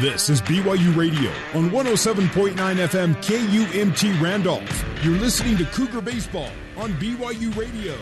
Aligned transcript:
This 0.00 0.28
is 0.28 0.42
BYU 0.42 0.94
Radio 0.94 1.30
on 1.54 1.70
107.9 1.70 2.52
FM 2.54 3.14
KUMT 3.22 4.20
Randolph. 4.20 4.84
You're 5.02 5.16
listening 5.16 5.56
to 5.56 5.64
Cougar 5.64 6.02
Baseball 6.02 6.50
on 6.76 6.92
BYU 6.94 7.56
Radio. 7.56 7.96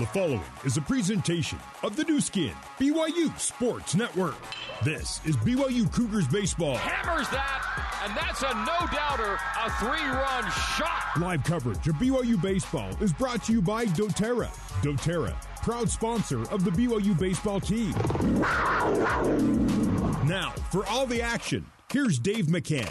The 0.00 0.06
following 0.06 0.40
is 0.64 0.78
a 0.78 0.80
presentation 0.80 1.58
of 1.82 1.94
the 1.94 2.04
Nu 2.04 2.22
Skin, 2.22 2.54
BYU 2.78 3.38
Sports 3.38 3.94
Network. 3.94 4.34
This 4.82 5.20
is 5.26 5.36
BYU 5.36 5.92
Cougars 5.92 6.26
Baseball. 6.26 6.76
Hammers 6.76 7.28
that, 7.28 8.00
and 8.06 8.16
that's 8.16 8.40
a 8.40 8.54
no 8.64 8.96
doubter, 8.96 9.38
a 9.62 9.70
three 9.72 10.08
run 10.08 10.50
shot. 10.52 11.20
Live 11.20 11.44
coverage 11.44 11.86
of 11.86 11.96
BYU 11.96 12.40
Baseball 12.40 12.88
is 13.02 13.12
brought 13.12 13.44
to 13.44 13.52
you 13.52 13.60
by 13.60 13.84
doTERRA. 13.84 14.48
doTERRA, 14.80 15.34
proud 15.62 15.90
sponsor 15.90 16.50
of 16.50 16.64
the 16.64 16.70
BYU 16.70 17.18
baseball 17.18 17.60
team. 17.60 17.92
Now, 20.26 20.52
for 20.72 20.86
all 20.86 21.04
the 21.04 21.20
action, 21.20 21.66
here's 21.92 22.18
Dave 22.18 22.46
McCann. 22.46 22.90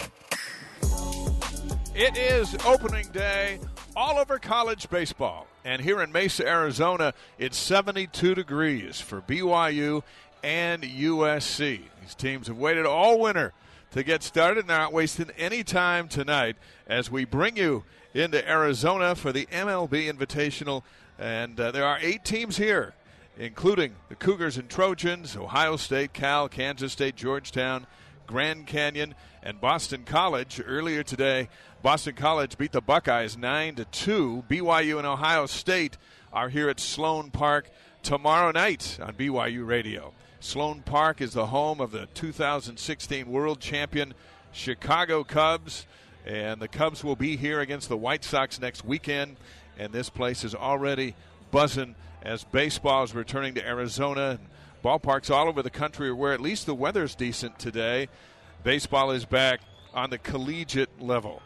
It 1.95 2.15
is 2.15 2.55
opening 2.67 3.07
day 3.11 3.59
all 3.99 4.17
over 4.17 4.39
college 4.39 4.89
baseball. 4.89 5.45
And 5.65 5.81
here 5.81 6.01
in 6.01 6.13
Mesa, 6.13 6.47
Arizona, 6.47 7.13
it's 7.37 7.57
72 7.57 8.33
degrees 8.33 9.01
for 9.01 9.19
BYU 9.19 10.03
and 10.41 10.83
USC. 10.83 11.81
These 12.01 12.15
teams 12.15 12.47
have 12.47 12.57
waited 12.57 12.85
all 12.85 13.19
winter 13.19 13.51
to 13.91 14.01
get 14.01 14.23
started. 14.23 14.61
And 14.61 14.69
they're 14.69 14.77
not 14.77 14.93
wasting 14.93 15.29
any 15.37 15.65
time 15.65 16.07
tonight 16.07 16.55
as 16.87 17.11
we 17.11 17.25
bring 17.25 17.57
you 17.57 17.83
into 18.13 18.49
Arizona 18.49 19.15
for 19.15 19.33
the 19.33 19.47
MLB 19.47 20.09
Invitational. 20.09 20.83
And 21.19 21.59
uh, 21.59 21.71
there 21.71 21.85
are 21.85 21.99
eight 22.01 22.23
teams 22.23 22.55
here, 22.55 22.93
including 23.37 23.95
the 24.07 24.15
Cougars 24.15 24.57
and 24.57 24.69
Trojans, 24.69 25.35
Ohio 25.35 25.75
State, 25.75 26.13
Cal, 26.13 26.47
Kansas 26.47 26.93
State, 26.93 27.17
Georgetown, 27.17 27.85
Grand 28.25 28.65
Canyon, 28.65 29.13
and 29.43 29.59
Boston 29.59 30.03
College. 30.05 30.61
Earlier 30.65 31.03
today, 31.03 31.49
Boston 31.81 32.13
College 32.13 32.57
beat 32.57 32.73
the 32.73 32.81
Buckeyes 32.81 33.37
9 33.37 33.75
to 33.75 33.85
2. 33.85 34.43
BYU 34.49 34.97
and 34.97 35.07
Ohio 35.07 35.45
State 35.45 35.97
are 36.33 36.49
here 36.49 36.67
at 36.67 36.77
Sloan 36.77 37.31
Park 37.31 37.69
tomorrow 38.03 38.51
night 38.51 38.99
on 39.01 39.13
BYU 39.13 39.65
Radio. 39.65 40.11
Sloan 40.41 40.81
Park 40.81 41.21
is 41.21 41.31
the 41.31 41.45
home 41.45 41.79
of 41.79 41.91
the 41.91 42.07
2016 42.15 43.31
World 43.31 43.61
Champion 43.61 44.13
Chicago 44.51 45.23
Cubs, 45.23 45.87
and 46.25 46.61
the 46.61 46.67
Cubs 46.67 47.01
will 47.01 47.15
be 47.15 47.37
here 47.37 47.61
against 47.61 47.87
the 47.87 47.95
White 47.95 48.25
Sox 48.25 48.59
next 48.59 48.83
weekend. 48.83 49.37
And 49.77 49.93
this 49.93 50.09
place 50.09 50.43
is 50.43 50.53
already 50.53 51.15
buzzing 51.49 51.95
as 52.21 52.43
baseball 52.43 53.03
is 53.03 53.15
returning 53.15 53.53
to 53.53 53.65
Arizona. 53.65 54.37
Ballparks 54.83 55.33
all 55.33 55.47
over 55.47 55.63
the 55.63 55.69
country 55.69 56.11
where 56.11 56.33
at 56.33 56.41
least 56.41 56.65
the 56.65 56.75
weather's 56.75 57.15
decent 57.15 57.57
today. 57.57 58.09
Baseball 58.65 59.11
is 59.11 59.23
back 59.23 59.61
on 59.93 60.09
the 60.09 60.17
collegiate 60.17 61.01
level. 61.01 61.41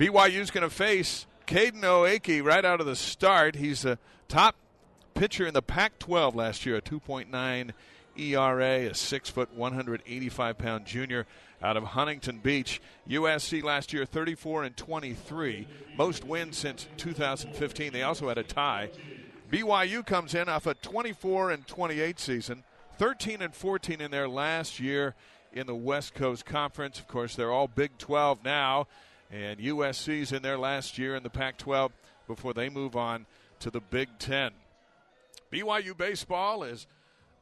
BYU's 0.00 0.50
going 0.50 0.62
to 0.62 0.74
face 0.74 1.26
Caden 1.46 1.82
Aoki 1.82 2.42
right 2.42 2.64
out 2.64 2.80
of 2.80 2.86
the 2.86 2.96
start. 2.96 3.54
He's 3.54 3.82
the 3.82 3.98
top 4.28 4.56
pitcher 5.12 5.46
in 5.46 5.52
the 5.52 5.60
Pac 5.60 5.98
12 5.98 6.34
last 6.34 6.64
year, 6.64 6.76
a 6.76 6.80
2.9 6.80 7.72
ERA, 8.16 8.90
a 8.90 8.94
6 8.94 9.28
foot, 9.28 9.54
185 9.54 10.56
pound 10.56 10.86
junior 10.86 11.26
out 11.62 11.76
of 11.76 11.84
Huntington 11.84 12.38
Beach. 12.38 12.80
USC 13.10 13.62
last 13.62 13.92
year, 13.92 14.06
34 14.06 14.64
and 14.64 14.74
23, 14.74 15.68
most 15.98 16.24
wins 16.24 16.56
since 16.56 16.88
2015. 16.96 17.92
They 17.92 18.02
also 18.02 18.28
had 18.28 18.38
a 18.38 18.42
tie. 18.42 18.88
BYU 19.52 20.06
comes 20.06 20.34
in 20.34 20.48
off 20.48 20.64
a 20.66 20.72
24 20.72 21.50
and 21.50 21.66
28 21.66 22.18
season, 22.18 22.64
13 22.96 23.42
and 23.42 23.54
14 23.54 24.00
in 24.00 24.10
their 24.10 24.30
last 24.30 24.80
year 24.80 25.14
in 25.52 25.66
the 25.66 25.74
West 25.74 26.14
Coast 26.14 26.46
Conference. 26.46 26.98
Of 26.98 27.06
course, 27.06 27.36
they're 27.36 27.52
all 27.52 27.68
Big 27.68 27.98
12 27.98 28.42
now. 28.42 28.86
And 29.30 29.60
USC's 29.60 30.32
in 30.32 30.42
their 30.42 30.58
last 30.58 30.98
year 30.98 31.14
in 31.14 31.22
the 31.22 31.30
Pac 31.30 31.56
12 31.58 31.92
before 32.26 32.52
they 32.52 32.68
move 32.68 32.96
on 32.96 33.26
to 33.60 33.70
the 33.70 33.80
Big 33.80 34.08
Ten. 34.18 34.52
BYU 35.52 35.96
Baseball 35.96 36.62
is 36.62 36.86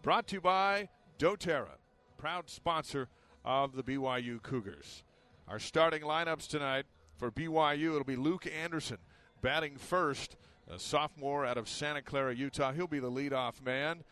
brought 0.03 0.27
to 0.29 0.37
you 0.37 0.41
by 0.41 0.89
doTERRA, 1.19 1.77
proud 2.19 2.51
sponsor 2.51 3.09
of 3.45 3.75
the 3.75 3.83
BYU 3.83 4.43
Cougars. 4.43 5.03
Our 5.49 5.59
starting 5.59 6.03
lineups 6.03 6.47
tonight 6.49 6.85
for 7.17 7.31
BYU 7.31 7.91
it'll 7.91 8.05
be 8.05 8.17
Luke 8.17 8.47
Anderson 8.47 8.99
batting 9.41 9.77
first, 9.77 10.37
a 10.71 10.79
sophomore 10.79 11.47
out 11.47 11.57
of 11.57 11.69
Santa 11.69 12.03
Clara, 12.03 12.35
Utah. 12.35 12.73
He'll 12.73 12.87
be 12.87 12.99
the 12.99 13.11
leadoff 13.11 13.63
man. 13.65 14.05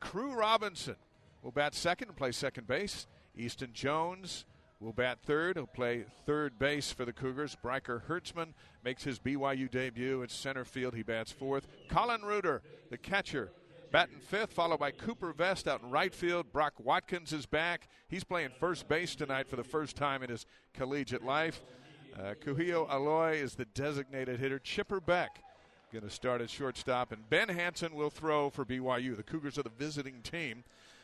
Crew 0.00 0.32
Robinson 0.32 0.96
will 1.42 1.50
bat 1.50 1.74
second 1.74 2.08
and 2.08 2.16
play 2.16 2.32
second 2.32 2.66
base. 2.66 3.06
Easton 3.36 3.70
Jones 3.72 4.44
will 4.80 4.92
bat 4.92 5.18
third. 5.22 5.56
He'll 5.56 5.66
play 5.66 6.04
third 6.26 6.58
base 6.58 6.90
for 6.90 7.04
the 7.04 7.12
Cougars. 7.12 7.56
Bryker 7.62 8.04
Herdsman 8.06 8.54
makes 8.82 9.04
his 9.04 9.18
BYU 9.18 9.70
debut 9.70 10.22
at 10.22 10.30
center 10.30 10.64
field. 10.64 10.94
He 10.94 11.02
bats 11.02 11.30
fourth. 11.30 11.66
Colin 11.88 12.22
Reuter, 12.22 12.62
the 12.90 12.96
catcher, 12.96 13.52
batting 13.92 14.20
fifth, 14.20 14.52
followed 14.52 14.80
by 14.80 14.90
Cooper 14.90 15.32
Vest 15.32 15.68
out 15.68 15.82
in 15.82 15.90
right 15.90 16.14
field. 16.14 16.52
Brock 16.52 16.74
Watkins 16.78 17.32
is 17.32 17.46
back. 17.46 17.88
He's 18.08 18.24
playing 18.24 18.50
first 18.58 18.88
base 18.88 19.14
tonight 19.14 19.48
for 19.48 19.56
the 19.56 19.64
first 19.64 19.96
time 19.96 20.22
in 20.22 20.30
his 20.30 20.46
collegiate 20.74 21.24
life. 21.24 21.62
Uh, 22.18 22.34
Kuhio 22.44 22.88
Aloy 22.88 23.40
is 23.40 23.54
the 23.54 23.66
designated 23.66 24.40
hitter. 24.40 24.58
Chipper 24.58 25.00
Beck 25.00 25.42
going 25.92 26.04
to 26.04 26.10
start 26.10 26.40
at 26.40 26.48
shortstop, 26.48 27.10
and 27.10 27.28
Ben 27.28 27.48
Hanson 27.48 27.94
will 27.94 28.10
throw 28.10 28.48
for 28.48 28.64
BYU. 28.64 29.16
The 29.16 29.24
Cougars 29.24 29.58
are 29.58 29.64
the 29.64 29.70
visiting 29.70 30.22
team, 30.22 30.62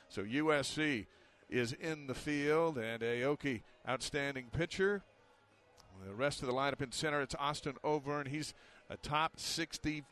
so 0.08 0.22
USC 0.22 1.06
is 1.48 1.72
in 1.72 2.06
the 2.06 2.14
field, 2.14 2.78
and 2.78 3.02
Aoki, 3.02 3.62
outstanding 3.88 4.46
pitcher. 4.50 5.02
The 6.06 6.14
rest 6.14 6.42
of 6.42 6.48
the 6.48 6.54
lineup 6.54 6.82
in 6.82 6.92
center, 6.92 7.20
it's 7.20 7.34
Austin 7.38 7.74
Overn. 7.84 8.28
He's 8.28 8.54
a 8.90 8.96
top 8.96 9.38
68 9.38 10.04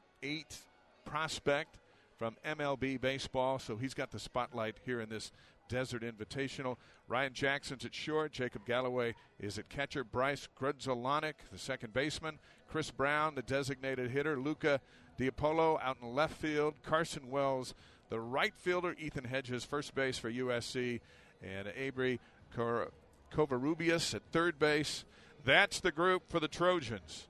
prospect 1.05 1.78
from 2.17 2.37
MLB 2.45 3.00
baseball, 3.00 3.59
so 3.59 3.77
he's 3.77 3.95
got 3.95 4.11
the 4.11 4.19
spotlight 4.19 4.78
here 4.84 5.00
in 5.00 5.09
this 5.09 5.33
Desert 5.69 6.03
Invitational. 6.03 6.77
Ryan 7.09 7.33
Jackson's 7.33 7.84
at 7.84 7.95
short. 7.95 8.33
Jacob 8.33 8.66
Galloway 8.66 9.15
is 9.41 9.59
at 9.59 9.69
catcher. 9.69 10.05
Bryce 10.05 10.49
Grudzielanek, 10.59 11.34
the 11.53 11.59
second 11.59 11.93
baseman. 11.93 12.39
Chris 12.69 12.91
Brown, 12.91 13.34
the 13.34 13.43
designated 13.43 14.11
hitter. 14.11 14.39
Luca 14.39 14.81
Diapolo 15.19 15.78
out 15.83 15.99
in 16.03 16.15
left 16.15 16.37
field. 16.37 16.75
Carson 16.83 17.31
Wells, 17.31 17.75
the 18.11 18.21
right 18.21 18.55
fielder. 18.56 18.95
Ethan 18.99 19.25
Hedges, 19.25 19.65
first 19.65 19.95
base 19.95 20.19
for 20.19 20.31
USC 20.31 21.01
and 21.43 21.69
Abri 21.69 22.21
Covarrubias 22.56 24.15
at 24.15 24.22
third 24.33 24.59
base. 24.59 25.05
That's 25.45 25.81
the 25.81 25.93
group 25.93 26.25
for 26.28 26.41
the 26.41 26.49
Trojans. 26.49 27.28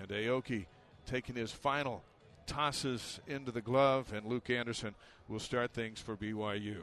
And 0.00 0.08
Aoki 0.08 0.66
taking 1.06 1.36
his 1.36 1.52
final 1.52 2.02
tosses 2.46 3.20
into 3.26 3.52
the 3.52 3.60
glove, 3.60 4.12
and 4.12 4.26
Luke 4.26 4.50
Anderson 4.50 4.94
will 5.28 5.38
start 5.38 5.72
things 5.72 6.00
for 6.00 6.16
BYU. 6.16 6.82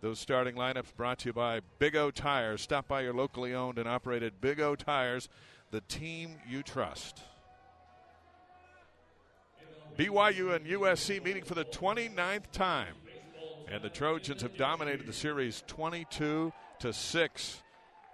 Those 0.00 0.18
starting 0.18 0.56
lineups 0.56 0.96
brought 0.96 1.20
to 1.20 1.28
you 1.28 1.32
by 1.32 1.60
Big 1.78 1.94
O 1.94 2.10
Tires. 2.10 2.62
Stop 2.62 2.88
by 2.88 3.02
your 3.02 3.14
locally 3.14 3.54
owned 3.54 3.78
and 3.78 3.88
operated 3.88 4.40
Big 4.40 4.58
O 4.60 4.74
Tires, 4.74 5.28
the 5.70 5.82
team 5.82 6.38
you 6.48 6.62
trust. 6.62 7.20
BYU 9.96 10.56
and 10.56 10.66
USC 10.66 11.22
meeting 11.22 11.44
for 11.44 11.54
the 11.54 11.66
29th 11.66 12.50
time. 12.50 12.94
And 13.72 13.80
the 13.80 13.88
Trojans 13.88 14.42
have 14.42 14.58
dominated 14.58 15.06
the 15.06 15.14
series 15.14 15.64
22 15.66 16.52
to 16.80 16.92
6. 16.92 17.62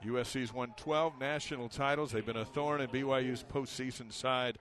USC's 0.07 0.55
won 0.55 0.73
12 0.77 1.19
national 1.19 1.69
titles. 1.69 2.13
They've 2.13 2.25
been 2.25 2.37
a 2.37 2.45
thorn 2.45 2.81
in 2.81 2.87
BYU's 2.91 3.43
postseason 3.43 4.13
side 4.13 4.59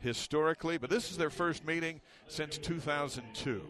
historically, 0.00 0.78
but 0.78 0.90
this 0.90 1.12
is 1.12 1.16
their 1.16 1.30
first 1.30 1.64
meeting 1.64 2.00
since 2.26 2.58
2002. 2.58 3.62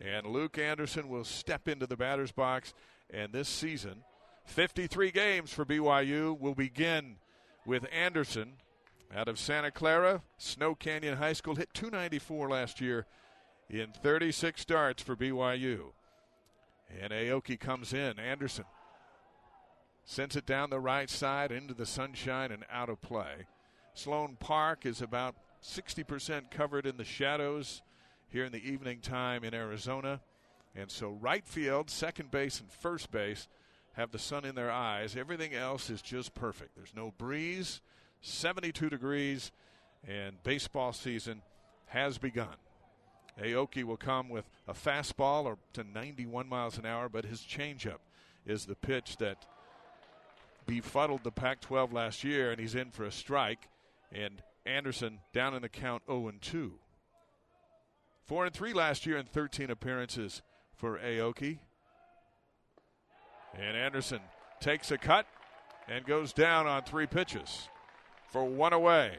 And 0.00 0.26
Luke 0.26 0.56
Anderson 0.56 1.10
will 1.10 1.24
step 1.24 1.68
into 1.68 1.86
the 1.86 1.98
batter's 1.98 2.32
box. 2.32 2.72
And 3.10 3.30
this 3.30 3.48
season, 3.50 4.02
53 4.46 5.10
games 5.10 5.52
for 5.52 5.66
BYU 5.66 6.40
will 6.40 6.54
begin 6.54 7.16
with 7.66 7.84
Anderson 7.92 8.54
out 9.14 9.28
of 9.28 9.38
Santa 9.38 9.70
Clara. 9.70 10.22
Snow 10.38 10.74
Canyon 10.74 11.18
High 11.18 11.34
School 11.34 11.56
hit 11.56 11.74
294 11.74 12.48
last 12.48 12.80
year 12.80 13.04
in 13.68 13.92
36 13.92 14.58
starts 14.58 15.02
for 15.02 15.14
BYU. 15.14 15.90
And 17.02 17.12
Aoki 17.12 17.58
comes 17.58 17.92
in. 17.92 18.18
Anderson 18.18 18.64
sends 20.04 20.36
it 20.36 20.46
down 20.46 20.70
the 20.70 20.80
right 20.80 21.10
side 21.10 21.52
into 21.52 21.74
the 21.74 21.84
sunshine 21.84 22.50
and 22.50 22.64
out 22.70 22.88
of 22.88 23.00
play. 23.02 23.46
Sloan 23.94 24.36
Park 24.40 24.86
is 24.86 25.02
about 25.02 25.34
60% 25.62 26.50
covered 26.50 26.86
in 26.86 26.96
the 26.96 27.04
shadows 27.04 27.82
here 28.28 28.44
in 28.44 28.52
the 28.52 28.66
evening 28.66 29.00
time 29.00 29.44
in 29.44 29.54
Arizona. 29.54 30.20
And 30.74 30.90
so, 30.90 31.10
right 31.20 31.46
field, 31.46 31.90
second 31.90 32.30
base, 32.30 32.60
and 32.60 32.70
first 32.70 33.10
base 33.10 33.48
have 33.94 34.12
the 34.12 34.18
sun 34.18 34.44
in 34.44 34.54
their 34.54 34.70
eyes. 34.70 35.16
Everything 35.16 35.54
else 35.54 35.90
is 35.90 36.00
just 36.00 36.34
perfect. 36.34 36.76
There's 36.76 36.94
no 36.94 37.12
breeze, 37.18 37.80
72 38.22 38.88
degrees, 38.88 39.50
and 40.06 40.42
baseball 40.42 40.92
season 40.92 41.42
has 41.86 42.16
begun. 42.16 42.54
Aoki 43.42 43.84
will 43.84 43.96
come 43.96 44.28
with 44.28 44.48
a 44.66 44.74
fastball 44.74 45.44
or 45.44 45.58
to 45.72 45.84
91 45.84 46.48
miles 46.48 46.78
an 46.78 46.86
hour, 46.86 47.08
but 47.08 47.24
his 47.24 47.40
changeup 47.40 47.98
is 48.44 48.66
the 48.66 48.74
pitch 48.74 49.16
that 49.18 49.46
befuddled 50.66 51.24
the 51.24 51.30
Pac 51.30 51.60
12 51.60 51.92
last 51.92 52.24
year, 52.24 52.50
and 52.50 52.60
he's 52.60 52.74
in 52.74 52.90
for 52.90 53.04
a 53.04 53.12
strike. 53.12 53.68
And 54.12 54.42
Anderson 54.66 55.20
down 55.32 55.54
in 55.54 55.62
the 55.62 55.68
count 55.68 56.02
0 56.06 56.28
and 56.28 56.42
2. 56.42 56.74
4 58.24 58.46
and 58.46 58.54
3 58.54 58.72
last 58.72 59.06
year 59.06 59.16
in 59.16 59.26
13 59.26 59.70
appearances 59.70 60.42
for 60.74 60.98
Aoki. 60.98 61.58
And 63.54 63.76
Anderson 63.76 64.20
takes 64.60 64.90
a 64.90 64.98
cut 64.98 65.26
and 65.88 66.04
goes 66.04 66.32
down 66.32 66.66
on 66.66 66.82
three 66.82 67.06
pitches 67.06 67.68
for 68.30 68.44
one 68.44 68.72
away. 68.72 69.18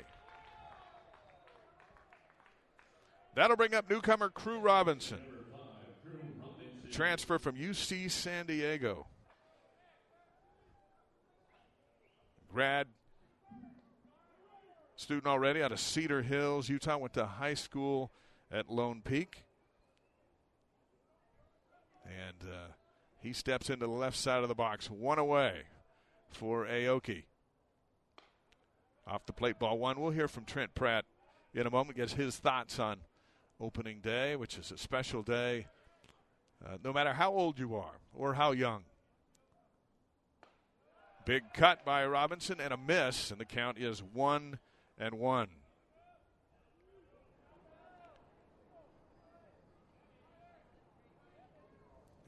That'll 3.39 3.55
bring 3.55 3.73
up 3.73 3.89
newcomer 3.89 4.27
Crew 4.27 4.59
Robinson. 4.59 5.21
Transfer 6.91 7.39
from 7.39 7.55
UC 7.55 8.11
San 8.11 8.45
Diego. 8.45 9.07
Grad 12.51 12.87
student 14.97 15.25
already 15.25 15.63
out 15.63 15.71
of 15.71 15.79
Cedar 15.79 16.21
Hills, 16.21 16.67
Utah. 16.67 16.97
Went 16.97 17.13
to 17.13 17.25
high 17.25 17.53
school 17.53 18.11
at 18.51 18.69
Lone 18.69 19.01
Peak. 19.01 19.45
And 22.03 22.51
uh, 22.51 22.73
he 23.21 23.31
steps 23.31 23.69
into 23.69 23.85
the 23.85 23.93
left 23.93 24.17
side 24.17 24.43
of 24.43 24.49
the 24.49 24.53
box. 24.53 24.91
One 24.91 25.17
away 25.17 25.61
for 26.27 26.65
Aoki. 26.65 27.23
Off 29.07 29.25
the 29.25 29.31
plate, 29.31 29.59
ball 29.59 29.77
one. 29.79 30.01
We'll 30.01 30.11
hear 30.11 30.27
from 30.27 30.43
Trent 30.43 30.75
Pratt 30.75 31.05
in 31.53 31.65
a 31.65 31.69
moment, 31.69 31.95
gets 31.95 32.11
his 32.11 32.35
thoughts 32.35 32.79
on 32.79 32.97
opening 33.59 33.99
day, 33.99 34.35
which 34.35 34.57
is 34.57 34.71
a 34.71 34.77
special 34.77 35.21
day, 35.21 35.67
uh, 36.65 36.77
no 36.83 36.93
matter 36.93 37.13
how 37.13 37.31
old 37.31 37.59
you 37.59 37.75
are 37.75 37.99
or 38.13 38.33
how 38.33 38.51
young. 38.51 38.83
Big 41.25 41.43
cut 41.53 41.85
by 41.85 42.05
Robinson 42.05 42.59
and 42.59 42.73
a 42.73 42.77
miss, 42.77 43.31
and 43.31 43.39
the 43.39 43.45
count 43.45 43.77
is 43.77 44.01
one 44.01 44.57
and 44.97 45.15
one. 45.15 45.49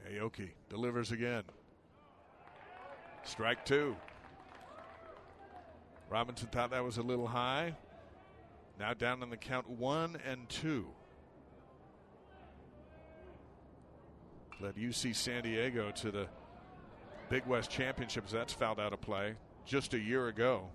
Aoki 0.08 0.50
delivers 0.68 1.10
again. 1.10 1.44
Strike 3.24 3.64
two. 3.64 3.96
Robinson 6.10 6.48
thought 6.48 6.70
that 6.72 6.84
was 6.84 6.98
a 6.98 7.02
little 7.02 7.26
high. 7.26 7.74
Now 8.78 8.94
down 8.94 9.22
on 9.22 9.30
the 9.30 9.36
count 9.36 9.68
one 9.68 10.18
and 10.28 10.48
two. 10.48 10.86
Led 14.62 14.76
UC 14.76 15.16
San 15.16 15.42
Diego 15.42 15.90
to 15.90 16.12
the 16.12 16.28
Big 17.28 17.44
West 17.46 17.68
Championships. 17.68 18.30
That's 18.30 18.52
fouled 18.52 18.78
out 18.78 18.92
of 18.92 19.00
play 19.00 19.34
just 19.66 19.92
a 19.92 19.98
year 19.98 20.28
ago. 20.28 20.68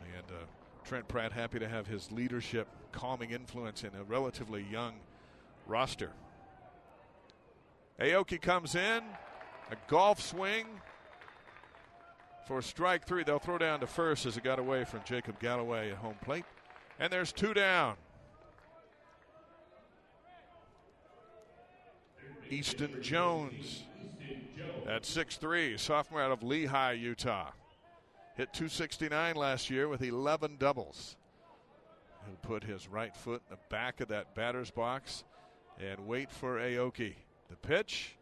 And 0.00 0.24
uh, 0.30 0.44
Trent 0.84 1.06
Pratt 1.06 1.32
happy 1.32 1.60
to 1.60 1.68
have 1.68 1.86
his 1.86 2.10
leadership, 2.10 2.66
calming 2.90 3.30
influence 3.30 3.84
in 3.84 3.90
a 3.94 4.02
relatively 4.02 4.66
young 4.68 4.94
roster. 5.66 6.10
Aoki 8.00 8.40
comes 8.40 8.74
in, 8.74 9.02
a 9.70 9.76
golf 9.86 10.20
swing 10.20 10.66
for 12.48 12.60
strike 12.62 13.06
three. 13.06 13.22
They'll 13.22 13.38
throw 13.38 13.58
down 13.58 13.78
to 13.80 13.86
first 13.86 14.26
as 14.26 14.36
it 14.36 14.42
got 14.42 14.58
away 14.58 14.84
from 14.84 15.00
Jacob 15.04 15.38
Galloway 15.38 15.92
at 15.92 15.98
home 15.98 16.16
plate. 16.24 16.44
And 16.98 17.12
there's 17.12 17.32
two 17.32 17.54
down. 17.54 17.96
Easton 22.50 23.02
Jones 23.02 23.84
at 24.86 25.02
6'3, 25.02 25.78
sophomore 25.78 26.22
out 26.22 26.32
of 26.32 26.40
Lehi, 26.40 27.00
Utah. 27.00 27.50
Hit 28.36 28.52
269 28.52 29.34
last 29.34 29.70
year 29.70 29.88
with 29.88 30.02
11 30.02 30.56
doubles. 30.58 31.16
He'll 32.26 32.36
put 32.36 32.64
his 32.64 32.88
right 32.88 33.16
foot 33.16 33.42
in 33.48 33.56
the 33.56 33.60
back 33.70 34.00
of 34.00 34.08
that 34.08 34.34
batter's 34.34 34.70
box 34.70 35.24
and 35.80 36.06
wait 36.06 36.30
for 36.30 36.58
Aoki. 36.58 37.14
The 37.48 37.56
pitch 37.56 38.16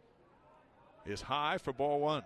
is 1.06 1.22
high 1.22 1.58
for 1.58 1.72
ball 1.72 2.00
one. 2.00 2.22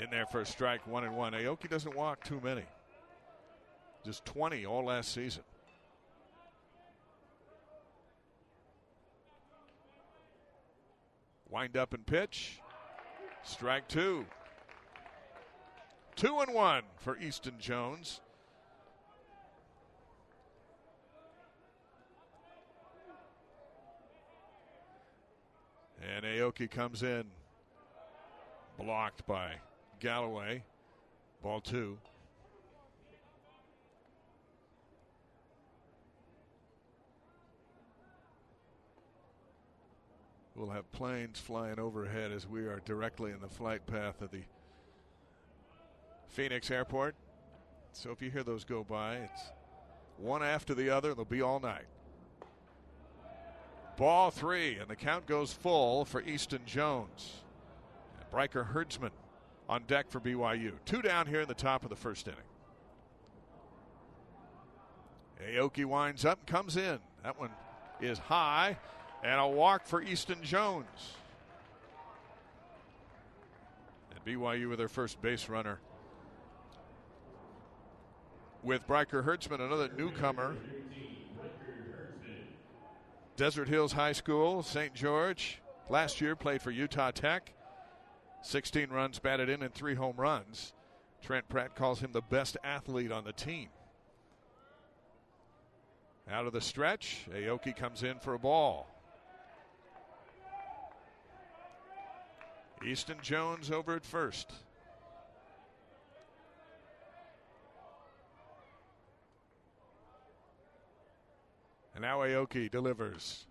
In 0.00 0.08
there 0.10 0.26
for 0.26 0.40
a 0.40 0.46
strike, 0.46 0.86
one 0.86 1.04
and 1.04 1.14
one. 1.14 1.34
Aoki 1.34 1.68
doesn't 1.68 1.94
walk 1.94 2.24
too 2.24 2.40
many, 2.42 2.64
just 4.04 4.24
20 4.24 4.64
all 4.64 4.86
last 4.86 5.12
season. 5.12 5.42
Wind 11.50 11.76
up 11.76 11.92
and 11.92 12.06
pitch. 12.06 12.60
Strike 13.42 13.88
two. 13.88 14.24
Two 16.14 16.38
and 16.38 16.54
one 16.54 16.82
for 16.98 17.18
Easton 17.18 17.54
Jones. 17.58 18.20
And 26.14 26.24
Aoki 26.24 26.70
comes 26.70 27.02
in, 27.02 27.24
blocked 28.78 29.26
by 29.26 29.56
Galloway. 30.00 30.62
Ball 31.42 31.60
two. 31.60 31.98
We'll 40.56 40.70
have 40.70 40.90
planes 40.92 41.38
flying 41.38 41.78
overhead 41.78 42.32
as 42.32 42.46
we 42.46 42.66
are 42.66 42.80
directly 42.84 43.30
in 43.30 43.40
the 43.40 43.48
flight 43.48 43.86
path 43.86 44.20
of 44.20 44.30
the 44.30 44.42
Phoenix 46.28 46.70
Airport. 46.70 47.14
So 47.92 48.10
if 48.10 48.20
you 48.20 48.30
hear 48.30 48.42
those 48.42 48.64
go 48.64 48.84
by, 48.84 49.16
it's 49.16 49.42
one 50.18 50.42
after 50.42 50.74
the 50.74 50.90
other. 50.90 51.14
They'll 51.14 51.24
be 51.24 51.40
all 51.40 51.60
night. 51.60 51.86
Ball 53.96 54.30
three, 54.30 54.76
and 54.76 54.88
the 54.88 54.96
count 54.96 55.26
goes 55.26 55.52
full 55.52 56.04
for 56.04 56.22
Easton 56.22 56.62
Jones. 56.66 57.32
Bryker 58.30 58.64
Herdsman 58.64 59.10
on 59.70 59.84
deck 59.86 60.10
for 60.10 60.18
BYU. 60.18 60.72
Two 60.84 61.00
down 61.00 61.28
here 61.28 61.40
in 61.42 61.48
the 61.48 61.54
top 61.54 61.84
of 61.84 61.90
the 61.90 61.96
first 61.96 62.26
inning. 62.26 62.40
Aoki 65.40 65.84
winds 65.84 66.24
up, 66.24 66.40
and 66.40 66.46
comes 66.48 66.76
in. 66.76 66.98
That 67.22 67.38
one 67.38 67.50
is 68.00 68.18
high, 68.18 68.76
and 69.22 69.40
a 69.40 69.46
walk 69.46 69.86
for 69.86 70.02
Easton 70.02 70.42
Jones. 70.42 71.14
And 74.10 74.24
BYU 74.24 74.68
with 74.68 74.78
their 74.78 74.88
first 74.88 75.22
base 75.22 75.48
runner. 75.48 75.78
With 78.64 78.84
Bryker 78.88 79.22
Herdsman, 79.22 79.60
another 79.60 79.88
newcomer. 79.96 80.56
Desert 83.36 83.68
Hills 83.68 83.92
High 83.92 84.12
School, 84.12 84.64
St. 84.64 84.92
George. 84.94 85.62
Last 85.88 86.20
year 86.20 86.34
played 86.34 86.60
for 86.60 86.72
Utah 86.72 87.12
Tech. 87.12 87.52
16 88.42 88.90
runs 88.90 89.18
batted 89.18 89.48
in 89.48 89.62
and 89.62 89.72
three 89.72 89.94
home 89.94 90.16
runs. 90.16 90.72
Trent 91.22 91.48
Pratt 91.48 91.74
calls 91.74 92.00
him 92.00 92.12
the 92.12 92.22
best 92.22 92.56
athlete 92.64 93.12
on 93.12 93.24
the 93.24 93.32
team. 93.32 93.68
Out 96.30 96.46
of 96.46 96.52
the 96.52 96.60
stretch, 96.60 97.26
Aoki 97.34 97.76
comes 97.76 98.02
in 98.02 98.18
for 98.18 98.34
a 98.34 98.38
ball. 98.38 98.86
Easton 102.86 103.18
Jones 103.20 103.70
over 103.70 103.94
at 103.94 104.04
first. 104.04 104.52
And 111.94 112.02
now 112.02 112.20
Aoki 112.20 112.70
delivers. 112.70 113.46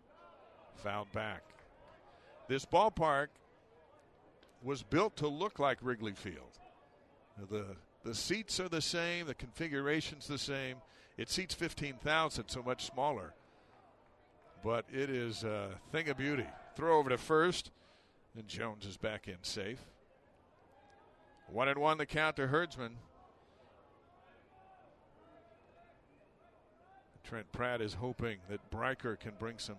Fouled 0.77 1.12
back. 1.12 1.43
This 2.48 2.65
ballpark 2.65 3.27
was 4.63 4.84
built 4.84 5.18
to 5.18 5.28
look 5.28 5.60
like 5.60 5.78
Wrigley 5.82 6.13
Field. 6.13 6.60
The 7.50 7.75
the 8.04 8.16
seats 8.16 8.60
are 8.60 8.70
the 8.70 8.82
same, 8.82 9.28
the 9.28 9.36
configuration's 9.36 10.28
the 10.28 10.38
same. 10.38 10.78
It 11.18 11.30
seats 11.30 11.54
15,000, 11.54 12.48
so 12.48 12.63
much 12.63 12.86
smaller. 12.86 13.34
But 14.63 14.86
it 14.92 15.10
is 15.10 15.44
a 15.44 15.72
thing 15.92 16.10
of 16.10 16.18
beauty. 16.18 16.46
Throw 16.75 16.98
over 16.98 17.10
to 17.10 17.18
first, 17.18 17.72
and 18.38 18.48
Jones 18.48 18.86
is 18.86 18.96
back 18.96 19.28
in 19.28 19.38
safe. 19.42 19.80
One 21.48 21.68
and 21.68 21.80
one 21.80 21.98
the 21.98 22.06
count 22.06 22.38
to 22.38 22.48
Herdsman. 22.48 22.96
Trent 27.24 27.51
Pratt 27.51 27.82
is 27.82 27.94
hoping 27.94 28.38
that 28.50 28.72
Bryker 28.72 29.16
can 29.16 29.34
bring 29.38 29.60
some 29.60 29.78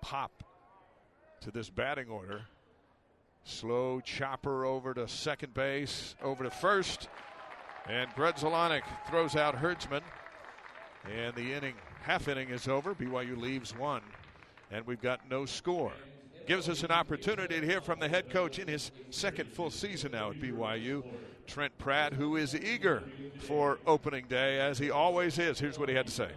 pop 0.00 0.44
to 1.40 1.50
this 1.50 1.68
batting 1.68 2.08
order. 2.08 2.42
Slow 3.44 4.00
chopper 4.00 4.64
over 4.64 4.94
to 4.94 5.08
second 5.08 5.54
base, 5.54 6.14
over 6.22 6.44
to 6.44 6.50
first. 6.50 7.08
And 7.88 8.10
Grudzielanek 8.10 8.82
throws 9.08 9.36
out 9.36 9.54
Herdsman. 9.54 10.02
And 11.10 11.34
the 11.34 11.52
inning, 11.54 11.74
half 12.02 12.28
inning 12.28 12.50
is 12.50 12.68
over. 12.68 12.94
BYU 12.94 13.40
leaves 13.40 13.76
one. 13.76 14.02
And 14.70 14.86
we've 14.86 15.00
got 15.00 15.28
no 15.30 15.46
score. 15.46 15.92
Gives 16.46 16.68
us 16.68 16.82
an 16.82 16.90
opportunity 16.90 17.60
to 17.60 17.66
hear 17.66 17.80
from 17.80 18.00
the 18.00 18.08
head 18.08 18.30
coach 18.30 18.58
in 18.58 18.68
his 18.68 18.90
second 19.10 19.50
full 19.50 19.70
season 19.70 20.12
now 20.12 20.30
at 20.30 20.36
BYU, 20.36 21.04
Trent 21.46 21.76
Pratt, 21.78 22.12
who 22.12 22.36
is 22.36 22.54
eager 22.54 23.02
for 23.40 23.78
opening 23.86 24.26
day, 24.28 24.60
as 24.60 24.78
he 24.78 24.90
always 24.90 25.38
is. 25.38 25.58
Here's 25.58 25.78
what 25.78 25.88
he 25.88 25.94
had 25.94 26.06
to 26.06 26.12
say. 26.12 26.30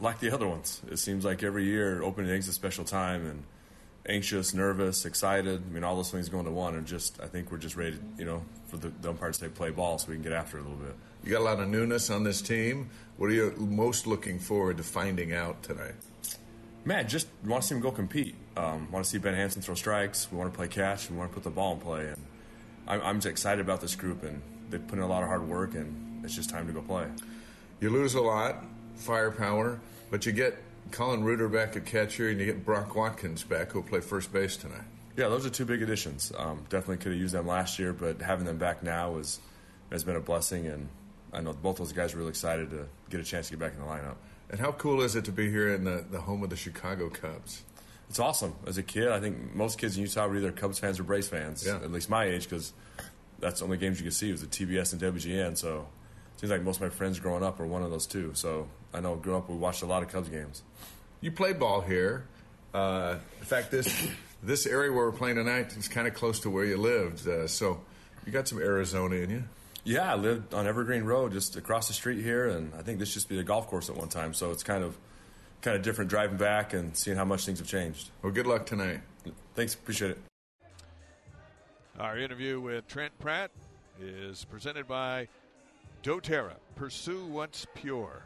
Like 0.00 0.18
the 0.20 0.32
other 0.32 0.48
ones, 0.48 0.82
it 0.90 0.98
seems 0.98 1.24
like 1.24 1.42
every 1.42 1.64
year 1.64 2.02
opening 2.02 2.30
day 2.30 2.36
is 2.36 2.48
a 2.48 2.52
special 2.52 2.84
time, 2.84 3.24
and 3.26 3.44
anxious, 4.06 4.52
nervous, 4.54 5.04
excited. 5.04 5.62
I 5.68 5.72
mean, 5.72 5.84
all 5.84 5.96
those 5.96 6.10
things 6.10 6.28
going 6.28 6.44
to 6.44 6.50
one, 6.50 6.74
and 6.74 6.86
just 6.86 7.20
I 7.20 7.26
think 7.26 7.50
we're 7.50 7.58
just 7.58 7.76
ready, 7.76 7.96
to, 7.96 8.02
you 8.18 8.24
know, 8.24 8.42
for 8.66 8.76
the, 8.76 8.92
the 9.00 9.10
umpires 9.10 9.38
to 9.38 9.48
play 9.48 9.70
ball 9.70 9.98
so 9.98 10.08
we 10.08 10.14
can 10.14 10.22
get 10.22 10.32
after 10.32 10.58
it 10.58 10.60
a 10.60 10.64
little 10.64 10.78
bit. 10.78 10.94
You 11.24 11.30
got 11.30 11.40
a 11.40 11.44
lot 11.44 11.60
of 11.60 11.68
newness 11.68 12.10
on 12.10 12.24
this 12.24 12.42
team. 12.42 12.90
What 13.16 13.30
are 13.30 13.34
you 13.34 13.54
most 13.58 14.06
looking 14.06 14.38
forward 14.38 14.78
to 14.78 14.82
finding 14.82 15.32
out 15.32 15.62
tonight? 15.62 15.94
Man, 16.84 17.06
just 17.06 17.28
want 17.44 17.62
to 17.62 17.68
see 17.68 17.74
him 17.76 17.80
go 17.80 17.92
compete. 17.92 18.34
Um, 18.56 18.90
want 18.90 19.04
to 19.04 19.10
see 19.10 19.18
Ben 19.18 19.34
Hansen 19.34 19.62
throw 19.62 19.76
strikes. 19.76 20.30
We 20.32 20.38
want 20.38 20.52
to 20.52 20.56
play 20.56 20.66
catch. 20.66 21.08
We 21.08 21.16
want 21.16 21.30
to 21.30 21.34
put 21.34 21.44
the 21.44 21.50
ball 21.50 21.74
in 21.74 21.80
play. 21.80 22.08
And 22.08 22.16
I'm, 22.88 23.00
I'm 23.02 23.16
just 23.18 23.28
excited 23.28 23.60
about 23.60 23.80
this 23.80 23.94
group, 23.94 24.24
and 24.24 24.42
they 24.68 24.78
put 24.78 24.98
in 24.98 25.04
a 25.04 25.06
lot 25.06 25.22
of 25.22 25.28
hard 25.28 25.46
work, 25.46 25.74
and 25.74 26.24
it's 26.24 26.34
just 26.34 26.50
time 26.50 26.66
to 26.66 26.72
go 26.72 26.82
play. 26.82 27.06
You 27.80 27.90
lose 27.90 28.14
a 28.14 28.20
lot, 28.20 28.64
firepower, 28.96 29.78
but 30.10 30.26
you 30.26 30.32
get 30.32 30.58
Colin 30.92 31.24
Reuter 31.24 31.48
back 31.48 31.76
at 31.76 31.86
catcher, 31.86 32.28
and 32.28 32.38
you 32.38 32.46
get 32.46 32.64
Brock 32.64 32.94
Watkins 32.94 33.42
back, 33.42 33.72
who'll 33.72 33.82
play 33.82 34.00
first 34.00 34.32
base 34.32 34.56
tonight. 34.56 34.84
Yeah, 35.16 35.28
those 35.28 35.44
are 35.44 35.50
two 35.50 35.64
big 35.64 35.82
additions. 35.82 36.32
Um, 36.36 36.64
definitely 36.68 36.98
could 36.98 37.12
have 37.12 37.20
used 37.20 37.34
them 37.34 37.46
last 37.46 37.78
year, 37.78 37.92
but 37.92 38.22
having 38.22 38.46
them 38.46 38.58
back 38.58 38.82
now 38.82 39.16
is, 39.16 39.40
has 39.90 40.04
been 40.04 40.16
a 40.16 40.20
blessing, 40.20 40.66
and 40.66 40.88
I 41.32 41.40
know 41.40 41.52
both 41.52 41.78
those 41.78 41.92
guys 41.92 42.14
are 42.14 42.18
really 42.18 42.30
excited 42.30 42.70
to 42.70 42.86
get 43.10 43.20
a 43.20 43.24
chance 43.24 43.48
to 43.48 43.56
get 43.56 43.60
back 43.60 43.74
in 43.74 43.80
the 43.80 43.86
lineup. 43.86 44.16
And 44.50 44.60
how 44.60 44.72
cool 44.72 45.02
is 45.02 45.16
it 45.16 45.24
to 45.26 45.32
be 45.32 45.50
here 45.50 45.74
in 45.74 45.84
the, 45.84 46.04
the 46.10 46.20
home 46.20 46.42
of 46.42 46.50
the 46.50 46.56
Chicago 46.56 47.08
Cubs? 47.08 47.62
It's 48.08 48.18
awesome. 48.18 48.54
As 48.66 48.76
a 48.76 48.82
kid, 48.82 49.08
I 49.08 49.20
think 49.20 49.54
most 49.54 49.78
kids 49.78 49.96
in 49.96 50.02
Utah 50.02 50.26
were 50.26 50.36
either 50.36 50.52
Cubs 50.52 50.78
fans 50.78 51.00
or 51.00 51.04
Braves 51.04 51.28
fans, 51.28 51.66
yeah. 51.66 51.76
at 51.76 51.90
least 51.90 52.10
my 52.10 52.24
age, 52.24 52.44
because 52.44 52.74
that's 53.40 53.60
the 53.60 53.64
only 53.64 53.78
games 53.78 53.98
you 53.98 54.04
could 54.04 54.12
see 54.14 54.30
was 54.30 54.42
the 54.42 54.46
TBS 54.46 54.92
and 54.92 55.00
WGN. 55.00 55.56
So 55.56 55.88
seems 56.42 56.50
like 56.50 56.62
most 56.62 56.76
of 56.76 56.82
my 56.82 56.88
friends 56.88 57.20
growing 57.20 57.44
up 57.44 57.60
were 57.60 57.66
one 57.66 57.84
of 57.84 57.92
those 57.92 58.04
two. 58.04 58.32
So 58.34 58.68
I 58.92 58.98
know 58.98 59.14
growing 59.14 59.38
up, 59.38 59.48
we 59.48 59.54
watched 59.54 59.82
a 59.82 59.86
lot 59.86 60.02
of 60.02 60.08
Cubs 60.08 60.28
games. 60.28 60.64
You 61.20 61.30
play 61.30 61.52
ball 61.52 61.80
here. 61.82 62.26
Uh, 62.74 63.16
in 63.38 63.46
fact, 63.46 63.70
this 63.70 64.08
this 64.42 64.66
area 64.66 64.90
where 64.92 65.06
we're 65.06 65.16
playing 65.16 65.36
tonight 65.36 65.76
is 65.76 65.86
kind 65.86 66.08
of 66.08 66.14
close 66.14 66.40
to 66.40 66.50
where 66.50 66.64
you 66.64 66.76
lived. 66.76 67.28
Uh, 67.28 67.46
so 67.46 67.80
you 68.26 68.32
got 68.32 68.48
some 68.48 68.58
Arizona 68.58 69.14
in 69.16 69.30
you. 69.30 69.44
Yeah, 69.84 70.12
I 70.12 70.16
lived 70.16 70.52
on 70.52 70.66
Evergreen 70.66 71.04
Road, 71.04 71.32
just 71.32 71.54
across 71.56 71.86
the 71.86 71.94
street 71.94 72.22
here, 72.22 72.48
and 72.48 72.72
I 72.76 72.82
think 72.82 72.98
this 72.98 73.14
used 73.14 73.28
to 73.28 73.34
be 73.34 73.40
a 73.40 73.44
golf 73.44 73.68
course 73.68 73.88
at 73.88 73.96
one 73.96 74.08
time. 74.08 74.34
So 74.34 74.50
it's 74.50 74.64
kind 74.64 74.82
of 74.82 74.98
kind 75.60 75.76
of 75.76 75.82
different 75.84 76.10
driving 76.10 76.38
back 76.38 76.72
and 76.72 76.96
seeing 76.96 77.16
how 77.16 77.24
much 77.24 77.46
things 77.46 77.60
have 77.60 77.68
changed. 77.68 78.10
Well, 78.20 78.32
good 78.32 78.48
luck 78.48 78.66
tonight. 78.66 79.00
Thanks, 79.54 79.74
appreciate 79.74 80.12
it. 80.12 80.18
Our 82.00 82.18
interview 82.18 82.60
with 82.60 82.88
Trent 82.88 83.16
Pratt 83.20 83.52
is 84.00 84.44
presented 84.44 84.88
by 84.88 85.28
doTERRA. 86.02 86.56
Pursue 86.74 87.24
what's 87.26 87.66
pure. 87.74 88.22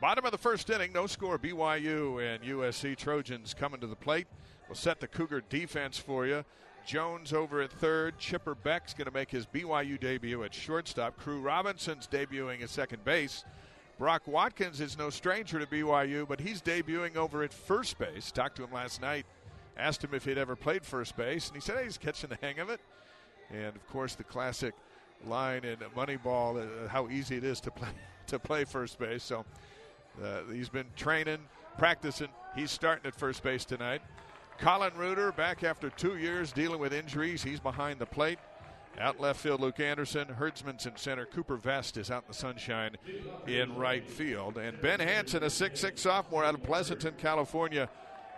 Bottom 0.00 0.24
of 0.24 0.30
the 0.30 0.38
first 0.38 0.70
inning, 0.70 0.92
no 0.92 1.06
score. 1.06 1.38
BYU 1.38 2.22
and 2.22 2.44
USC 2.44 2.96
Trojans 2.96 3.52
coming 3.52 3.80
to 3.80 3.86
the 3.86 3.96
plate. 3.96 4.28
We'll 4.68 4.76
set 4.76 5.00
the 5.00 5.08
Cougar 5.08 5.42
defense 5.48 5.98
for 5.98 6.26
you. 6.26 6.44
Jones 6.86 7.32
over 7.32 7.60
at 7.60 7.72
third. 7.72 8.18
Chipper 8.18 8.54
Beck's 8.54 8.94
going 8.94 9.06
to 9.06 9.12
make 9.12 9.30
his 9.30 9.44
BYU 9.46 9.98
debut 9.98 10.44
at 10.44 10.54
shortstop. 10.54 11.16
Crew 11.16 11.40
Robinson's 11.40 12.06
debuting 12.06 12.62
at 12.62 12.70
second 12.70 13.04
base. 13.04 13.44
Brock 13.98 14.22
Watkins 14.26 14.80
is 14.80 14.96
no 14.96 15.10
stranger 15.10 15.58
to 15.58 15.66
BYU, 15.66 16.28
but 16.28 16.40
he's 16.40 16.62
debuting 16.62 17.16
over 17.16 17.42
at 17.42 17.52
first 17.52 17.98
base. 17.98 18.30
Talked 18.30 18.56
to 18.56 18.64
him 18.64 18.72
last 18.72 19.02
night. 19.02 19.26
Asked 19.76 20.04
him 20.04 20.14
if 20.14 20.24
he'd 20.24 20.38
ever 20.38 20.54
played 20.54 20.84
first 20.84 21.16
base, 21.16 21.48
and 21.48 21.56
he 21.56 21.60
said 21.60 21.76
hey, 21.76 21.84
he's 21.84 21.98
catching 21.98 22.30
the 22.30 22.38
hang 22.40 22.60
of 22.60 22.70
it. 22.70 22.80
And 23.50 23.74
of 23.74 23.86
course, 23.88 24.14
the 24.14 24.24
classic 24.24 24.74
line 25.26 25.64
in 25.64 25.76
Moneyball: 25.96 26.62
uh, 26.62 26.88
how 26.88 27.08
easy 27.08 27.36
it 27.36 27.44
is 27.44 27.60
to 27.62 27.70
play 27.70 27.88
to 28.28 28.38
play 28.38 28.64
first 28.64 28.98
base. 28.98 29.22
So 29.22 29.44
uh, 30.22 30.40
he's 30.52 30.68
been 30.68 30.86
training, 30.96 31.38
practicing. 31.78 32.28
He's 32.54 32.70
starting 32.70 33.06
at 33.06 33.14
first 33.14 33.42
base 33.42 33.64
tonight. 33.64 34.02
Colin 34.58 34.92
Reuter 34.96 35.30
back 35.32 35.62
after 35.62 35.88
two 35.90 36.18
years 36.18 36.50
dealing 36.52 36.80
with 36.80 36.92
injuries. 36.92 37.42
He's 37.42 37.60
behind 37.60 38.00
the 38.00 38.06
plate. 38.06 38.38
Out 39.00 39.20
left 39.20 39.38
field, 39.38 39.60
Luke 39.60 39.78
Anderson. 39.78 40.26
Herdsman's 40.26 40.84
in 40.84 40.96
center. 40.96 41.24
Cooper 41.24 41.56
Vest 41.56 41.96
is 41.96 42.10
out 42.10 42.24
in 42.24 42.28
the 42.28 42.34
sunshine 42.34 42.96
in 43.46 43.76
right 43.76 44.08
field. 44.08 44.58
And 44.58 44.80
Ben 44.80 44.98
Hansen, 44.98 45.44
a 45.44 45.50
six-six 45.50 46.00
sophomore 46.02 46.44
out 46.44 46.54
of 46.54 46.64
Pleasanton, 46.64 47.14
California, 47.16 47.88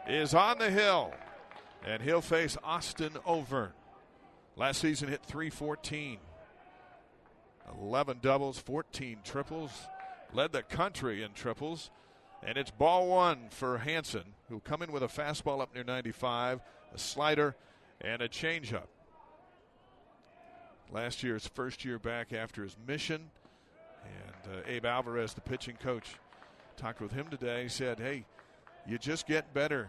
is 0.07 0.35
on 0.35 0.59
the 0.59 0.71
hill. 0.71 1.15
And 1.87 2.03
he'll 2.03 2.21
face 2.21 2.59
Austin 2.63 3.13
Overn. 3.27 3.71
Last 4.55 4.83
season 4.83 5.09
hit 5.09 5.23
314. 5.25 6.19
11 7.79 8.19
doubles, 8.23 8.59
14 8.59 9.19
triples. 9.25 9.71
Led 10.33 10.53
the 10.53 10.63
country 10.63 11.23
in 11.23 11.33
triples. 11.33 11.91
And 12.43 12.57
it's 12.57 12.71
ball 12.71 13.09
one 13.09 13.49
for 13.51 13.79
Hanson, 13.79 14.25
who 14.49 14.61
come 14.61 14.83
in 14.83 14.93
with 14.93 15.03
a 15.03 15.09
fastball 15.09 15.61
up 15.61 15.75
near 15.75 15.85
95, 15.85 16.61
a 16.95 16.99
slider, 16.99 17.55
and 18.01 18.23
a 18.23 18.29
changeup. 18.29 18.87
Last 20.91 21.23
year's 21.23 21.47
first 21.47 21.85
year 21.85 21.99
back 21.99 22.33
after 22.33 22.63
his 22.63 22.77
mission. 22.87 23.31
And 24.05 24.57
uh, 24.57 24.63
Abe 24.67 24.87
Alvarez, 24.87 25.35
the 25.35 25.43
pitching 25.43 25.77
coach, 25.77 26.15
talked 26.77 27.01
with 27.01 27.13
him 27.13 27.29
today. 27.29 27.65
He 27.65 27.69
said, 27.69 28.01
Hey, 28.01 28.25
you 28.87 28.99
just 28.99 29.27
get 29.27 29.53
better 29.53 29.89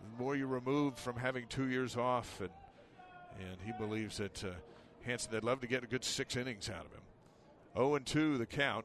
the 0.00 0.22
more 0.22 0.34
you 0.34 0.46
remove 0.46 0.96
from 0.98 1.16
having 1.16 1.46
two 1.48 1.68
years 1.68 1.96
off. 1.96 2.40
And, 2.40 2.50
and 3.38 3.58
he 3.64 3.72
believes 3.78 4.16
that 4.16 4.42
uh, 4.42 4.48
Hansen, 5.02 5.32
they'd 5.32 5.44
love 5.44 5.60
to 5.60 5.66
get 5.66 5.84
a 5.84 5.86
good 5.86 6.04
six 6.04 6.36
innings 6.36 6.68
out 6.70 6.86
of 6.86 6.92
him. 6.92 7.02
0 7.76 7.98
2 7.98 8.38
the 8.38 8.46
count 8.46 8.84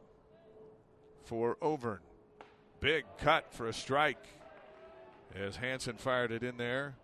for 1.23 1.55
Overn. 1.61 1.99
Big 2.79 3.05
cut 3.17 3.53
for 3.53 3.67
a 3.67 3.73
strike 3.73 4.25
as 5.35 5.57
Hansen 5.57 5.97
fired 5.97 6.31
it 6.31 6.43
in 6.43 6.57
there. 6.57 6.95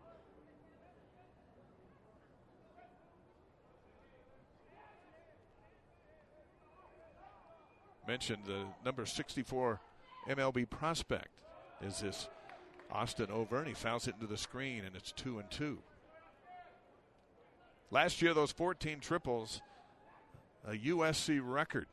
Mentioned 8.08 8.44
the 8.46 8.66
number 8.84 9.06
64 9.06 9.80
MLB 10.30 10.70
prospect 10.70 11.30
is 11.82 12.00
this 12.00 12.28
Austin 12.92 13.28
Overn. 13.28 13.66
He 13.68 13.74
fouls 13.74 14.08
it 14.08 14.16
into 14.16 14.28
the 14.28 14.38
screen, 14.38 14.84
and 14.86 14.96
it's 14.96 15.12
two 15.12 15.40
and 15.40 15.50
two. 15.50 15.80
Last 17.92 18.22
year, 18.22 18.34
those 18.34 18.52
14 18.52 19.00
triples, 19.00 19.62
a 20.68 20.74
USC 20.74 21.42
record 21.44 21.88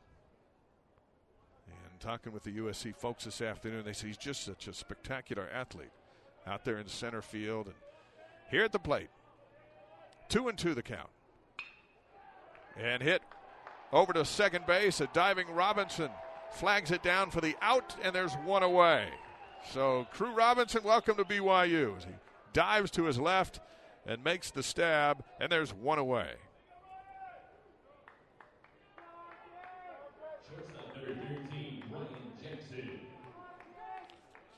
And 1.67 1.99
talking 1.99 2.31
with 2.31 2.43
the 2.43 2.51
USC 2.51 2.95
folks 2.95 3.25
this 3.25 3.41
afternoon. 3.41 3.83
They 3.85 3.93
say 3.93 4.07
he's 4.07 4.17
just 4.17 4.43
such 4.43 4.67
a 4.67 4.73
spectacular 4.73 5.47
athlete 5.53 5.91
out 6.47 6.65
there 6.65 6.77
in 6.77 6.87
center 6.87 7.21
field 7.21 7.67
and 7.67 7.75
here 8.49 8.63
at 8.63 8.71
the 8.71 8.79
plate. 8.79 9.09
Two 10.29 10.47
and 10.47 10.57
two 10.57 10.73
the 10.73 10.81
count. 10.81 11.09
And 12.77 13.03
hit 13.03 13.21
over 13.91 14.13
to 14.13 14.23
second 14.25 14.65
base. 14.65 15.01
A 15.01 15.07
diving 15.07 15.49
Robinson 15.49 16.09
flags 16.51 16.91
it 16.91 17.03
down 17.03 17.31
for 17.31 17.41
the 17.41 17.55
out, 17.61 17.95
and 18.03 18.15
there's 18.15 18.33
one 18.45 18.63
away. 18.63 19.07
So, 19.73 20.07
Crew 20.11 20.31
Robinson, 20.31 20.83
welcome 20.83 21.15
to 21.17 21.23
BYU. 21.23 21.97
He 21.99 22.13
dives 22.53 22.91
to 22.91 23.03
his 23.03 23.19
left 23.19 23.59
and 24.05 24.23
makes 24.23 24.51
the 24.51 24.63
stab, 24.63 25.23
and 25.39 25.51
there's 25.51 25.73
one 25.73 25.99
away. 25.99 26.31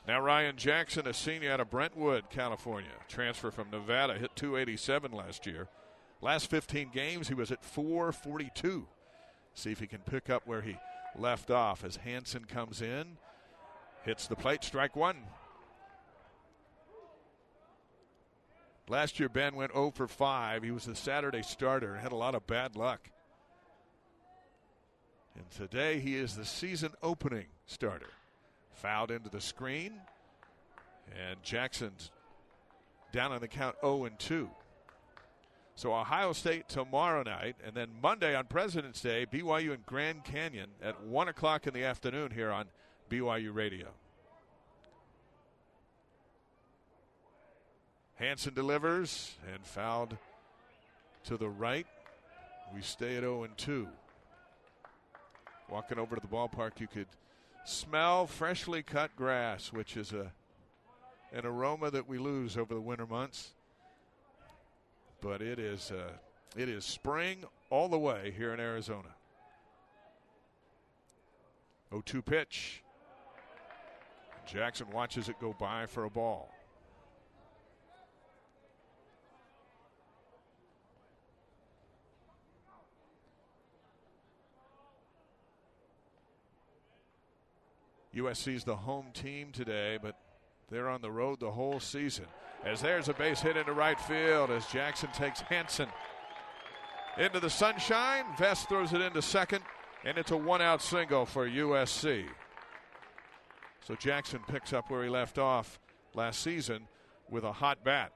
Now 0.06 0.20
Ryan 0.20 0.58
Jackson, 0.58 1.08
a 1.08 1.14
senior 1.14 1.52
out 1.52 1.62
of 1.62 1.70
Brentwood, 1.70 2.30
California, 2.30 2.92
transfer 3.08 3.52
from 3.52 3.70
Nevada, 3.72 4.16
hit 4.16 4.36
287 4.36 5.14
last 5.14 5.46
year. 5.46 5.70
Last 6.22 6.50
15 6.50 6.90
games, 6.94 7.30
he 7.30 7.34
was 7.34 7.52
at 7.52 7.64
442. 7.64 8.86
See 9.54 9.72
if 9.72 9.80
he 9.80 9.88
can 9.88 10.00
pick 10.00 10.30
up 10.30 10.46
where 10.46 10.62
he 10.62 10.78
left 11.18 11.52
off 11.52 11.86
as 11.86 11.98
Hansen 11.98 12.46
comes 12.46 12.82
in, 12.82 13.18
hits 14.04 14.28
the 14.28 14.36
plate, 14.36 14.64
strike 14.64 14.96
one. 14.96 15.18
Last 18.90 19.20
year, 19.20 19.30
Ben 19.30 19.56
went 19.56 19.72
0 19.72 19.92
for 19.92 20.10
5. 20.10 20.64
He 20.64 20.72
was 20.72 20.86
the 20.86 20.96
Saturday 20.96 21.44
starter 21.44 21.94
and 21.94 22.02
had 22.02 22.12
a 22.12 22.18
lot 22.18 22.36
of 22.36 22.46
bad 22.46 22.76
luck. 22.76 23.10
And 25.36 25.50
today, 25.50 26.00
he 26.00 26.18
is 26.18 26.36
the 26.36 26.46
season 26.46 26.92
opening 27.02 27.46
starter. 27.66 28.10
Fouled 28.76 29.12
into 29.12 29.30
the 29.30 29.42
screen. 29.42 29.94
And 31.30 31.42
Jackson's 31.44 32.12
down 33.12 33.32
on 33.32 33.42
the 33.42 33.48
count 33.48 33.76
0 33.82 34.06
and 34.06 34.18
2. 34.20 34.50
So 35.76 35.94
Ohio 35.94 36.34
State 36.34 36.70
tomorrow 36.70 37.24
night, 37.24 37.56
and 37.66 37.76
then 37.76 37.90
Monday 38.02 38.36
on 38.36 38.46
President's 38.46 39.02
Day, 39.02 39.26
BYU 39.26 39.74
and 39.74 39.86
Grand 39.86 40.24
Canyon 40.24 40.70
at 40.84 41.02
1 41.04 41.28
o'clock 41.28 41.66
in 41.66 41.74
the 41.74 41.84
afternoon 41.84 42.32
here 42.32 42.52
on 42.52 42.66
BYU 43.10 43.54
Radio. 43.54 43.88
Hanson 48.16 48.54
delivers 48.54 49.36
and 49.52 49.66
fouled 49.66 50.18
to 51.26 51.38
the 51.38 51.50
right. 51.50 51.88
We 52.74 52.82
stay 52.82 53.16
at 53.18 53.22
0 53.22 53.44
and 53.44 53.58
2. 53.58 53.88
Walking 55.70 55.98
over 55.98 56.16
to 56.16 56.22
the 56.22 56.28
ballpark, 56.28 56.80
you 56.80 56.88
could 56.88 57.08
smell 57.66 58.28
freshly 58.28 58.84
cut 58.84 59.16
grass, 59.16 59.72
which 59.72 59.98
is 59.98 60.14
a 60.14 60.32
an 61.32 61.46
aroma 61.48 61.90
that 61.90 62.08
we 62.08 62.20
lose 62.20 62.58
over 62.58 62.74
the 62.74 62.82
winter 62.82 63.08
months. 63.08 63.54
But 65.20 65.42
it 65.42 65.58
is 65.58 65.92
uh, 65.92 66.12
it 66.56 66.70
is 66.70 66.86
spring 66.86 67.44
all 67.70 67.90
the 67.90 67.98
way 67.98 68.34
here 68.38 68.54
in 68.54 68.60
Arizona. 68.60 69.16
0-2 71.92 72.26
pitch. 72.26 72.84
Jackson 74.46 74.88
watches 74.92 75.30
it 75.30 75.40
go 75.40 75.56
by 75.58 75.86
for 75.86 76.06
a 76.06 76.10
ball. 76.10 76.52
USC's 88.16 88.64
the 88.64 88.76
home 88.76 89.08
team 89.14 89.52
today, 89.52 89.98
but 90.02 90.18
they're 90.70 90.90
on 90.90 91.02
the 91.02 91.12
road 91.12 91.40
the 91.40 91.52
whole 91.52 91.80
season. 91.80 92.26
As 92.64 92.82
there's 92.82 93.10
a 93.10 93.14
base 93.14 93.42
hit 93.42 93.58
into 93.58 93.74
right 93.74 94.00
field 94.00 94.50
as 94.50 94.66
Jackson 94.68 95.10
takes 95.12 95.42
Hanson 95.42 95.90
into 97.18 97.40
the 97.40 97.50
sunshine. 97.50 98.26
Vest 98.38 98.70
throws 98.70 98.94
it 98.94 99.02
into 99.02 99.22
second, 99.22 99.64
and 100.06 100.18
it's 100.18 100.32
a 100.32 100.38
one 100.38 100.62
out 100.62 100.82
single 100.82 101.26
for 101.26 101.48
USC. 101.48 102.26
So 103.86 103.96
Jackson 103.96 104.40
picks 104.48 104.72
up 104.72 104.90
where 104.90 105.04
he 105.04 105.10
left 105.10 105.38
off 105.38 105.80
last 106.14 106.42
season 106.42 106.88
with 107.30 107.44
a 107.44 107.52
hot 107.52 107.84
bat. 107.84 108.14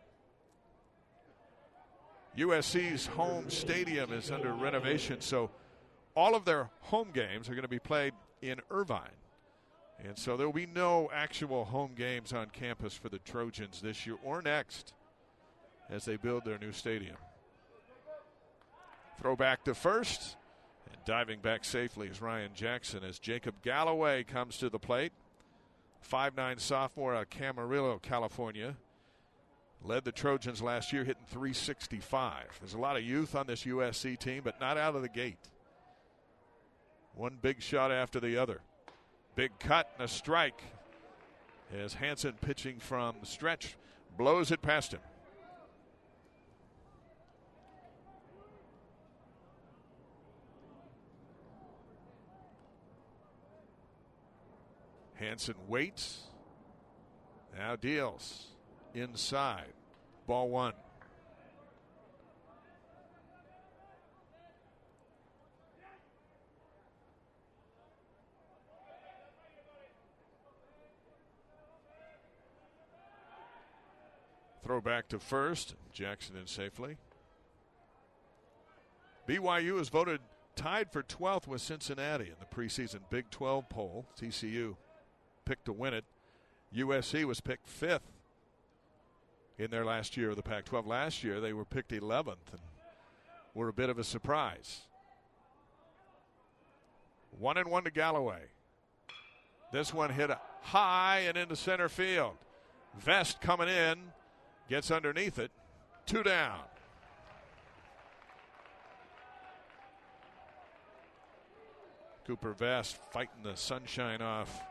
USC's 2.38 3.08
home 3.08 3.50
stadium 3.50 4.14
is 4.14 4.32
under 4.32 4.54
renovation, 4.54 5.22
so 5.22 5.50
all 6.16 6.36
of 6.36 6.46
their 6.46 6.70
home 6.82 7.10
games 7.12 7.50
are 7.50 7.54
going 7.54 7.64
to 7.64 7.68
be 7.68 7.80
played 7.80 8.14
in 8.42 8.62
Irvine. 8.70 9.10
And 10.04 10.18
so 10.18 10.38
there 10.38 10.46
will 10.46 10.54
be 10.54 10.68
no 10.68 11.10
actual 11.14 11.66
home 11.66 11.94
games 11.96 12.32
on 12.32 12.48
campus 12.50 12.94
for 12.94 13.10
the 13.10 13.20
Trojans 13.20 13.82
this 13.82 14.06
year 14.06 14.18
or 14.24 14.42
next 14.42 14.94
as 15.90 16.06
they 16.06 16.18
build 16.18 16.46
their 16.46 16.60
new 16.60 16.72
stadium. 16.72 17.18
Throw 19.20 19.36
back 19.36 19.64
to 19.64 19.74
first. 19.74 20.36
And 20.92 20.98
diving 21.06 21.40
back 21.40 21.66
safely 21.66 22.08
is 22.08 22.22
Ryan 22.22 22.52
Jackson 22.54 23.04
as 23.04 23.20
Jacob 23.20 23.56
Galloway 23.64 24.24
comes 24.24 24.58
to 24.58 24.70
the 24.70 24.80
plate. 24.80 25.12
Five-nine 26.02 26.60
sophomore 26.60 27.16
out 27.16 27.24
of 27.24 27.30
Camarillo, 27.30 28.02
California. 28.02 28.76
Led 29.84 30.06
the 30.06 30.12
Trojans 30.12 30.62
last 30.62 30.94
year, 30.94 31.04
hitting 31.04 31.26
365. 31.28 32.60
There's 32.60 32.74
a 32.74 32.80
lot 32.80 32.98
of 32.98 33.04
youth 33.04 33.36
on 33.36 33.48
this 33.48 33.64
USC 33.64 34.18
team, 34.18 34.42
but 34.44 34.60
not 34.60 34.78
out 34.78 34.96
of 34.96 35.02
the 35.02 35.10
gate. 35.10 35.38
One 37.16 37.38
big 37.42 37.62
shot 37.62 37.92
after 37.92 38.20
the 38.20 38.38
other. 38.38 38.62
Big 39.38 39.52
cut 39.60 39.92
and 40.00 40.06
a 40.06 40.08
strike 40.08 40.64
as 41.72 41.94
Hanson 41.94 42.34
pitching 42.42 42.80
from 42.80 43.18
the 43.20 43.28
stretch 43.28 43.78
blows 44.18 44.50
it 44.50 44.64
past 44.64 44.94
him. 44.94 45.00
Hanson 55.14 55.54
waits. 55.68 56.24
Now 57.56 57.76
deals 57.76 58.48
inside. 58.96 59.74
Ball 60.26 60.50
one. 60.50 60.74
Throw 74.68 74.82
back 74.82 75.08
to 75.08 75.20
first. 75.20 75.76
Jackson 75.94 76.36
in 76.36 76.46
safely. 76.46 76.98
BYU 79.26 79.80
is 79.80 79.88
voted 79.88 80.20
tied 80.58 80.92
for 80.92 81.04
12th 81.04 81.48
with 81.48 81.62
Cincinnati 81.62 82.26
in 82.26 82.36
the 82.38 82.54
preseason 82.54 83.00
Big 83.10 83.30
12 83.30 83.70
poll. 83.70 84.06
TCU 84.20 84.76
picked 85.46 85.64
to 85.68 85.72
win 85.72 85.94
it. 85.94 86.04
USC 86.76 87.24
was 87.24 87.40
picked 87.40 87.70
fifth 87.70 88.12
in 89.58 89.72
their 89.72 89.86
last 89.86 90.18
year 90.18 90.32
of 90.32 90.36
the 90.36 90.44
Pac 90.44 90.66
12. 90.66 90.86
Last 90.86 91.24
year, 91.24 91.40
they 91.40 91.54
were 91.54 91.64
picked 91.64 91.92
11th 91.92 92.52
and 92.52 92.60
were 93.54 93.70
a 93.70 93.74
bit 93.74 93.90
of 93.90 93.98
a 93.98 94.04
surprise. 94.04 94.82
One 97.40 97.56
and 97.56 97.72
one 97.72 97.86
to 97.86 97.92
Galloway. 97.92 98.42
This 99.72 99.94
one 99.94 100.10
hit 100.10 100.30
high 100.60 101.20
and 101.20 101.38
into 101.38 101.56
center 101.56 101.88
field. 101.88 102.34
Vest 103.00 103.40
coming 103.40 103.70
in 103.70 104.12
Gets 104.70 104.92
underneath 104.92 105.40
it. 105.40 105.52
Two 106.06 106.24
down. 106.24 106.60
Cooper 112.26 112.52
Vest 112.52 112.98
fighting 113.12 113.44
the 113.44 113.56
sunshine 113.56 114.22
off 114.22 114.62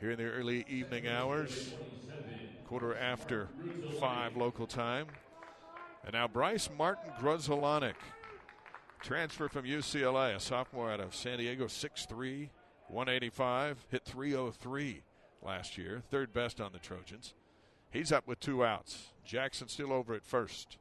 here 0.00 0.12
in 0.12 0.18
the 0.18 0.24
early 0.24 0.64
evening 0.68 1.08
hours, 1.08 1.74
quarter 2.66 2.96
after 2.96 3.48
five 3.98 4.36
local 4.36 4.66
time. 4.68 5.06
And 6.04 6.12
now 6.12 6.28
Bryce 6.28 6.68
Martin 6.78 7.10
Grudzielanek, 7.20 7.94
transfer 9.02 9.48
from 9.48 9.64
UCLA, 9.64 10.36
a 10.36 10.40
sophomore 10.40 10.92
out 10.92 11.00
of 11.00 11.16
San 11.16 11.38
Diego, 11.38 11.64
6'3, 11.64 12.50
185, 12.88 13.84
hit 13.90 14.04
303 14.04 15.02
last 15.46 15.78
year, 15.78 16.02
third 16.10 16.32
best 16.32 16.60
on 16.60 16.72
the 16.72 16.78
Trojans. 16.78 17.34
He's 17.90 18.12
up 18.12 18.26
with 18.26 18.40
two 18.40 18.64
outs. 18.64 19.12
Jackson 19.24 19.68
still 19.68 19.92
over 19.92 20.14
at 20.14 20.24
first. 20.24 20.76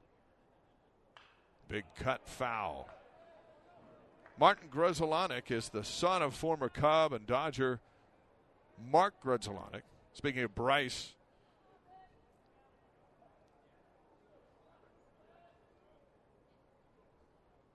Big 1.69 1.85
cut 1.97 2.27
foul. 2.27 2.89
Martin 4.37 4.67
Grudzielanek 4.69 5.51
is 5.51 5.69
the 5.69 5.83
son 5.83 6.21
of 6.21 6.35
former 6.35 6.67
Cub 6.67 7.13
and 7.13 7.25
Dodger 7.25 7.79
Mark 8.91 9.13
Grudzielanek. 9.23 9.83
Speaking 10.13 10.43
of 10.43 10.53
Bryce, 10.55 11.13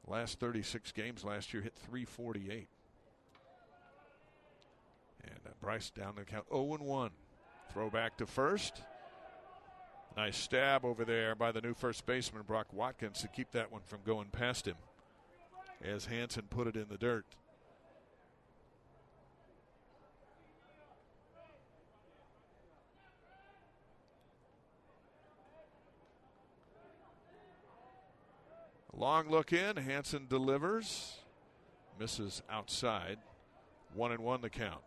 last 0.07 0.39
36 0.41 0.93
games 0.93 1.25
last 1.25 1.55
year 1.55 1.63
hit 1.63 1.75
348. 1.77 2.69
And 5.25 5.41
uh, 5.47 5.51
Bryce 5.61 5.91
down 5.91 6.15
the 6.17 6.25
count 6.25 6.47
0 6.51 6.79
1. 6.81 7.11
Throw 7.73 7.91
back 7.91 8.17
to 8.19 8.27
first. 8.27 8.83
Nice 10.17 10.37
stab 10.37 10.85
over 10.85 11.05
there 11.05 11.35
by 11.35 11.53
the 11.53 11.61
new 11.61 11.73
first 11.73 12.05
baseman, 12.05 12.43
Brock 12.43 12.67
Watkins, 12.73 13.21
to 13.21 13.29
keep 13.29 13.53
that 13.53 13.71
one 13.71 13.83
from 13.87 14.01
going 14.05 14.27
past 14.29 14.67
him 14.67 14.77
as 15.83 16.07
Hanson 16.07 16.45
put 16.51 16.67
it 16.67 16.77
in 16.77 16.87
the 16.89 16.99
dirt. 16.99 17.25
Long 28.93 29.31
look 29.31 29.53
in. 29.53 29.77
Hanson 29.77 30.27
delivers. 30.29 31.17
Misses 31.99 32.43
outside. 32.51 33.17
One 33.95 34.13
and 34.13 34.21
one 34.21 34.43
the 34.43 34.51
count. 34.51 34.83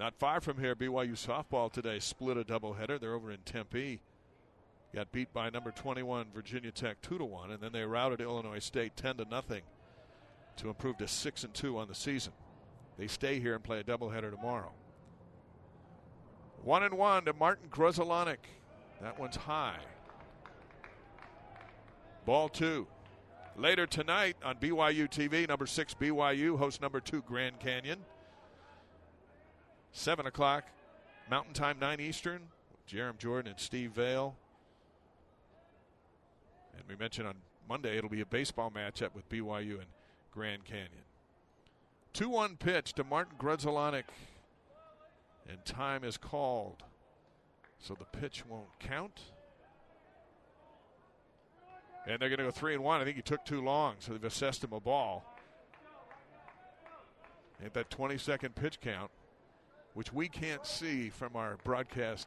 Not 0.00 0.14
far 0.14 0.40
from 0.40 0.56
here, 0.56 0.74
BYU 0.74 1.12
softball 1.12 1.70
today 1.70 1.98
split 1.98 2.38
a 2.38 2.42
doubleheader. 2.42 2.98
They're 2.98 3.12
over 3.12 3.30
in 3.30 3.40
Tempe. 3.44 4.00
Got 4.94 5.12
beat 5.12 5.30
by 5.34 5.50
number 5.50 5.72
21 5.72 6.28
Virginia 6.34 6.72
Tech 6.72 7.02
2 7.02 7.18
to 7.18 7.24
1 7.26 7.50
and 7.50 7.60
then 7.60 7.70
they 7.72 7.82
routed 7.82 8.22
Illinois 8.22 8.60
State 8.60 8.96
10 8.96 9.18
to 9.18 9.26
nothing 9.26 9.60
to 10.56 10.68
improve 10.68 10.96
to 10.98 11.06
6 11.06 11.44
and 11.44 11.52
2 11.52 11.76
on 11.76 11.86
the 11.86 11.94
season. 11.94 12.32
They 12.96 13.08
stay 13.08 13.40
here 13.40 13.54
and 13.54 13.62
play 13.62 13.80
a 13.80 13.84
doubleheader 13.84 14.30
tomorrow. 14.30 14.72
1 16.62 16.82
and 16.82 16.94
1 16.94 17.26
to 17.26 17.34
Martin 17.34 17.68
Grudzielanek. 17.68 18.38
That 19.02 19.20
one's 19.20 19.36
high. 19.36 19.80
Ball 22.24 22.48
2. 22.48 22.86
Later 23.58 23.86
tonight 23.86 24.38
on 24.42 24.56
BYU 24.56 25.10
TV, 25.10 25.46
number 25.46 25.66
6 25.66 25.94
BYU 26.00 26.56
hosts 26.56 26.80
number 26.80 27.00
2 27.00 27.20
Grand 27.28 27.60
Canyon. 27.60 27.98
7 29.92 30.26
o'clock, 30.26 30.64
Mountain 31.28 31.54
Time, 31.54 31.78
9 31.78 32.00
Eastern. 32.00 32.42
Jarom 32.90 33.18
Jordan 33.18 33.52
and 33.52 33.60
Steve 33.60 33.92
Vale. 33.92 34.34
And 36.74 36.82
we 36.88 36.96
mentioned 36.96 37.28
on 37.28 37.36
Monday 37.68 37.96
it'll 37.96 38.10
be 38.10 38.20
a 38.20 38.26
baseball 38.26 38.70
matchup 38.70 39.14
with 39.14 39.28
BYU 39.28 39.74
and 39.74 39.86
Grand 40.32 40.64
Canyon. 40.64 41.04
2 42.14 42.28
1 42.28 42.56
pitch 42.56 42.94
to 42.94 43.04
Martin 43.04 43.36
Grudzielanek, 43.38 44.04
and 45.48 45.64
time 45.64 46.02
is 46.02 46.16
called. 46.16 46.82
So 47.78 47.94
the 47.94 48.18
pitch 48.18 48.44
won't 48.46 48.66
count. 48.80 49.20
And 52.08 52.20
they're 52.20 52.28
going 52.28 52.38
to 52.38 52.44
go 52.44 52.50
3 52.50 52.74
and 52.74 52.82
1. 52.82 53.00
I 53.00 53.04
think 53.04 53.16
he 53.16 53.22
took 53.22 53.44
too 53.44 53.62
long, 53.62 53.94
so 54.00 54.12
they've 54.12 54.24
assessed 54.24 54.64
him 54.64 54.72
a 54.72 54.80
ball. 54.80 55.24
At 57.64 57.74
that 57.74 57.90
20 57.90 58.18
second 58.18 58.54
pitch 58.54 58.80
count, 58.80 59.10
which 60.00 60.14
we 60.14 60.30
can't 60.30 60.64
see 60.64 61.10
from 61.10 61.36
our 61.36 61.58
broadcast 61.62 62.26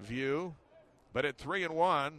view. 0.00 0.54
But 1.14 1.24
at 1.24 1.38
3 1.38 1.64
and 1.64 1.74
1, 1.74 2.12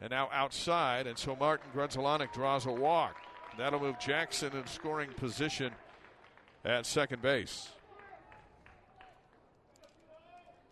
and 0.00 0.10
now 0.10 0.28
outside, 0.32 1.06
and 1.06 1.16
so 1.16 1.36
Martin 1.36 1.68
Grudzielanek 1.72 2.32
draws 2.32 2.66
a 2.66 2.72
walk. 2.72 3.14
That'll 3.56 3.78
move 3.78 4.00
Jackson 4.00 4.50
in 4.56 4.66
scoring 4.66 5.10
position 5.10 5.70
at 6.64 6.86
second 6.86 7.22
base. 7.22 7.68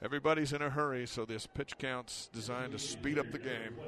Everybody's 0.02 0.52
in 0.52 0.62
a 0.62 0.70
hurry, 0.70 1.06
so 1.06 1.24
this 1.24 1.46
pitch 1.46 1.78
count's 1.78 2.28
designed 2.32 2.72
to 2.72 2.78
speed 2.80 3.20
up 3.20 3.30
the 3.30 3.38
game. 3.38 3.78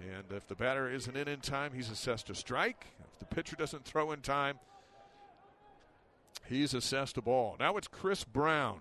And 0.00 0.24
if 0.30 0.46
the 0.46 0.54
batter 0.54 0.88
isn't 0.88 1.16
in 1.16 1.26
in 1.26 1.40
time, 1.40 1.72
he's 1.74 1.90
assessed 1.90 2.30
a 2.30 2.34
strike. 2.36 2.86
If 3.14 3.18
the 3.18 3.34
pitcher 3.34 3.56
doesn't 3.56 3.84
throw 3.84 4.12
in 4.12 4.20
time, 4.20 4.60
he's 6.48 6.74
assessed 6.74 7.16
a 7.16 7.22
ball. 7.22 7.56
Now 7.58 7.76
it's 7.76 7.88
Chris 7.88 8.24
Brown, 8.24 8.80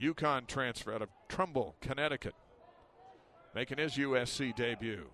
UConn 0.00 0.46
transfer 0.46 0.92
out 0.92 1.02
of 1.02 1.08
Trumbull, 1.28 1.76
Connecticut, 1.80 2.34
making 3.54 3.78
his 3.78 3.94
USC 3.94 4.54
debut. 4.54 5.06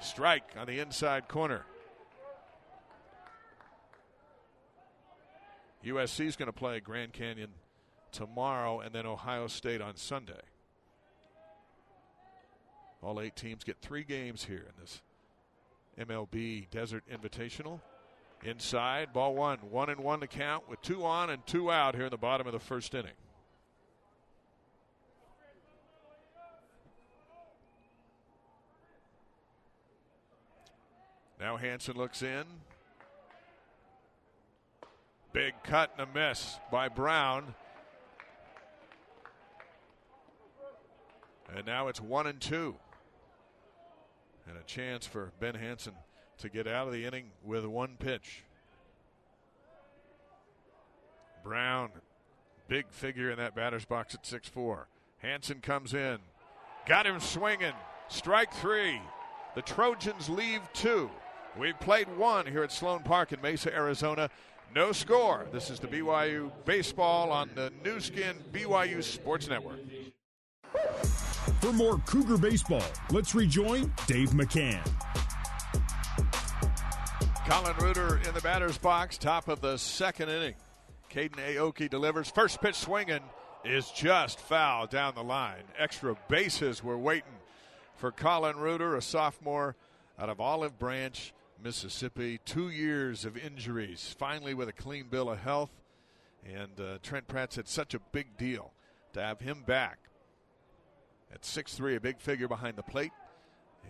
Strike 0.00 0.50
on 0.56 0.66
the 0.66 0.78
inside 0.78 1.28
corner. 1.28 1.64
USC 5.84 6.26
is 6.26 6.36
going 6.36 6.46
to 6.46 6.52
play 6.52 6.80
Grand 6.80 7.12
Canyon 7.12 7.50
tomorrow 8.10 8.80
and 8.80 8.94
then 8.94 9.06
Ohio 9.06 9.46
State 9.46 9.80
on 9.80 9.96
Sunday. 9.96 10.40
All 13.02 13.20
eight 13.20 13.36
teams 13.36 13.62
get 13.62 13.76
three 13.80 14.02
games 14.02 14.44
here 14.44 14.66
in 14.66 14.80
this 14.80 15.00
MLB 15.98 16.68
Desert 16.70 17.04
Invitational. 17.10 17.80
Inside, 18.42 19.12
ball 19.12 19.34
one, 19.34 19.58
one 19.70 19.90
and 19.90 20.00
one 20.00 20.20
to 20.20 20.26
count 20.26 20.68
with 20.68 20.80
two 20.82 21.04
on 21.04 21.30
and 21.30 21.44
two 21.46 21.70
out 21.70 21.94
here 21.94 22.04
in 22.04 22.10
the 22.10 22.16
bottom 22.16 22.46
of 22.46 22.52
the 22.52 22.60
first 22.60 22.94
inning. 22.94 23.10
Now 31.40 31.56
Hanson 31.56 31.96
looks 31.96 32.22
in. 32.22 32.44
Big 35.32 35.54
cut 35.64 35.92
and 35.98 36.08
a 36.08 36.14
miss 36.14 36.58
by 36.70 36.88
Brown. 36.88 37.54
And 41.54 41.66
now 41.66 41.88
it's 41.88 42.00
one 42.00 42.26
and 42.26 42.40
two. 42.40 42.76
And 44.48 44.56
a 44.56 44.62
chance 44.62 45.06
for 45.06 45.32
Ben 45.40 45.54
Hanson 45.54 45.92
to 46.38 46.48
get 46.48 46.66
out 46.66 46.86
of 46.86 46.92
the 46.92 47.04
inning 47.04 47.30
with 47.44 47.64
one 47.64 47.96
pitch. 47.98 48.44
Brown, 51.42 51.90
big 52.68 52.86
figure 52.90 53.30
in 53.30 53.38
that 53.38 53.54
batter's 53.54 53.84
box 53.84 54.14
at 54.14 54.26
6 54.26 54.48
4. 54.48 54.88
Hanson 55.18 55.60
comes 55.60 55.94
in. 55.94 56.18
Got 56.86 57.06
him 57.06 57.20
swinging. 57.20 57.72
Strike 58.08 58.52
three. 58.54 59.00
The 59.54 59.62
Trojans 59.62 60.28
leave 60.28 60.60
two. 60.72 61.10
We've 61.58 61.78
played 61.80 62.08
one 62.16 62.46
here 62.46 62.62
at 62.62 62.70
Sloan 62.70 63.02
Park 63.02 63.32
in 63.32 63.40
Mesa, 63.40 63.74
Arizona. 63.74 64.30
No 64.74 64.92
score. 64.92 65.46
This 65.52 65.70
is 65.70 65.80
the 65.80 65.86
BYU 65.86 66.52
baseball 66.64 67.30
on 67.32 67.50
the 67.54 67.72
Nu 67.84 67.98
Skin 67.98 68.36
BYU 68.52 69.02
Sports 69.02 69.48
Network. 69.48 69.78
For 71.60 71.72
more 71.72 71.98
Cougar 72.06 72.38
baseball, 72.38 72.84
let's 73.10 73.34
rejoin 73.34 73.92
Dave 74.06 74.30
McCann. 74.30 74.86
Colin 77.48 77.76
Reuter 77.78 78.16
in 78.26 78.34
the 78.34 78.40
batter's 78.40 78.76
box, 78.76 79.16
top 79.16 79.46
of 79.46 79.60
the 79.60 79.76
second 79.76 80.30
inning. 80.30 80.54
Caden 81.12 81.36
Aoki 81.36 81.88
delivers. 81.88 82.28
First 82.28 82.60
pitch 82.60 82.74
swinging 82.74 83.20
is 83.64 83.88
just 83.92 84.40
foul 84.40 84.88
down 84.88 85.14
the 85.14 85.22
line. 85.22 85.62
Extra 85.78 86.16
bases 86.28 86.82
were 86.82 86.98
waiting 86.98 87.38
for 87.94 88.10
Colin 88.10 88.56
Reuter, 88.56 88.96
a 88.96 89.00
sophomore 89.00 89.76
out 90.18 90.28
of 90.28 90.40
Olive 90.40 90.76
Branch, 90.76 91.32
Mississippi. 91.62 92.40
Two 92.44 92.68
years 92.68 93.24
of 93.24 93.36
injuries, 93.36 94.14
finally 94.18 94.52
with 94.52 94.68
a 94.68 94.72
clean 94.72 95.06
bill 95.08 95.30
of 95.30 95.38
health. 95.38 95.70
And 96.44 96.80
uh, 96.80 96.98
Trent 97.00 97.28
Pratt 97.28 97.52
said 97.52 97.68
such 97.68 97.94
a 97.94 98.00
big 98.10 98.36
deal 98.36 98.72
to 99.12 99.22
have 99.22 99.38
him 99.38 99.62
back. 99.64 99.98
At 101.32 101.42
6'3, 101.42 101.94
a 101.94 102.00
big 102.00 102.18
figure 102.18 102.48
behind 102.48 102.76
the 102.76 102.82
plate. 102.82 103.12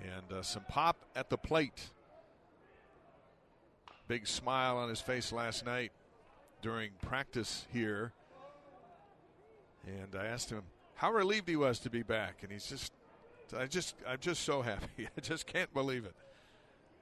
And 0.05 0.31
uh, 0.31 0.42
some 0.42 0.64
pop 0.69 1.07
at 1.16 1.31
the 1.31 1.38
plate. 1.38 1.90
Big 4.09 4.27
smile 4.27 4.77
on 4.77 4.88
his 4.88 5.01
face 5.01 5.33
last 5.33 5.66
night 5.66 5.92
during 6.62 6.90
practice 7.03 7.66
here. 7.73 8.12
And 9.87 10.21
I 10.21 10.27
asked 10.27 10.51
him 10.51 10.62
how 10.95 11.12
relieved 11.12 11.49
he 11.49 11.57
was 11.57 11.79
to 11.81 11.90
be 11.90 12.03
back. 12.03 12.38
And 12.42 12.51
he's 12.51 12.66
just, 12.66 12.92
I 13.57 13.66
just, 13.66 13.97
I'm 14.07 14.19
just 14.21 14.42
so 14.42 14.62
happy. 14.62 15.09
I 15.16 15.21
just 15.21 15.47
can't 15.47 15.73
believe 15.75 16.05
it. 16.05 16.14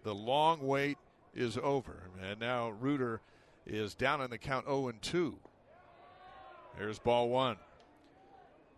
The 0.03 0.15
long 0.15 0.67
wait 0.67 0.99
is 1.35 1.59
over. 1.63 2.05
And 2.23 2.41
now 2.41 2.71
Reuter 2.71 3.21
is 3.67 3.95
down 3.95 4.21
in 4.21 4.31
the 4.31 4.39
count 4.39 4.67
0 4.67 4.89
and 4.89 5.01
2. 5.01 5.37
There's 6.79 6.99
ball 6.99 7.29
one. 7.29 7.57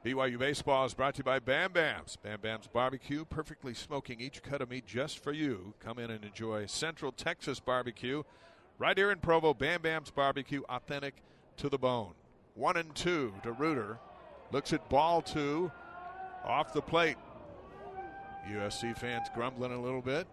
BYU 0.07 0.39
Baseball 0.39 0.85
is 0.85 0.95
brought 0.95 1.15
to 1.15 1.19
you 1.19 1.25
by 1.25 1.41
Bam 1.41 1.73
Bam's. 1.73 2.15
Bam 2.15 2.39
Bam's 2.41 2.69
Barbecue, 2.69 3.25
perfectly 3.25 3.75
smoking 3.75 4.21
each 4.21 4.41
cut 4.41 4.63
of 4.63 4.71
meat 4.71 4.87
just 4.87 5.19
for 5.19 5.33
you. 5.33 5.75
Come 5.81 5.99
in 5.99 6.13
and 6.13 6.25
enjoy 6.25 6.67
Central 6.67 7.11
Texas 7.11 7.59
barbecue. 7.59 8.23
Right 8.79 8.97
here 8.97 9.11
in 9.11 9.19
Provo, 9.19 9.53
Bam 9.53 9.83
Bam's 9.83 10.13
Barbecue, 10.13 10.63
authentic 10.69 11.15
to 11.57 11.69
the 11.69 11.77
bone. 11.77 12.13
One 12.55 12.77
and 12.77 12.95
two 12.95 13.35
to 13.43 13.51
Reuter. 13.51 13.99
Looks 14.53 14.73
at 14.73 14.89
ball 14.89 15.23
two. 15.23 15.73
Off 16.45 16.73
the 16.73 16.83
plate. 16.83 17.17
USC 18.49 18.97
fans 18.97 19.27
grumbling 19.35 19.73
a 19.73 19.83
little 19.83 20.03
bit. 20.03 20.29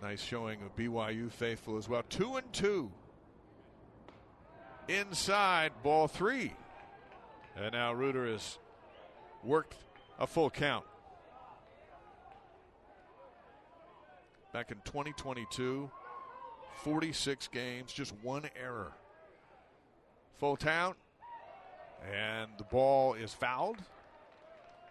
Nice 0.00 0.22
showing 0.22 0.62
of 0.62 0.76
BYU 0.76 1.32
faithful 1.32 1.76
as 1.76 1.88
well. 1.88 2.04
Two 2.08 2.36
and 2.36 2.52
two. 2.52 2.92
Inside 4.88 5.72
ball 5.82 6.06
three. 6.06 6.52
And 7.56 7.72
now 7.72 7.92
Reuter 7.92 8.26
has 8.26 8.58
worked 9.42 9.74
a 10.18 10.26
full 10.26 10.50
count. 10.50 10.84
Back 14.52 14.70
in 14.70 14.78
2022, 14.84 15.90
46 16.82 17.48
games, 17.48 17.92
just 17.92 18.14
one 18.22 18.48
error. 18.62 18.92
Full 20.38 20.56
count, 20.56 20.96
and 22.12 22.50
the 22.58 22.64
ball 22.64 23.14
is 23.14 23.34
fouled. 23.34 23.78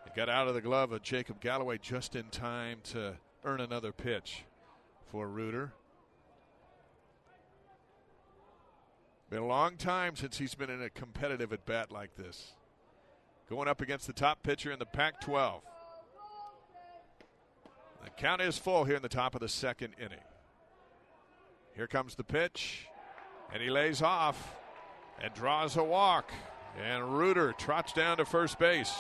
It 0.05 0.15
got 0.15 0.29
out 0.29 0.47
of 0.47 0.55
the 0.55 0.62
glove 0.62 0.91
of 0.91 1.01
Jacob 1.01 1.39
Galloway 1.39 1.77
just 1.77 2.15
in 2.15 2.25
time 2.29 2.79
to 2.86 3.15
earn 3.43 3.62
another 3.62 3.91
pitch 3.91 4.43
for 5.12 5.27
Reuter. 5.27 5.73
Been 9.30 9.40
a 9.40 9.48
long 9.48 9.76
time 9.78 10.16
since 10.16 10.38
he's 10.38 10.54
been 10.54 10.70
in 10.70 10.82
a 10.82 10.90
competitive 10.90 11.52
at 11.52 11.66
bat 11.66 11.92
like 11.92 12.16
this. 12.16 12.54
Going 13.50 13.68
up 13.68 13.82
against 13.82 14.08
the 14.08 14.14
top 14.14 14.44
pitcher 14.44 14.72
in 14.72 14.80
the 14.80 14.86
Pac 14.86 15.22
12. 15.22 15.62
The 18.04 18.10
count 18.12 18.42
is 18.42 18.58
full 18.58 18.84
here 18.84 18.96
in 18.96 19.02
the 19.02 19.10
top 19.10 19.34
of 19.34 19.42
the 19.42 19.50
second 19.50 19.94
inning. 19.98 20.24
Here 21.76 21.88
comes 21.88 22.16
the 22.16 22.24
pitch, 22.24 22.88
and 23.52 23.62
he 23.62 23.70
lays 23.70 24.02
off 24.02 24.56
and 25.22 25.34
draws 25.34 25.76
a 25.76 25.84
walk. 25.84 26.32
And 26.84 27.18
Reuter 27.18 27.54
trots 27.54 27.94
down 27.94 28.18
to 28.18 28.26
first 28.26 28.60
base. 28.60 28.94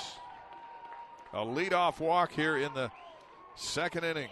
A 1.33 1.37
leadoff 1.37 1.99
walk 1.99 2.31
here 2.31 2.57
in 2.57 2.73
the 2.73 2.89
second 3.55 4.05
inning. 4.05 4.29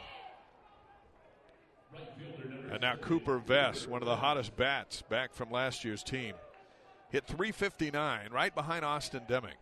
And 2.74 2.82
now 2.82 2.96
Cooper 2.96 3.38
Vest, 3.38 3.88
one 3.88 4.02
of 4.02 4.08
the 4.08 4.16
hottest 4.16 4.56
bats 4.56 5.04
back 5.04 5.32
from 5.36 5.52
last 5.52 5.86
year's 5.86 6.02
team, 6.02 6.34
hit 7.12 7.28
359 7.28 8.30
right 8.32 8.56
behind 8.56 8.84
Austin 8.84 9.22
Deming, 9.28 9.54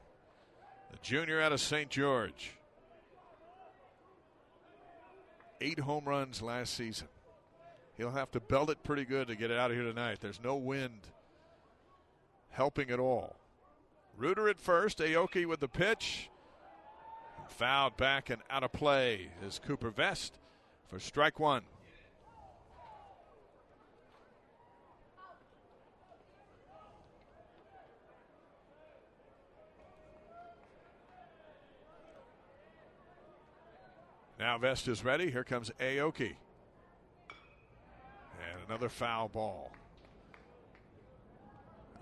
the 0.89 0.97
junior 1.01 1.41
out 1.41 1.51
of 1.51 1.59
St. 1.59 1.89
George. 1.89 2.53
Eight 5.59 5.79
home 5.79 6.05
runs 6.05 6.41
last 6.41 6.73
season. 6.73 7.09
He'll 7.97 8.11
have 8.11 8.31
to 8.31 8.39
belt 8.39 8.69
it 8.69 8.81
pretty 8.81 9.03
good 9.03 9.27
to 9.27 9.35
get 9.35 9.51
it 9.51 9.57
out 9.57 9.71
of 9.71 9.75
here 9.75 9.85
tonight. 9.85 10.19
There's 10.21 10.41
no 10.41 10.55
wind 10.55 11.09
helping 12.51 12.91
at 12.91 12.99
all. 12.99 13.35
Reuter 14.15 14.47
at 14.47 14.61
first. 14.61 14.99
Aoki 14.99 15.45
with 15.45 15.59
the 15.59 15.67
pitch. 15.67 16.29
Fouled 17.49 17.97
back 17.97 18.29
and 18.29 18.41
out 18.49 18.63
of 18.63 18.71
play 18.71 19.31
is 19.45 19.59
Cooper 19.59 19.89
Vest 19.89 20.39
for 20.89 20.97
strike 20.97 21.41
one. 21.41 21.63
Now 34.41 34.57
Vest 34.57 34.87
is 34.87 35.05
ready. 35.05 35.29
Here 35.29 35.43
comes 35.43 35.69
Aoki. 35.79 36.33
And 37.29 38.59
another 38.67 38.89
foul 38.89 39.27
ball. 39.27 39.71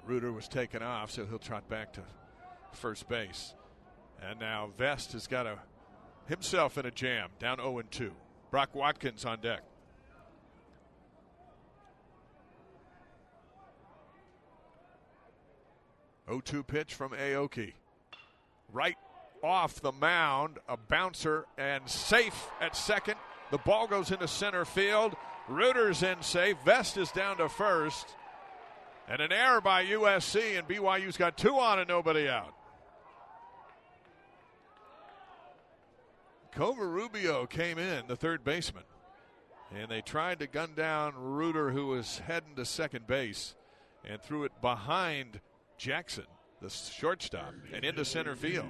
Reuter 0.08 0.32
was 0.32 0.47
taken 0.47 0.82
off, 0.82 1.12
so 1.12 1.25
he'll 1.25 1.38
trot 1.38 1.67
back 1.67 1.91
to 1.93 2.02
first 2.71 3.10
base. 3.10 3.56
And 4.21 4.39
now 4.39 4.69
Vest 4.78 5.12
has 5.12 5.28
got 5.28 5.47
a, 5.47 5.58
himself 6.28 6.78
in 6.78 6.86
a 6.86 6.91
jam, 6.91 7.30
down 7.39 7.58
0 7.58 7.82
2. 7.91 8.10
Brock 8.52 8.73
Watkins 8.73 9.25
on 9.25 9.41
deck. 9.41 9.63
O 16.25 16.39
two 16.39 16.63
pitch 16.63 16.93
from 16.93 17.12
Aoki. 17.12 17.73
Right 18.71 18.95
off 19.43 19.82
the 19.82 19.91
mound, 19.91 20.60
a 20.67 20.78
bouncer 20.78 21.45
and 21.58 21.88
safe 21.89 22.47
at 22.62 22.75
second. 22.75 23.15
The 23.52 23.58
ball 23.58 23.88
goes 23.88 24.12
into 24.12 24.28
center 24.28 24.65
field. 24.65 25.15
Reuter's 25.47 26.04
in 26.04 26.21
safe. 26.21 26.58
Vest 26.63 26.97
is 26.97 27.12
down 27.12 27.38
to 27.38 27.49
first. 27.49 28.15
And 29.08 29.21
an 29.21 29.32
error 29.32 29.60
by 29.60 29.86
USC, 29.86 30.60
and 30.60 30.67
BYU's 30.67 31.17
got 31.17 31.36
two 31.36 31.58
on 31.58 31.80
and 31.80 31.88
nobody 31.88 32.30
out. 32.30 32.54
Covarrubias 36.54 37.49
came 37.49 37.80
in, 37.80 38.08
the 38.08 38.15
third 38.15 38.43
baseman, 38.43 38.84
and 39.73 39.89
they 39.89 40.02
tried 40.02 40.39
to 40.39 40.47
gun 40.47 40.71
down 40.75 41.13
Reuter, 41.15 41.71
who 41.71 41.88
was 41.88 42.19
heading 42.19 42.56
to 42.56 42.65
second 42.65 43.08
base, 43.08 43.56
and 44.04 44.21
threw 44.21 44.43
it 44.43 44.52
behind 44.62 45.39
Jackson, 45.78 46.25
the 46.62 46.69
shortstop, 46.69 47.54
and 47.73 47.86
into 47.86 48.04
center 48.04 48.36
field. 48.36 48.67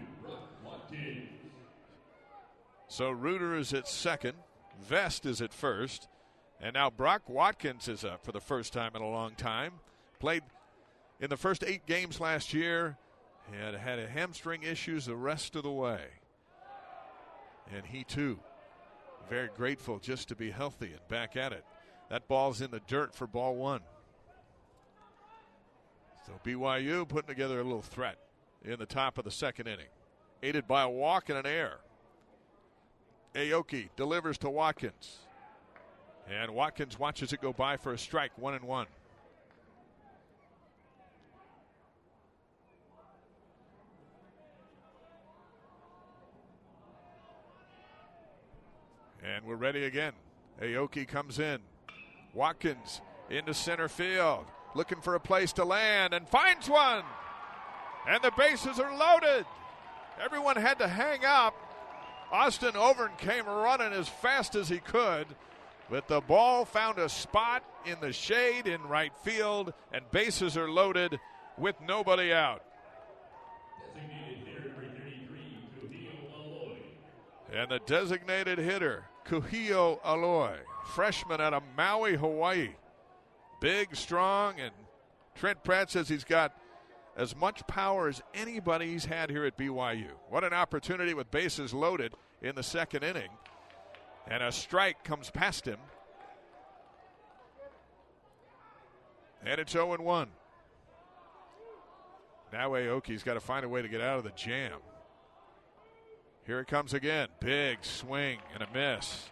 So 2.87 3.11
Reuter 3.11 3.55
is 3.55 3.73
at 3.73 3.87
second, 3.87 4.33
Vest 4.81 5.25
is 5.25 5.41
at 5.41 5.53
first, 5.53 6.07
and 6.59 6.73
now 6.73 6.89
Brock 6.89 7.29
Watkins 7.29 7.87
is 7.87 8.03
up 8.03 8.25
for 8.25 8.31
the 8.31 8.39
first 8.39 8.73
time 8.73 8.95
in 8.95 9.01
a 9.01 9.09
long 9.09 9.35
time. 9.35 9.73
Played 10.19 10.43
in 11.19 11.29
the 11.29 11.37
first 11.37 11.63
eight 11.63 11.85
games 11.85 12.19
last 12.19 12.53
year 12.53 12.97
and 13.53 13.75
had 13.75 13.99
a 13.99 14.07
hamstring 14.07 14.63
issues 14.63 15.05
the 15.05 15.15
rest 15.15 15.55
of 15.55 15.63
the 15.63 15.71
way. 15.71 16.01
And 17.73 17.85
he 17.85 18.03
too, 18.03 18.39
very 19.29 19.49
grateful 19.55 19.99
just 19.99 20.27
to 20.29 20.35
be 20.35 20.51
healthy 20.51 20.87
and 20.87 21.07
back 21.07 21.37
at 21.37 21.53
it. 21.53 21.63
That 22.09 22.27
ball's 22.27 22.61
in 22.61 22.71
the 22.71 22.81
dirt 22.87 23.13
for 23.13 23.27
ball 23.27 23.55
one. 23.55 23.81
So 26.25 26.33
BYU 26.43 27.07
putting 27.07 27.27
together 27.27 27.59
a 27.59 27.63
little 27.63 27.81
threat 27.81 28.17
in 28.63 28.79
the 28.79 28.85
top 28.85 29.17
of 29.17 29.23
the 29.23 29.31
second 29.31 29.67
inning, 29.67 29.87
aided 30.41 30.67
by 30.67 30.83
a 30.83 30.89
walk 30.89 31.29
and 31.29 31.37
an 31.37 31.45
air. 31.45 31.77
Aoki 33.35 33.89
delivers 33.95 34.37
to 34.39 34.49
Watkins. 34.49 35.19
And 36.29 36.51
Watkins 36.51 36.99
watches 36.99 37.33
it 37.33 37.41
go 37.41 37.53
by 37.53 37.77
for 37.77 37.93
a 37.93 37.97
strike, 37.97 38.31
one 38.37 38.53
and 38.53 38.63
one. 38.63 38.87
And 49.23 49.45
we're 49.45 49.55
ready 49.55 49.85
again. 49.85 50.13
Aoki 50.61 51.07
comes 51.07 51.39
in. 51.39 51.59
Watkins 52.33 53.01
into 53.29 53.53
center 53.53 53.87
field, 53.87 54.45
looking 54.75 55.01
for 55.01 55.15
a 55.15 55.19
place 55.19 55.53
to 55.53 55.65
land 55.65 56.13
and 56.13 56.27
finds 56.27 56.69
one. 56.69 57.03
And 58.07 58.23
the 58.23 58.31
bases 58.37 58.79
are 58.79 58.95
loaded. 58.95 59.45
Everyone 60.19 60.57
had 60.57 60.79
to 60.79 60.87
hang 60.87 61.23
up. 61.23 61.55
Austin 62.31 62.73
Overn 62.73 63.17
came 63.17 63.45
running 63.45 63.93
as 63.93 64.07
fast 64.07 64.55
as 64.55 64.69
he 64.69 64.79
could, 64.79 65.25
but 65.89 66.07
the 66.07 66.21
ball 66.21 66.65
found 66.65 66.99
a 66.99 67.09
spot 67.09 67.63
in 67.85 67.99
the 68.01 68.11
shade 68.11 68.67
in 68.67 68.81
right 68.83 69.13
field, 69.23 69.73
and 69.91 70.03
bases 70.11 70.57
are 70.57 70.69
loaded 70.69 71.19
with 71.57 71.75
nobody 71.81 72.33
out. 72.33 72.63
And 77.51 77.71
the 77.71 77.79
designated 77.87 78.59
hitter, 78.59 79.05
Kuhio 79.25 79.99
Aloy, 80.03 80.57
freshman 80.85 81.41
out 81.41 81.53
of 81.53 81.63
Maui, 81.75 82.15
Hawaii. 82.15 82.69
Big, 83.59 83.95
strong, 83.95 84.59
and 84.59 84.71
Trent 85.33 85.63
Pratt 85.63 85.89
says 85.89 86.07
he's 86.07 86.23
got 86.23 86.55
as 87.19 87.35
much 87.35 87.67
power 87.67 88.07
as 88.07 88.21
anybody 88.33 88.87
he's 88.87 89.03
had 89.03 89.29
here 89.29 89.43
at 89.43 89.57
BYU. 89.57 90.11
What 90.29 90.45
an 90.45 90.53
opportunity 90.53 91.13
with 91.13 91.29
bases 91.29 91.73
loaded 91.73 92.13
in 92.41 92.55
the 92.55 92.63
second 92.63 93.03
inning. 93.03 93.29
And 94.25 94.41
a 94.41 94.53
strike 94.53 95.03
comes 95.03 95.29
past 95.29 95.65
him. 95.65 95.79
And 99.45 99.59
it's 99.59 99.73
0 99.73 99.97
1. 100.01 100.29
Now 102.53 102.69
Aoki's 102.71 103.23
got 103.23 103.33
to 103.33 103.41
find 103.41 103.65
a 103.65 103.69
way 103.69 103.81
to 103.81 103.89
get 103.89 103.99
out 103.99 104.17
of 104.17 104.23
the 104.23 104.31
jam. 104.31 104.79
Here 106.45 106.61
it 106.61 106.67
comes 106.67 106.93
again. 106.93 107.27
Big 107.41 107.79
swing 107.81 108.39
and 108.53 108.63
a 108.63 108.67
miss 108.73 109.29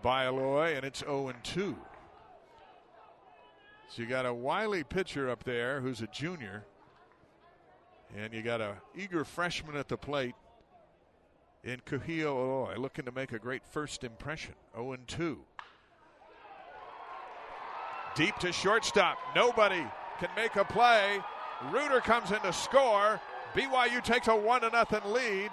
by 0.00 0.24
Aloy, 0.24 0.74
and 0.74 0.86
it's 0.86 1.00
0 1.00 1.34
2. 1.42 1.76
So 3.90 4.02
you 4.02 4.08
got 4.08 4.24
a 4.24 4.32
wily 4.32 4.84
pitcher 4.84 5.28
up 5.28 5.44
there 5.44 5.80
who's 5.80 6.00
a 6.00 6.06
junior, 6.06 6.64
and 8.16 8.32
you 8.32 8.42
got 8.42 8.60
a 8.60 8.76
eager 8.96 9.24
freshman 9.24 9.76
at 9.76 9.88
the 9.88 9.96
plate 9.96 10.34
in 11.64 11.80
Kuhio 11.80 12.34
Aloy 12.34 12.78
looking 12.78 13.04
to 13.04 13.12
make 13.12 13.32
a 13.32 13.38
great 13.38 13.64
first 13.64 14.04
impression. 14.04 14.54
0 14.74 14.96
2. 15.06 15.38
Deep 18.14 18.36
to 18.38 18.52
shortstop. 18.52 19.18
Nobody 19.34 19.84
can 20.18 20.30
make 20.36 20.56
a 20.56 20.64
play. 20.64 21.20
Reuter 21.70 22.00
comes 22.00 22.30
in 22.30 22.40
to 22.40 22.52
score. 22.52 23.20
BYU 23.54 24.02
takes 24.02 24.28
a 24.28 24.36
1 24.36 24.60
0 24.60 24.84
lead. 25.06 25.50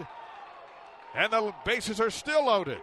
And 1.15 1.31
the 1.31 1.53
bases 1.65 1.99
are 1.99 2.09
still 2.09 2.45
loaded. 2.45 2.81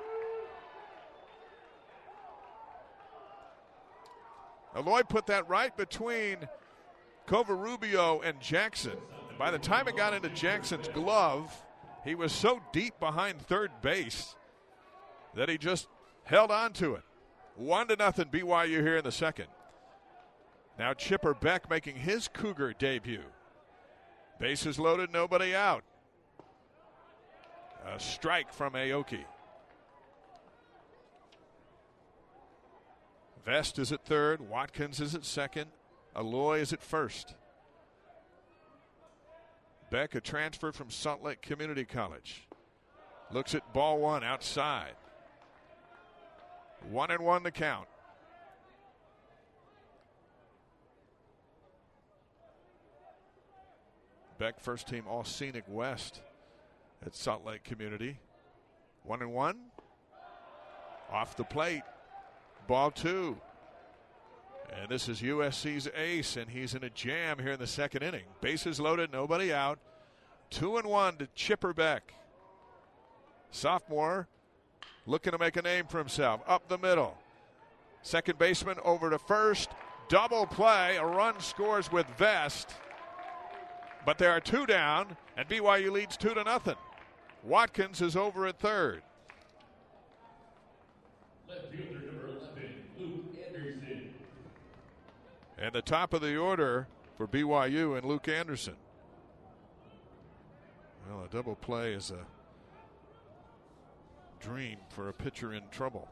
Aloy 4.75 5.07
put 5.07 5.27
that 5.27 5.49
right 5.49 5.77
between 5.77 6.39
Covarrubias 7.27 8.25
and 8.25 8.41
Jackson. 8.41 8.97
By 9.43 9.51
the 9.51 9.59
time 9.59 9.89
it 9.89 9.97
got 9.97 10.15
into 10.15 10.29
Jackson's 10.29 10.87
glove, 10.87 11.53
he 12.05 12.15
was 12.15 12.31
so 12.31 12.61
deep 12.71 13.01
behind 13.01 13.43
third 13.43 13.73
base 13.83 14.37
that 15.35 15.49
he 15.49 15.59
just 15.59 15.89
held 16.23 16.53
on 16.53 16.73
to 16.75 16.95
it. 16.95 17.03
One 17.57 17.89
to 17.89 17.97
nothing 17.97 18.27
BYU 18.27 18.69
here 18.83 18.99
in 18.99 19.03
the 19.03 19.11
second. 19.11 19.49
Now 20.79 20.95
Chipper 20.95 21.35
Beck 21.35 21.69
making 21.69 21.97
his 21.97 22.29
Cougar 22.29 22.75
debut. 22.79 23.25
Bases 24.39 24.79
loaded, 24.79 25.13
nobody 25.13 25.57
out. 25.57 25.83
A 27.85 27.99
strike 27.99 28.53
from 28.53 28.75
Aoki. 28.75 29.25
Vest 33.45 33.81
is 33.81 33.91
at 33.91 34.07
third. 34.07 34.49
Watkins 34.49 35.01
is 35.01 35.17
at 35.17 35.25
second. 35.25 35.73
Aloy 36.15 36.61
is 36.61 36.73
at 36.73 36.81
first. 36.81 37.35
Beck, 39.93 40.15
a 40.15 40.23
transfer 40.23 40.73
from 40.73 40.89
Salt 40.89 41.23
Lake 41.23 41.43
Community 41.43 41.85
College. 41.85 42.49
Looks 43.31 43.55
at 43.55 43.75
ball 43.75 43.99
one 43.99 44.25
outside. 44.25 44.95
One 46.91 47.11
and 47.11 47.23
one 47.23 47.43
to 47.43 47.51
count. 47.51 47.87
Beck, 54.39 54.59
first 54.61 54.89
team 54.89 55.05
All 55.07 55.25
Scenic 55.25 55.65
West 55.69 56.23
at 57.05 57.15
Salt 57.15 57.45
Lake 57.45 57.63
Community. 57.63 58.19
One 59.05 59.21
and 59.21 59.35
one. 59.35 59.59
Off 61.13 61.37
the 61.37 61.45
plate. 61.45 61.83
Ball 62.67 62.91
two. 62.93 63.37
And 64.81 64.89
this 64.89 65.09
is 65.09 65.21
USC's 65.21 65.89
ace, 65.97 66.37
and 66.37 66.51
he's 66.51 66.75
in 66.75 66.83
a 66.83 66.91
jam 66.91 67.39
here 67.39 67.53
in 67.53 67.61
the 67.61 67.67
second 67.67 68.03
inning. 68.03 68.25
Bases 68.41 68.81
loaded, 68.81 69.13
nobody 69.13 69.53
out. 69.53 69.79
Two 70.51 70.77
and 70.77 70.87
one 70.87 71.17
to 71.17 71.29
Chipper 71.35 71.73
Beck. 71.73 72.15
Sophomore 73.51 74.29
looking 75.07 75.33
to 75.33 75.39
make 75.39 75.57
a 75.57 75.63
name 75.63 75.87
for 75.87 75.99
himself. 75.99 76.41
Up 76.47 76.69
the 76.69 76.79
middle. 76.79 77.17
Second 78.03 78.39
baseman 78.39 78.79
over 78.85 79.11
to 79.11 79.19
first. 79.19 79.71
Double 80.09 80.47
play. 80.47 80.97
A 80.97 81.05
run 81.05 81.39
scores 81.41 81.93
with 81.93 82.07
Vest. 82.19 82.75
But 84.05 84.19
there 84.19 84.31
are 84.31 84.41
two 84.41 84.67
down, 84.67 85.17
and 85.37 85.49
BYU 85.49 85.93
leads 85.93 86.17
two 86.17 86.35
to 86.35 86.43
nothing. 86.43 86.77
Watkins 87.45 88.03
is 88.03 88.17
over 88.17 88.47
at 88.47 88.59
third. 88.59 89.03
And 95.63 95.73
the 95.73 95.81
top 95.81 96.13
of 96.13 96.23
the 96.23 96.37
order 96.37 96.89
for 97.17 97.29
BYU 97.29 97.97
and 97.97 98.05
Luke 98.05 98.27
Anderson. 98.27 98.75
Well, 101.09 101.25
a 101.25 101.29
double 101.29 101.55
play 101.55 101.93
is 101.93 102.11
a 102.11 102.27
dream 104.45 104.79
for 104.89 105.09
a 105.09 105.13
pitcher 105.13 105.53
in 105.53 105.63
trouble. 105.71 106.09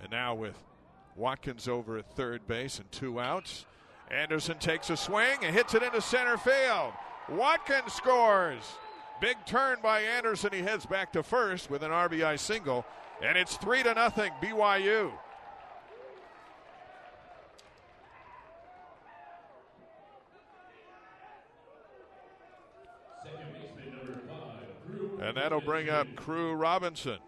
And 0.00 0.10
now 0.10 0.34
with 0.34 0.56
Watkins 1.14 1.68
over 1.68 1.98
at 1.98 2.10
third 2.16 2.46
base 2.46 2.78
and 2.78 2.90
two 2.90 3.20
outs, 3.20 3.66
Anderson 4.10 4.56
takes 4.58 4.88
a 4.88 4.96
swing 4.96 5.40
and 5.42 5.54
hits 5.54 5.74
it 5.74 5.82
into 5.82 6.00
center 6.00 6.38
field. 6.38 6.94
Watkins 7.28 7.92
scores. 7.92 8.62
Big 9.20 9.36
turn 9.44 9.76
by 9.82 10.00
Anderson. 10.00 10.54
He 10.54 10.60
heads 10.60 10.86
back 10.86 11.12
to 11.12 11.22
first 11.22 11.68
with 11.68 11.82
an 11.82 11.90
RBI 11.90 12.38
single, 12.38 12.86
and 13.22 13.36
it's 13.36 13.58
three 13.58 13.82
to 13.82 13.92
nothing 13.92 14.32
BYU. 14.42 15.12
And 25.20 25.27
that'll 25.38 25.60
bring 25.60 25.88
up 25.88 26.06
Crew 26.16 26.52
Robinson. 26.54 27.18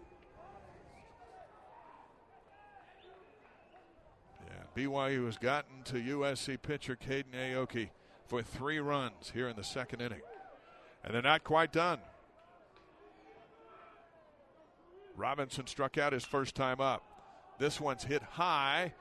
Yeah, 4.47 4.63
BYU 4.75 5.25
has 5.25 5.37
gotten 5.37 5.83
to 5.85 5.93
USC 5.93 6.61
pitcher 6.61 6.95
Caden 6.95 7.33
Aoki 7.33 7.89
for 8.27 8.41
three 8.41 8.79
runs 8.79 9.31
here 9.33 9.47
in 9.47 9.55
the 9.55 9.63
second 9.63 10.01
inning. 10.01 10.21
And 11.03 11.13
they're 11.13 11.21
not 11.21 11.43
quite 11.43 11.71
done. 11.71 11.99
Robinson 15.15 15.67
struck 15.67 15.97
out 15.97 16.13
his 16.13 16.25
first 16.25 16.55
time 16.55 16.81
up. 16.81 17.03
This 17.59 17.79
one's 17.79 18.03
hit 18.03 18.23
high. 18.23 18.93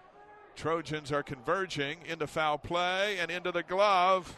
Trojans 0.56 1.12
are 1.12 1.22
converging 1.22 1.98
into 2.06 2.26
foul 2.26 2.58
play 2.58 3.18
and 3.18 3.30
into 3.30 3.52
the 3.52 3.62
glove 3.62 4.36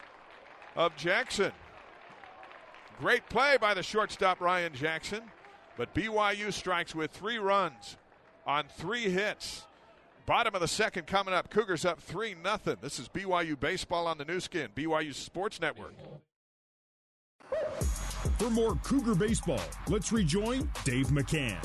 of 0.75 0.95
Jackson. 0.95 1.51
Great 2.99 3.27
play 3.29 3.57
by 3.59 3.73
the 3.73 3.83
shortstop 3.83 4.39
Ryan 4.39 4.73
Jackson, 4.73 5.21
but 5.77 5.93
BYU 5.93 6.53
strikes 6.53 6.93
with 6.95 7.11
three 7.11 7.37
runs 7.37 7.97
on 8.45 8.65
three 8.77 9.09
hits. 9.09 9.65
Bottom 10.25 10.55
of 10.55 10.61
the 10.61 10.67
second 10.67 11.05
coming 11.05 11.33
up. 11.33 11.49
Cougars 11.49 11.83
up 11.83 11.99
3 11.99 12.35
nothing. 12.41 12.77
This 12.81 12.97
is 12.97 13.09
BYU 13.09 13.59
Baseball 13.59 14.07
on 14.07 14.17
the 14.17 14.23
Nu 14.23 14.39
Skin, 14.39 14.69
BYU 14.73 15.13
Sports 15.13 15.59
Network. 15.59 15.93
For 18.39 18.49
more 18.49 18.75
Cougar 18.75 19.15
Baseball, 19.15 19.59
let's 19.89 20.13
rejoin 20.13 20.69
Dave 20.85 21.07
McCann. 21.07 21.61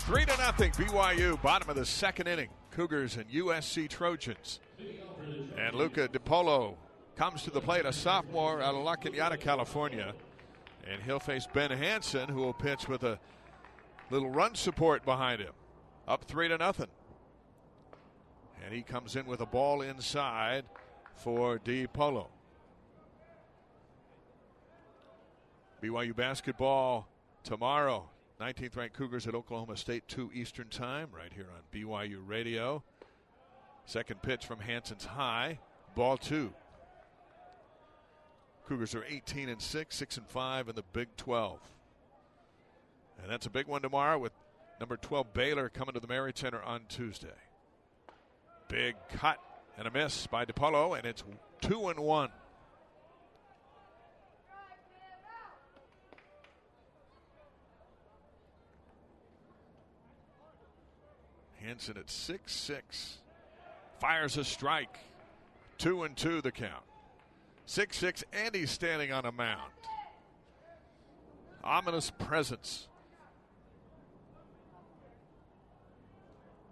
3 0.00 0.24
to 0.24 0.36
nothing. 0.38 0.70
BYU, 0.72 1.40
bottom 1.42 1.68
of 1.68 1.74
the 1.74 1.84
second 1.84 2.28
inning. 2.28 2.48
Cougars 2.70 3.16
and 3.16 3.28
USC 3.28 3.88
Trojans. 3.88 4.60
And 5.58 5.74
Luca 5.74 6.08
DiPolo 6.08 6.76
comes 7.22 7.44
to 7.44 7.52
the 7.52 7.60
plate, 7.60 7.86
a 7.86 7.92
sophomore 7.92 8.60
out 8.60 8.74
of 8.74 8.82
La 8.82 8.96
Cañada, 8.96 9.38
California. 9.38 10.12
And 10.90 11.00
he'll 11.04 11.20
face 11.20 11.46
Ben 11.52 11.70
Hanson, 11.70 12.28
who 12.28 12.40
will 12.40 12.52
pitch 12.52 12.88
with 12.88 13.04
a 13.04 13.16
little 14.10 14.28
run 14.28 14.56
support 14.56 15.04
behind 15.04 15.40
him. 15.40 15.52
Up 16.08 16.24
three 16.24 16.48
to 16.48 16.58
nothing. 16.58 16.88
And 18.64 18.74
he 18.74 18.82
comes 18.82 19.14
in 19.14 19.24
with 19.26 19.40
a 19.40 19.46
ball 19.46 19.82
inside 19.82 20.64
for 21.14 21.58
D. 21.58 21.86
DiPolo. 21.86 22.26
BYU 25.80 26.16
basketball 26.16 27.06
tomorrow. 27.44 28.10
19th 28.40 28.76
ranked 28.76 28.96
Cougars 28.96 29.28
at 29.28 29.36
Oklahoma 29.36 29.76
State, 29.76 30.08
2 30.08 30.32
Eastern 30.34 30.66
Time, 30.70 31.06
right 31.16 31.32
here 31.32 31.46
on 31.54 31.62
BYU 31.72 32.18
Radio. 32.26 32.82
Second 33.86 34.22
pitch 34.22 34.44
from 34.44 34.58
Hanson's 34.58 35.04
high, 35.04 35.60
ball 35.94 36.16
two. 36.16 36.52
Cougars 38.66 38.94
are 38.94 39.04
18 39.08 39.48
and 39.48 39.60
6, 39.60 39.96
6 39.96 40.16
and 40.16 40.26
5 40.28 40.68
in 40.68 40.74
the 40.74 40.84
Big 40.92 41.08
12. 41.16 41.58
And 43.22 43.30
that's 43.30 43.46
a 43.46 43.50
big 43.50 43.66
one 43.66 43.82
tomorrow 43.82 44.18
with 44.18 44.32
number 44.80 44.96
12 44.96 45.32
Baylor 45.32 45.68
coming 45.68 45.94
to 45.94 46.00
the 46.00 46.06
Marriott 46.06 46.38
Center 46.38 46.62
on 46.62 46.82
Tuesday. 46.88 47.28
Big 48.68 48.96
cut 49.14 49.38
and 49.76 49.86
a 49.86 49.90
miss 49.90 50.26
by 50.26 50.44
DiPolo, 50.44 50.96
and 50.96 51.06
it's 51.06 51.22
2 51.60 51.88
and 51.88 52.00
1. 52.00 52.30
Hanson 61.62 61.96
at 61.96 62.10
6 62.10 62.52
6. 62.52 63.18
Fires 64.00 64.36
a 64.36 64.44
strike. 64.44 64.98
2 65.78 66.02
and 66.02 66.16
2 66.16 66.40
the 66.40 66.50
count. 66.50 66.82
6 67.66 67.96
6, 67.96 68.24
and 68.32 68.54
he's 68.54 68.70
standing 68.70 69.12
on 69.12 69.24
a 69.24 69.32
mound. 69.32 69.72
Ominous 71.64 72.10
presence. 72.10 72.88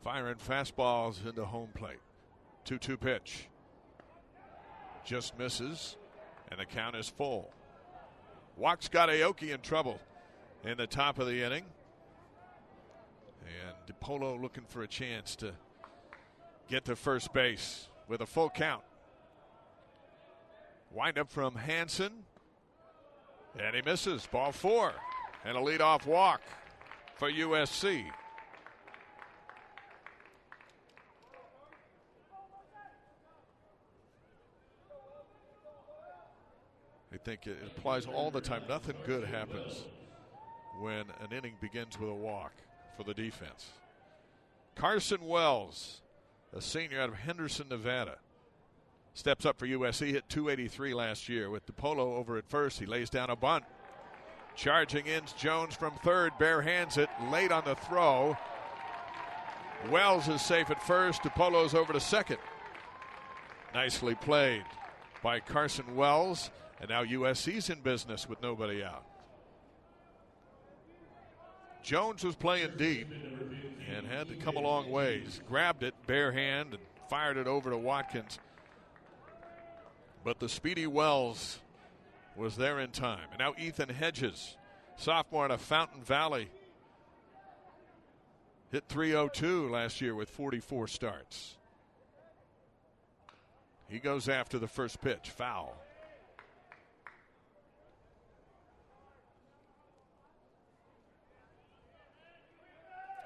Firing 0.02 0.36
fastballs 0.36 1.24
into 1.26 1.44
home 1.44 1.70
plate. 1.74 2.00
2 2.64 2.78
2 2.78 2.96
pitch. 2.96 3.48
Just 5.04 5.38
misses, 5.38 5.96
and 6.50 6.60
the 6.60 6.64
count 6.64 6.96
is 6.96 7.08
full. 7.08 7.52
Walks 8.56 8.88
got 8.88 9.08
Aoki 9.08 9.54
in 9.54 9.60
trouble 9.60 10.00
in 10.64 10.76
the 10.76 10.86
top 10.86 11.18
of 11.18 11.26
the 11.26 11.42
inning. 11.42 11.64
And 13.44 13.74
DiPolo 13.86 14.40
looking 14.40 14.64
for 14.64 14.82
a 14.82 14.86
chance 14.86 15.34
to 15.36 15.52
get 16.68 16.84
to 16.84 16.96
first 16.96 17.32
base 17.32 17.88
with 18.06 18.20
a 18.20 18.26
full 18.26 18.50
count. 18.50 18.82
Wind 20.90 21.18
up 21.18 21.30
from 21.30 21.54
Hanson. 21.54 22.12
And 23.58 23.74
he 23.74 23.82
misses. 23.82 24.26
Ball 24.26 24.52
four. 24.52 24.92
And 25.44 25.56
a 25.56 25.60
leadoff 25.60 26.06
walk 26.06 26.42
for 27.16 27.30
USC. 27.30 28.04
I 37.12 37.16
think 37.24 37.46
it 37.46 37.58
applies 37.66 38.06
all 38.06 38.30
the 38.30 38.40
time. 38.40 38.62
Nothing 38.68 38.96
good 39.04 39.24
happens 39.24 39.84
when 40.80 41.04
an 41.20 41.36
inning 41.36 41.54
begins 41.60 41.98
with 41.98 42.08
a 42.08 42.14
walk 42.14 42.52
for 42.96 43.04
the 43.04 43.14
defense. 43.14 43.70
Carson 44.74 45.26
Wells, 45.26 46.00
a 46.56 46.62
senior 46.62 47.00
out 47.00 47.10
of 47.10 47.16
Henderson, 47.16 47.68
Nevada, 47.68 48.16
steps 49.14 49.44
up 49.44 49.58
for 49.58 49.66
USC. 49.66 50.08
Hit 50.08 50.28
283 50.28 50.94
last 50.94 51.28
year 51.28 51.50
with 51.50 51.66
DePolo 51.66 52.16
over 52.16 52.36
at 52.36 52.48
first. 52.48 52.78
He 52.78 52.86
lays 52.86 53.10
down 53.10 53.30
a 53.30 53.36
bunt. 53.36 53.64
Charging 54.56 55.06
in 55.06 55.22
Jones 55.38 55.74
from 55.74 55.94
third, 56.04 56.32
bare 56.38 56.60
hands 56.60 56.96
it 56.98 57.08
late 57.30 57.52
on 57.52 57.64
the 57.64 57.74
throw. 57.74 58.36
Wells 59.90 60.28
is 60.28 60.42
safe 60.42 60.70
at 60.70 60.82
first. 60.82 61.22
DePolo's 61.22 61.74
over 61.74 61.92
to 61.92 62.00
second. 62.00 62.38
Nicely 63.74 64.14
played 64.14 64.64
by 65.22 65.40
Carson 65.40 65.96
Wells. 65.96 66.50
And 66.80 66.90
now 66.90 67.04
USC's 67.04 67.70
in 67.70 67.80
business 67.80 68.28
with 68.28 68.42
nobody 68.42 68.82
out. 68.82 69.04
Jones 71.82 72.24
was 72.24 72.34
playing 72.36 72.72
deep 72.76 73.08
and 73.94 74.06
had 74.06 74.28
to 74.28 74.34
come 74.34 74.56
a 74.56 74.60
long 74.60 74.90
ways. 74.90 75.40
Grabbed 75.48 75.82
it 75.82 75.94
bare 76.06 76.32
hand 76.32 76.74
and 76.74 76.82
fired 77.08 77.36
it 77.36 77.46
over 77.46 77.70
to 77.70 77.78
Watkins. 77.78 78.38
But 80.24 80.38
the 80.38 80.48
speedy 80.48 80.86
Wells 80.86 81.60
was 82.36 82.56
there 82.56 82.78
in 82.78 82.90
time. 82.90 83.28
And 83.30 83.38
now 83.38 83.54
Ethan 83.58 83.88
Hedges, 83.88 84.56
sophomore 84.96 85.44
out 85.44 85.50
of 85.50 85.60
Fountain 85.60 86.02
Valley, 86.02 86.48
hit 88.70 88.84
302 88.88 89.68
last 89.70 90.00
year 90.00 90.14
with 90.14 90.28
44 90.28 90.88
starts. 90.88 91.56
He 93.88 93.98
goes 93.98 94.28
after 94.28 94.58
the 94.58 94.68
first 94.68 95.00
pitch, 95.00 95.30
foul. 95.30 95.76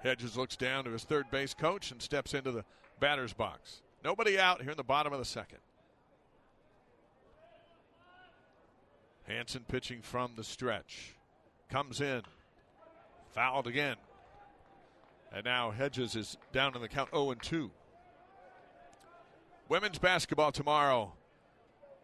Hedges 0.03 0.37
looks 0.37 0.57
down 0.57 0.85
to 0.85 0.91
his 0.91 1.05
third 1.05 1.31
base 1.31 1.55
coach 1.55 1.91
and 1.91 2.01
steps 2.01 2.35
into 2.35 2.53
the 2.53 2.65
batter's 3.01 3.33
box. 3.33 3.83
Nobody 4.05 4.39
out 4.39 4.61
here 4.61 4.71
in 4.71 4.77
the 4.77 4.85
bottom 4.85 5.13
of 5.13 5.19
the 5.19 5.25
second. 5.25 5.59
Hanson 9.27 9.65
pitching 9.67 10.03
from 10.03 10.33
the 10.37 10.45
stretch. 10.45 11.15
Comes 11.71 12.01
in. 12.01 12.23
Fouled 13.35 13.67
again. 13.67 13.97
And 15.33 15.45
now 15.45 15.71
Hedges 15.71 16.15
is 16.15 16.37
down 16.53 16.77
in 16.77 16.83
the 16.83 16.89
count 16.89 17.11
0 17.11 17.33
and 17.33 17.43
2. 17.43 17.71
Women's 19.69 19.99
basketball 19.99 20.53
tomorrow 20.53 21.15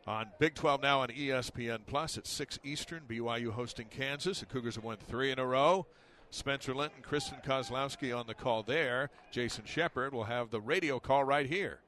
On 0.07 0.27
Big 0.39 0.55
12 0.55 0.83
now 0.83 1.01
on 1.01 1.09
ESPN 1.09 1.81
Plus 1.87 2.17
at 2.17 2.27
6 2.27 2.59
Eastern, 2.65 3.03
BYU 3.07 3.51
hosting 3.51 3.87
Kansas. 3.87 4.41
The 4.41 4.47
Cougars 4.47 4.77
have 4.77 4.85
won 4.85 4.97
three 4.97 5.31
in 5.31 5.39
a 5.39 5.47
row. 5.47 5.87
Spencer 6.31 6.75
Linton, 6.75 7.03
Kristen 7.03 7.39
Kozlowski 7.45 8.17
on 8.17 8.27
the 8.27 8.35
call 8.35 8.63
there. 8.63 9.11
Jason 9.31 9.65
Shepard 9.67 10.13
will 10.13 10.25
have 10.25 10.51
the 10.51 10.61
radio 10.61 10.99
call 10.99 11.25
right 11.25 11.47
here. 11.47 11.81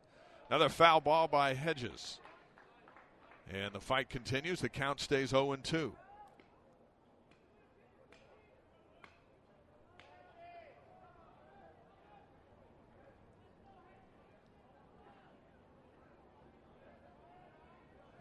Another 0.51 0.69
foul 0.69 1.01
ball 1.01 1.27
by 1.29 1.55
Hedges. 1.55 2.19
And 3.53 3.73
the 3.73 3.81
fight 3.81 4.09
continues. 4.09 4.61
The 4.61 4.69
count 4.69 4.99
stays 5.01 5.31
0 5.31 5.55
2. 5.63 5.93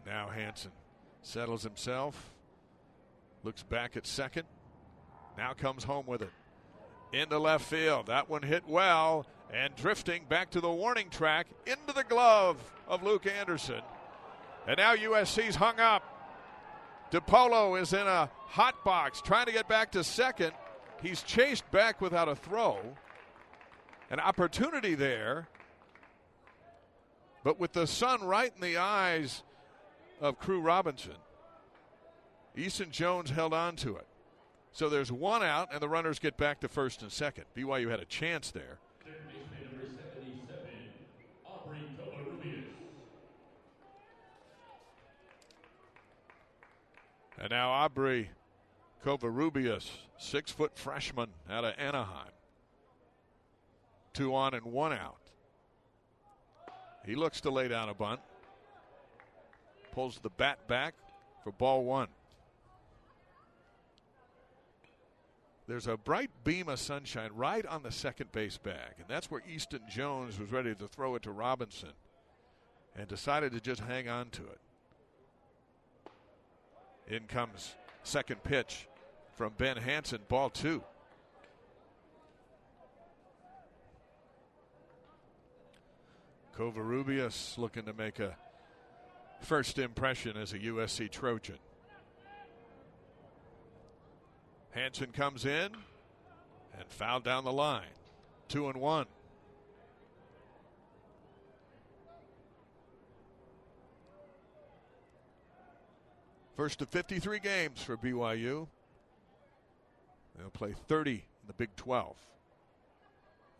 Now 0.04 0.28
Hanson 0.28 0.72
settles 1.22 1.62
himself, 1.62 2.32
looks 3.44 3.62
back 3.62 3.96
at 3.96 4.06
second, 4.06 4.44
now 5.38 5.54
comes 5.54 5.84
home 5.84 6.04
with 6.06 6.20
it. 6.20 6.30
Into 7.14 7.38
left 7.38 7.64
field. 7.64 8.06
That 8.06 8.28
one 8.28 8.42
hit 8.42 8.66
well 8.66 9.26
and 9.52 9.74
drifting 9.76 10.24
back 10.28 10.50
to 10.50 10.60
the 10.60 10.70
warning 10.70 11.08
track 11.08 11.46
into 11.66 11.94
the 11.94 12.04
glove 12.04 12.58
of 12.86 13.02
Luke 13.02 13.26
Anderson. 13.26 13.82
And 14.66 14.76
now 14.76 14.94
USC's 14.94 15.56
hung 15.56 15.80
up. 15.80 16.02
DePolo 17.10 17.80
is 17.80 17.92
in 17.92 18.06
a 18.06 18.30
hot 18.46 18.84
box 18.84 19.20
trying 19.20 19.46
to 19.46 19.52
get 19.52 19.68
back 19.68 19.92
to 19.92 20.04
second. 20.04 20.52
He's 21.02 21.22
chased 21.22 21.68
back 21.70 22.00
without 22.00 22.28
a 22.28 22.36
throw. 22.36 22.78
An 24.10 24.20
opportunity 24.20 24.94
there. 24.94 25.48
But 27.44 27.58
with 27.58 27.72
the 27.72 27.86
sun 27.86 28.22
right 28.22 28.52
in 28.54 28.60
the 28.60 28.76
eyes 28.76 29.42
of 30.20 30.38
Crew 30.38 30.60
Robinson, 30.60 31.16
Easton 32.56 32.90
Jones 32.90 33.30
held 33.30 33.52
on 33.52 33.76
to 33.76 33.96
it. 33.96 34.06
So 34.70 34.88
there's 34.88 35.10
one 35.10 35.42
out, 35.42 35.68
and 35.72 35.82
the 35.82 35.88
runners 35.88 36.18
get 36.18 36.36
back 36.36 36.60
to 36.60 36.68
first 36.68 37.02
and 37.02 37.10
second. 37.10 37.44
BYU 37.56 37.90
had 37.90 38.00
a 38.00 38.04
chance 38.04 38.50
there. 38.50 38.78
And 47.42 47.50
now 47.50 47.70
Aubrey 47.70 48.30
Covarrubias, 49.04 49.90
six 50.16 50.52
foot 50.52 50.78
freshman 50.78 51.30
out 51.50 51.64
of 51.64 51.74
Anaheim. 51.76 52.30
Two 54.14 54.32
on 54.36 54.54
and 54.54 54.64
one 54.66 54.92
out. 54.92 55.16
He 57.04 57.16
looks 57.16 57.40
to 57.40 57.50
lay 57.50 57.66
down 57.66 57.88
a 57.88 57.94
bunt. 57.94 58.20
Pulls 59.90 60.20
the 60.22 60.30
bat 60.30 60.68
back 60.68 60.94
for 61.42 61.50
ball 61.50 61.84
one. 61.84 62.06
There's 65.66 65.88
a 65.88 65.96
bright 65.96 66.30
beam 66.44 66.68
of 66.68 66.78
sunshine 66.78 67.30
right 67.34 67.66
on 67.66 67.82
the 67.82 67.90
second 67.90 68.30
base 68.30 68.56
bag, 68.56 68.94
and 68.98 69.08
that's 69.08 69.30
where 69.32 69.42
Easton 69.52 69.80
Jones 69.90 70.38
was 70.38 70.52
ready 70.52 70.76
to 70.76 70.86
throw 70.86 71.16
it 71.16 71.22
to 71.22 71.32
Robinson 71.32 71.92
and 72.94 73.08
decided 73.08 73.52
to 73.52 73.60
just 73.60 73.80
hang 73.80 74.08
on 74.08 74.30
to 74.30 74.42
it. 74.42 74.60
In 77.08 77.24
comes 77.24 77.74
second 78.02 78.42
pitch 78.42 78.86
from 79.36 79.52
Ben 79.56 79.76
Hanson, 79.76 80.20
ball 80.28 80.50
two. 80.50 80.82
Covarrubias 86.56 87.56
looking 87.58 87.84
to 87.84 87.92
make 87.92 88.18
a 88.18 88.36
first 89.40 89.78
impression 89.78 90.36
as 90.36 90.52
a 90.52 90.58
USC 90.58 91.10
Trojan. 91.10 91.58
Hanson 94.72 95.12
comes 95.12 95.44
in 95.44 95.70
and 96.78 96.88
fouled 96.88 97.24
down 97.24 97.44
the 97.44 97.52
line. 97.52 97.86
Two 98.48 98.68
and 98.68 98.80
one. 98.80 99.06
First 106.56 106.82
of 106.82 106.88
53 106.90 107.38
games 107.38 107.82
for 107.82 107.96
BYU. 107.96 108.68
They'll 110.38 110.50
play 110.50 110.74
30 110.88 111.12
in 111.12 111.46
the 111.46 111.52
Big 111.52 111.74
12. 111.76 112.16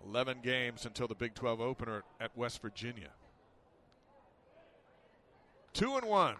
11 0.07 0.39
games 0.43 0.85
until 0.85 1.07
the 1.09 1.15
Big 1.15 1.35
12 1.35 1.61
opener 1.61 2.03
at 2.21 2.37
West 2.37 2.61
Virginia. 2.61 3.11
Two 5.73 5.97
and 5.97 6.07
one 6.07 6.37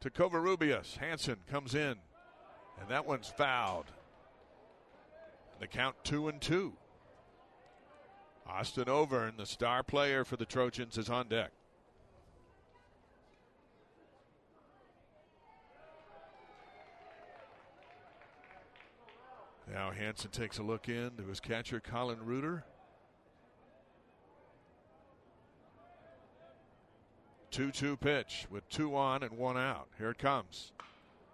to 0.00 0.10
Covarrubias. 0.10 0.96
Hanson 0.96 1.36
comes 1.48 1.74
in, 1.74 1.96
and 2.80 2.88
that 2.88 3.06
one's 3.06 3.28
fouled. 3.28 3.86
The 5.60 5.66
count 5.66 5.96
two 6.02 6.28
and 6.28 6.40
two. 6.40 6.72
Austin 8.48 8.84
Overn, 8.84 9.36
the 9.36 9.46
star 9.46 9.82
player 9.82 10.24
for 10.24 10.36
the 10.36 10.44
Trojans, 10.44 10.98
is 10.98 11.10
on 11.10 11.28
deck. 11.28 11.50
Now 19.72 19.90
Hanson 19.90 20.30
takes 20.30 20.58
a 20.58 20.62
look 20.62 20.88
in 20.88 21.10
to 21.16 21.24
his 21.24 21.40
catcher, 21.40 21.80
Colin 21.80 22.24
Reuter. 22.24 22.64
2 27.50 27.70
2 27.70 27.96
pitch 27.96 28.46
with 28.50 28.68
two 28.68 28.94
on 28.94 29.22
and 29.22 29.36
one 29.36 29.56
out. 29.56 29.88
Here 29.98 30.10
it 30.10 30.18
comes. 30.18 30.72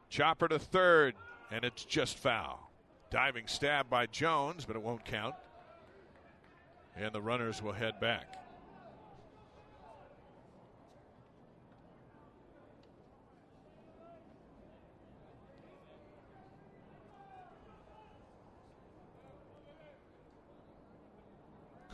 Chopper 0.08 0.48
to 0.48 0.58
third, 0.58 1.14
and 1.50 1.64
it's 1.64 1.84
just 1.84 2.16
foul. 2.16 2.70
Diving 3.10 3.46
stab 3.46 3.90
by 3.90 4.06
Jones, 4.06 4.64
but 4.64 4.76
it 4.76 4.82
won't 4.82 5.04
count. 5.04 5.34
And 6.96 7.12
the 7.12 7.20
runners 7.20 7.62
will 7.62 7.72
head 7.72 7.98
back. 8.00 8.41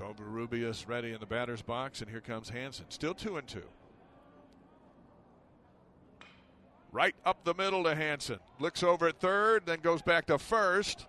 Covarrubias 0.08 0.88
ready 0.88 1.12
in 1.12 1.20
the 1.20 1.26
batter's 1.26 1.60
box, 1.60 2.00
and 2.00 2.10
here 2.10 2.22
comes 2.22 2.48
Hanson. 2.48 2.86
Still 2.88 3.12
two 3.12 3.36
and 3.36 3.46
two. 3.46 3.64
Right 6.92 7.14
up 7.26 7.44
the 7.44 7.52
middle 7.52 7.84
to 7.84 7.94
Hanson. 7.94 8.38
Looks 8.58 8.82
over 8.82 9.08
at 9.08 9.20
third, 9.20 9.66
then 9.66 9.80
goes 9.80 10.00
back 10.00 10.26
to 10.26 10.38
first. 10.38 11.06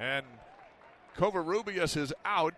And 0.00 0.26
Covarrubias 1.16 1.96
is 1.96 2.12
out. 2.24 2.54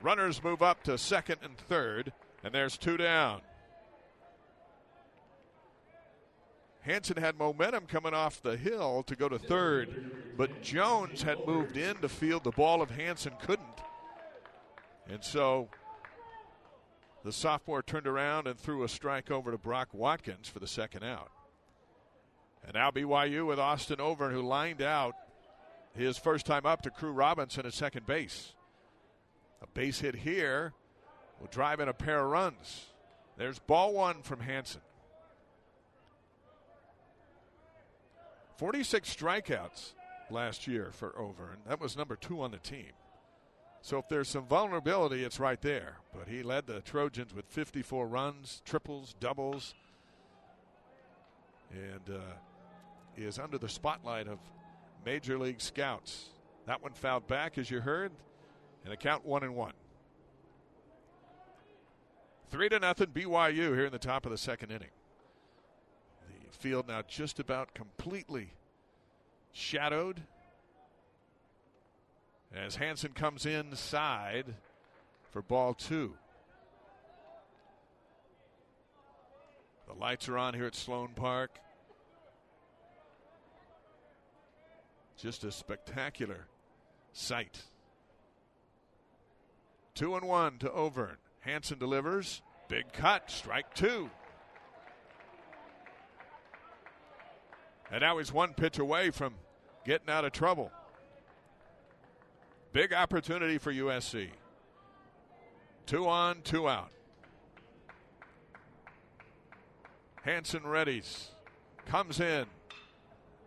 Runners 0.00 0.42
move 0.44 0.62
up 0.62 0.84
to 0.84 0.96
second 0.96 1.38
and 1.42 1.56
third, 1.56 2.12
and 2.44 2.54
there's 2.54 2.78
two 2.78 2.96
down. 2.96 3.40
Hanson 6.82 7.16
had 7.16 7.36
momentum 7.36 7.86
coming 7.86 8.14
off 8.14 8.42
the 8.42 8.56
hill 8.56 9.02
to 9.06 9.16
go 9.16 9.28
to 9.28 9.38
third, 9.38 10.36
but 10.36 10.62
Jones 10.62 11.22
had 11.22 11.44
moved 11.46 11.78
in 11.78 11.96
to 11.96 12.08
field 12.08 12.44
the 12.44 12.50
ball 12.50 12.82
if 12.82 12.90
Hanson 12.90 13.32
couldn't. 13.40 13.53
And 15.08 15.22
so 15.22 15.68
the 17.24 17.32
sophomore 17.32 17.82
turned 17.82 18.06
around 18.06 18.46
and 18.46 18.58
threw 18.58 18.82
a 18.82 18.88
strike 18.88 19.30
over 19.30 19.50
to 19.50 19.58
Brock 19.58 19.88
Watkins 19.92 20.48
for 20.48 20.58
the 20.58 20.66
second 20.66 21.04
out. 21.04 21.30
And 22.64 22.74
now 22.74 22.90
BYU 22.90 23.46
with 23.46 23.58
Austin 23.58 23.98
Overn, 23.98 24.32
who 24.32 24.42
lined 24.42 24.82
out 24.82 25.14
his 25.94 26.18
first 26.18 26.46
time 26.46 26.66
up 26.66 26.82
to 26.82 26.90
Crew 26.90 27.12
Robinson 27.12 27.66
at 27.66 27.74
second 27.74 28.06
base. 28.06 28.54
A 29.62 29.66
base 29.66 30.00
hit 30.00 30.14
here 30.14 30.72
will 31.40 31.48
drive 31.48 31.80
in 31.80 31.88
a 31.88 31.94
pair 31.94 32.20
of 32.20 32.30
runs. 32.30 32.86
There's 33.36 33.58
ball 33.58 33.92
one 33.92 34.22
from 34.22 34.40
Hanson. 34.40 34.80
46 38.56 39.14
strikeouts 39.14 39.92
last 40.30 40.66
year 40.66 40.90
for 40.92 41.10
Overn. 41.10 41.58
That 41.68 41.80
was 41.80 41.96
number 41.96 42.16
two 42.16 42.40
on 42.40 42.50
the 42.50 42.58
team. 42.58 42.92
So 43.84 43.98
if 43.98 44.08
there's 44.08 44.30
some 44.30 44.46
vulnerability, 44.46 45.24
it's 45.24 45.38
right 45.38 45.60
there. 45.60 45.98
But 46.14 46.26
he 46.26 46.42
led 46.42 46.66
the 46.66 46.80
Trojans 46.80 47.34
with 47.34 47.44
54 47.50 48.06
runs, 48.06 48.62
triples, 48.64 49.14
doubles, 49.20 49.74
and 51.70 52.16
uh, 52.16 52.32
is 53.14 53.38
under 53.38 53.58
the 53.58 53.68
spotlight 53.68 54.26
of 54.26 54.38
Major 55.04 55.38
League 55.38 55.60
scouts. 55.60 56.30
That 56.64 56.82
one 56.82 56.94
fouled 56.94 57.26
back, 57.26 57.58
as 57.58 57.70
you 57.70 57.82
heard, 57.82 58.10
and 58.84 58.94
a 58.94 58.96
count 58.96 59.26
one 59.26 59.42
and 59.42 59.54
one. 59.54 59.74
Three 62.50 62.70
to 62.70 62.78
nothing 62.78 63.08
BYU 63.08 63.76
here 63.76 63.84
in 63.84 63.92
the 63.92 63.98
top 63.98 64.24
of 64.24 64.32
the 64.32 64.38
second 64.38 64.70
inning. 64.70 64.92
The 66.50 66.56
field 66.56 66.88
now 66.88 67.02
just 67.06 67.38
about 67.38 67.74
completely 67.74 68.54
shadowed 69.52 70.22
as 72.54 72.76
Hanson 72.76 73.12
comes 73.12 73.46
inside 73.46 74.54
for 75.30 75.42
ball 75.42 75.74
two. 75.74 76.14
The 79.86 79.94
Lights 79.94 80.28
are 80.28 80.38
on 80.38 80.54
here 80.54 80.66
at 80.66 80.74
Sloan 80.74 81.10
Park. 81.14 81.58
Just 85.16 85.44
a 85.44 85.52
spectacular 85.52 86.46
sight. 87.12 87.62
Two 89.94 90.16
and 90.16 90.26
one 90.26 90.58
to 90.58 90.68
Overn. 90.68 91.16
Hanson 91.40 91.78
delivers. 91.78 92.42
Big 92.68 92.92
cut. 92.92 93.30
Strike 93.30 93.74
two. 93.74 94.10
And 97.90 98.00
now 98.00 98.18
he's 98.18 98.32
one 98.32 98.54
pitch 98.54 98.78
away 98.78 99.10
from 99.10 99.34
getting 99.84 100.08
out 100.08 100.24
of 100.24 100.32
trouble. 100.32 100.72
Big 102.74 102.92
opportunity 102.92 103.56
for 103.56 103.72
USC. 103.72 104.30
Two 105.86 106.08
on, 106.08 106.38
two 106.42 106.68
out. 106.68 106.90
Hanson 110.22 110.62
readies. 110.62 111.26
Comes 111.86 112.18
in. 112.18 112.46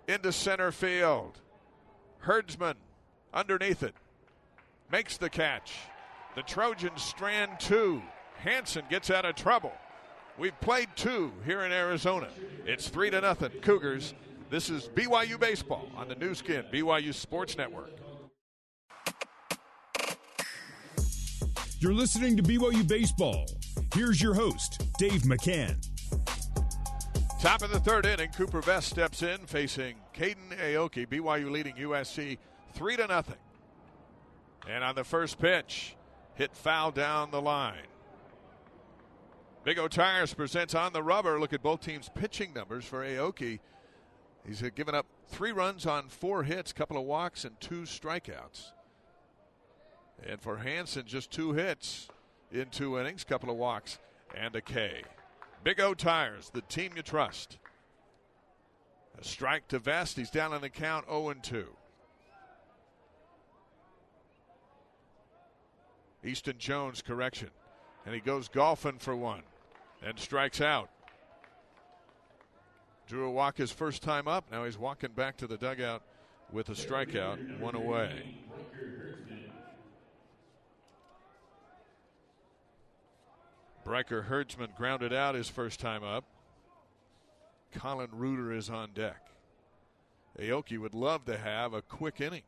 Into 0.07 0.31
center 0.31 0.71
field. 0.71 1.41
Herdsman 2.19 2.77
underneath 3.33 3.83
it. 3.83 3.95
Makes 4.93 5.17
the 5.17 5.29
catch. 5.29 5.73
The 6.35 6.43
Trojans 6.43 7.01
strand 7.01 7.59
two. 7.59 8.01
Hanson 8.37 8.85
gets 8.89 9.11
out 9.11 9.25
of 9.25 9.35
trouble. 9.35 9.73
We've 10.37 10.57
played 10.61 10.87
two 10.95 11.33
here 11.43 11.63
in 11.63 11.73
Arizona. 11.73 12.29
It's 12.65 12.87
three 12.87 13.09
to 13.09 13.19
nothing. 13.19 13.51
Cougars. 13.61 14.13
This 14.49 14.69
is 14.69 14.87
BYU 14.87 15.37
Baseball 15.37 15.89
on 15.97 16.07
the 16.07 16.15
Nu 16.15 16.33
Skin, 16.33 16.63
BYU 16.71 17.13
Sports 17.13 17.57
Network. 17.57 17.91
You're 21.79 21.93
listening 21.93 22.35
to 22.37 22.41
BYU 22.41 22.87
Baseball. 22.87 23.45
Here's 23.93 24.19
your 24.19 24.33
host, 24.33 24.81
Dave 24.97 25.21
McCann. 25.21 25.75
Top 27.39 27.61
of 27.61 27.69
the 27.69 27.79
third 27.79 28.07
inning, 28.07 28.31
Cooper 28.31 28.61
Vest 28.61 28.89
steps 28.89 29.21
in 29.21 29.37
facing 29.45 29.97
Caden 30.11 30.57
Aoki. 30.59 31.07
BYU 31.07 31.51
leading 31.51 31.75
USC 31.75 32.39
three 32.73 32.97
to 32.97 33.05
nothing. 33.05 33.37
And 34.67 34.83
on 34.83 34.95
the 34.95 35.03
first 35.03 35.37
pitch, 35.37 35.95
hit 36.33 36.55
foul 36.55 36.89
down 36.89 37.29
the 37.29 37.43
line. 37.43 37.85
Big 39.63 39.77
O 39.77 39.87
Tires 39.87 40.33
presents 40.33 40.73
on 40.73 40.93
the 40.93 41.03
rubber. 41.03 41.39
Look 41.39 41.53
at 41.53 41.61
both 41.61 41.81
teams' 41.81 42.09
pitching 42.15 42.53
numbers 42.55 42.85
for 42.85 43.05
Aoki. 43.05 43.59
He's 44.47 44.63
given 44.73 44.95
up 44.95 45.05
three 45.27 45.51
runs 45.51 45.85
on 45.85 46.09
four 46.09 46.41
hits, 46.41 46.71
a 46.71 46.73
couple 46.73 46.97
of 46.97 47.03
walks, 47.03 47.45
and 47.45 47.59
two 47.61 47.81
strikeouts. 47.81 48.71
And 50.25 50.41
for 50.41 50.57
Hanson, 50.57 51.03
just 51.05 51.31
two 51.31 51.53
hits 51.53 52.07
in 52.51 52.69
two 52.69 52.99
innings, 52.99 53.23
couple 53.23 53.49
of 53.49 53.57
walks, 53.57 53.99
and 54.35 54.55
a 54.55 54.61
K. 54.61 55.03
Big 55.63 55.79
O 55.79 55.93
Tires, 55.93 56.49
the 56.53 56.61
team 56.61 56.93
you 56.95 57.01
trust. 57.01 57.57
A 59.19 59.23
strike 59.23 59.67
to 59.69 59.79
Vest. 59.79 60.17
He's 60.17 60.29
down 60.29 60.53
on 60.53 60.61
the 60.61 60.69
count 60.69 61.05
0 61.07 61.33
2. 61.41 61.65
Easton 66.23 66.57
Jones, 66.57 67.01
correction. 67.01 67.49
And 68.05 68.13
he 68.13 68.21
goes 68.21 68.47
golfing 68.47 68.99
for 68.99 69.15
one 69.15 69.43
and 70.05 70.19
strikes 70.19 70.61
out. 70.61 70.89
Drew 73.07 73.25
a 73.25 73.31
walk 73.31 73.57
his 73.57 73.71
first 73.71 74.03
time 74.03 74.27
up. 74.27 74.45
Now 74.51 74.65
he's 74.65 74.77
walking 74.77 75.11
back 75.11 75.37
to 75.37 75.47
the 75.47 75.57
dugout 75.57 76.03
with 76.51 76.69
a 76.69 76.73
strikeout, 76.73 77.59
one 77.59 77.75
away. 77.75 78.37
Brecker 83.87 84.25
Herdsman 84.25 84.71
grounded 84.75 85.13
out 85.13 85.33
his 85.33 85.47
first 85.47 85.79
time 85.79 86.03
up. 86.03 86.25
Colin 87.71 88.09
Reuter 88.11 88.51
is 88.51 88.69
on 88.69 88.91
deck. 88.93 89.29
Aoki 90.37 90.77
would 90.77 90.93
love 90.93 91.23
to 91.25 91.37
have 91.37 91.73
a 91.73 91.81
quick 91.81 92.19
inning. 92.19 92.43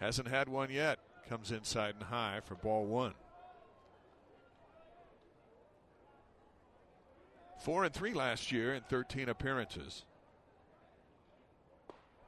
Hasn't 0.00 0.26
had 0.26 0.48
one 0.48 0.70
yet. 0.70 0.98
Comes 1.28 1.52
inside 1.52 1.94
and 1.94 2.04
high 2.04 2.40
for 2.44 2.56
ball 2.56 2.86
one. 2.86 3.14
Four 7.60 7.84
and 7.84 7.94
three 7.94 8.12
last 8.12 8.50
year 8.50 8.74
in 8.74 8.82
13 8.82 9.28
appearances. 9.28 10.04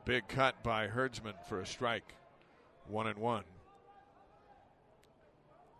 Big 0.05 0.29
cut 0.29 0.63
by 0.63 0.87
Herdsman 0.87 1.35
for 1.49 1.61
a 1.61 1.67
strike. 1.67 2.15
One 2.87 3.09
and 3.09 3.19
one. 3.19 3.45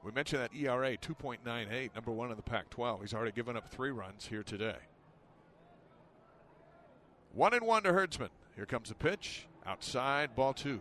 We 0.05 0.13
mentioned 0.13 0.43
that 0.43 0.55
ERA 0.55 0.97
2.98, 0.97 1.95
number 1.95 2.13
one 2.13 2.31
in 2.31 2.37
the 2.37 2.43
Pac 2.43 2.71
12. 2.71 3.01
He's 3.01 3.15
already 3.15 3.33
given 3.33 3.57
up 3.57 3.69
three 3.69 3.91
runs 3.91 4.27
here 4.27 4.43
today. 4.43 4.77
One 7.33 7.53
and 7.53 7.67
one 7.67 7.83
to 7.83 7.93
Herdsman. 7.93 8.31
Here 8.57 8.67
comes 8.67 8.89
the 8.89 8.95
pitch. 8.95 9.47
Outside, 9.67 10.35
ball 10.35 10.55
two. 10.55 10.81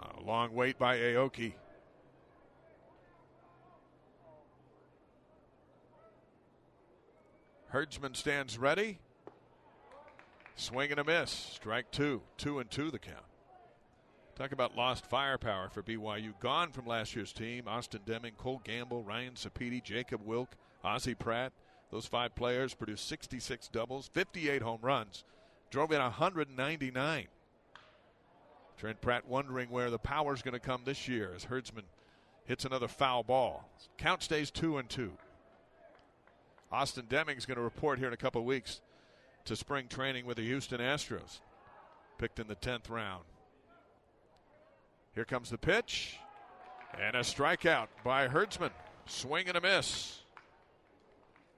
A 0.00 0.22
long 0.22 0.54
wait 0.54 0.78
by 0.78 0.96
Aoki. 0.96 1.52
Herdsman 7.68 8.14
stands 8.14 8.58
ready. 8.58 8.98
Swing 10.56 10.90
and 10.90 10.98
a 10.98 11.04
miss. 11.04 11.30
Strike 11.30 11.90
two. 11.90 12.22
Two 12.38 12.58
and 12.58 12.70
two 12.70 12.90
the 12.90 12.98
count. 12.98 13.18
Talk 14.36 14.52
about 14.52 14.76
lost 14.76 15.08
firepower 15.08 15.68
for 15.68 15.82
BYU. 15.82 16.32
Gone 16.40 16.72
from 16.72 16.86
last 16.86 17.14
year's 17.14 17.32
team. 17.32 17.68
Austin 17.68 18.00
Deming, 18.04 18.32
Cole 18.36 18.60
Gamble, 18.64 19.02
Ryan 19.02 19.34
Sapedi, 19.34 19.82
Jacob 19.82 20.20
Wilk, 20.24 20.56
Ozzie 20.82 21.14
Pratt. 21.14 21.52
Those 21.90 22.06
five 22.06 22.34
players 22.34 22.74
produced 22.74 23.06
66 23.08 23.68
doubles, 23.68 24.10
58 24.12 24.60
home 24.60 24.80
runs, 24.82 25.24
drove 25.70 25.92
in 25.92 26.00
199. 26.00 27.26
Trent 28.76 29.00
Pratt 29.00 29.26
wondering 29.26 29.70
where 29.70 29.90
the 29.90 29.98
power 29.98 30.34
is 30.34 30.42
going 30.42 30.52
to 30.52 30.60
come 30.60 30.82
this 30.84 31.06
year 31.06 31.32
as 31.34 31.44
Herdsman 31.44 31.84
hits 32.44 32.64
another 32.64 32.88
foul 32.88 33.22
ball. 33.22 33.70
Count 33.96 34.22
stays 34.22 34.50
two 34.50 34.78
and 34.78 34.88
two. 34.88 35.12
Austin 36.70 37.06
Deming's 37.08 37.46
going 37.46 37.56
to 37.56 37.62
report 37.62 37.98
here 37.98 38.08
in 38.08 38.14
a 38.14 38.18
couple 38.18 38.44
weeks 38.44 38.80
to 39.46 39.56
spring 39.56 39.88
training 39.88 40.26
with 40.26 40.36
the 40.36 40.44
Houston 40.44 40.80
Astros, 40.80 41.40
picked 42.18 42.38
in 42.38 42.48
the 42.48 42.56
10th 42.56 42.90
round. 42.90 43.24
Here 45.14 45.24
comes 45.24 45.50
the 45.50 45.58
pitch, 45.58 46.18
and 47.00 47.16
a 47.16 47.20
strikeout 47.20 47.88
by 48.04 48.28
Herdsman. 48.28 48.70
Swing 49.06 49.48
and 49.48 49.56
a 49.56 49.60
miss. 49.60 50.22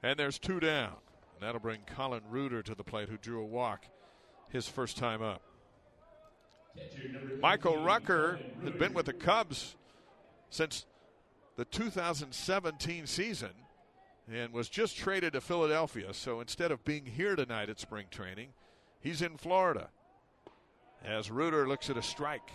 And 0.02 0.18
there's 0.18 0.38
two 0.38 0.60
down. 0.60 0.94
And 1.34 1.42
that'll 1.42 1.60
bring 1.60 1.80
Colin 1.86 2.22
Reuter 2.30 2.62
to 2.62 2.74
the 2.74 2.84
plate, 2.84 3.08
who 3.08 3.16
drew 3.16 3.40
a 3.40 3.46
walk 3.46 3.86
his 4.50 4.68
first 4.68 4.96
time 4.96 5.22
up. 5.22 5.42
Michael 7.40 7.82
Rucker 7.82 8.38
had 8.62 8.78
been 8.78 8.92
with 8.92 9.06
the 9.06 9.12
Cubs 9.12 9.76
since 10.50 10.86
the 11.56 11.64
2017 11.64 13.06
season 13.06 13.50
and 14.32 14.52
was 14.52 14.68
just 14.68 14.96
traded 14.96 15.32
to 15.32 15.40
Philadelphia. 15.40 16.12
So 16.12 16.40
instead 16.40 16.70
of 16.70 16.84
being 16.84 17.06
here 17.06 17.36
tonight 17.36 17.70
at 17.70 17.80
spring 17.80 18.06
training, 18.10 18.48
he's 19.00 19.22
in 19.22 19.36
Florida. 19.36 19.88
As 21.04 21.30
Reuter 21.30 21.66
looks 21.66 21.88
at 21.88 21.96
a 21.96 22.02
strike 22.02 22.50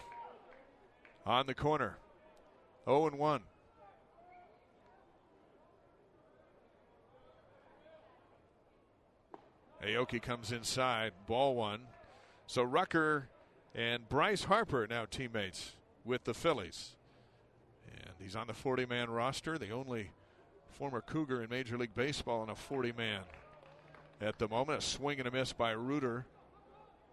on 1.26 1.47
the 1.47 1.53
corner. 1.53 1.97
0 2.86 3.07
and 3.07 3.17
1. 3.17 3.41
Aoki 9.86 10.21
comes 10.21 10.51
inside, 10.51 11.11
ball 11.28 11.55
one. 11.55 11.82
So 12.47 12.63
Rucker 12.63 13.28
and 13.76 14.07
Bryce 14.07 14.45
Harper 14.45 14.88
now 14.89 15.05
teammates 15.05 15.74
with 16.05 16.24
the 16.24 16.34
Phillies. 16.34 16.95
And 17.91 18.13
he's 18.19 18.36
on 18.36 18.47
the 18.47 18.53
40 18.53 18.86
man 18.86 19.09
roster, 19.09 19.57
the 19.57 19.71
only 19.71 20.11
former 20.74 21.01
Cougar 21.01 21.43
in 21.43 21.49
Major 21.49 21.78
League 21.78 21.95
Baseball 21.95 22.41
on 22.41 22.49
a 22.49 22.55
40 22.55 22.93
man 22.93 23.21
at 24.19 24.39
the 24.39 24.47
moment. 24.47 24.80
A 24.80 24.82
swing 24.82 25.19
and 25.19 25.28
a 25.28 25.32
miss 25.32 25.53
by 25.53 25.71
Reuter, 25.71 26.26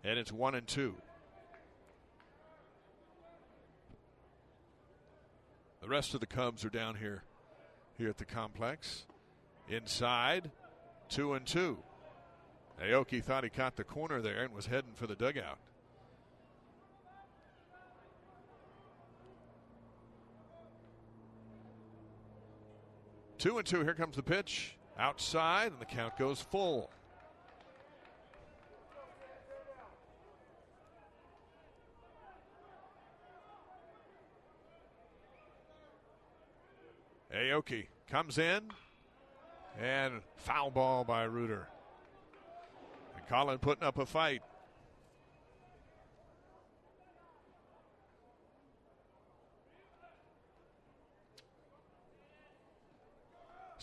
and 0.02 0.18
it's 0.18 0.32
one 0.32 0.54
and 0.54 0.66
two. 0.66 0.94
The 5.82 5.88
rest 5.88 6.14
of 6.14 6.20
the 6.20 6.26
Cubs 6.26 6.64
are 6.64 6.70
down 6.70 6.96
here, 6.96 7.22
here 7.96 8.08
at 8.08 8.18
the 8.18 8.24
complex. 8.24 9.06
Inside, 9.68 10.50
two 11.08 11.34
and 11.34 11.46
two. 11.46 11.78
Aoki 12.82 13.22
thought 13.22 13.44
he 13.44 13.50
caught 13.50 13.76
the 13.76 13.84
corner 13.84 14.20
there 14.20 14.42
and 14.42 14.54
was 14.54 14.66
heading 14.66 14.92
for 14.94 15.06
the 15.06 15.14
dugout. 15.14 15.58
Two 23.41 23.57
and 23.57 23.66
two. 23.66 23.82
Here 23.82 23.95
comes 23.95 24.16
the 24.16 24.22
pitch 24.22 24.76
outside, 24.99 25.72
and 25.72 25.80
the 25.80 25.86
count 25.86 26.18
goes 26.18 26.43
full. 26.43 26.91
Aoki 37.34 37.86
comes 38.11 38.36
in 38.36 38.61
and 39.80 40.20
foul 40.36 40.70
ball 40.70 41.03
by 41.05 41.22
Reuter. 41.22 41.66
And 43.16 43.26
Colin 43.26 43.59
putting 43.59 43.84
up 43.84 43.97
a 43.97 44.05
fight. 44.05 44.43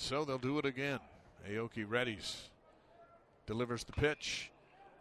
So 0.07 0.23
they'll 0.23 0.37
do 0.37 0.57
it 0.57 0.65
again. 0.65 0.99
Aoki 1.51 1.85
readies. 1.85 2.37
Delivers 3.45 3.83
the 3.83 3.91
pitch. 3.91 4.51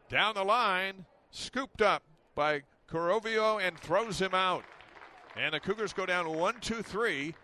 Down 0.09 0.35
the 0.35 0.43
line. 0.43 1.07
Scooped 1.31 1.81
up 1.81 2.03
by 2.35 2.63
Corovio 2.91 3.65
and 3.65 3.79
throws 3.79 4.21
him 4.21 4.35
out. 4.35 4.65
And 5.37 5.55
the 5.55 5.61
Cougars 5.61 5.93
go 5.93 6.07
down 6.07 6.37
one, 6.37 6.57
two, 6.61 6.83
three 6.83 7.37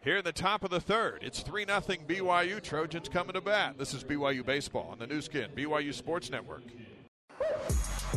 here 0.00 0.16
in 0.16 0.24
the 0.24 0.32
top 0.32 0.64
of 0.64 0.70
the 0.70 0.80
third. 0.80 1.18
It's 1.20 1.40
3 1.40 1.66
0 1.66 1.80
BYU. 1.80 2.62
Trojans 2.62 3.10
coming 3.10 3.34
to 3.34 3.42
bat. 3.42 3.76
This 3.76 3.92
is 3.92 4.02
BYU 4.02 4.46
Baseball 4.46 4.88
on 4.90 4.98
the 4.98 5.06
Nu 5.06 5.20
Skin, 5.20 5.50
BYU 5.54 5.92
Sports 5.92 6.30
Network. 6.30 6.62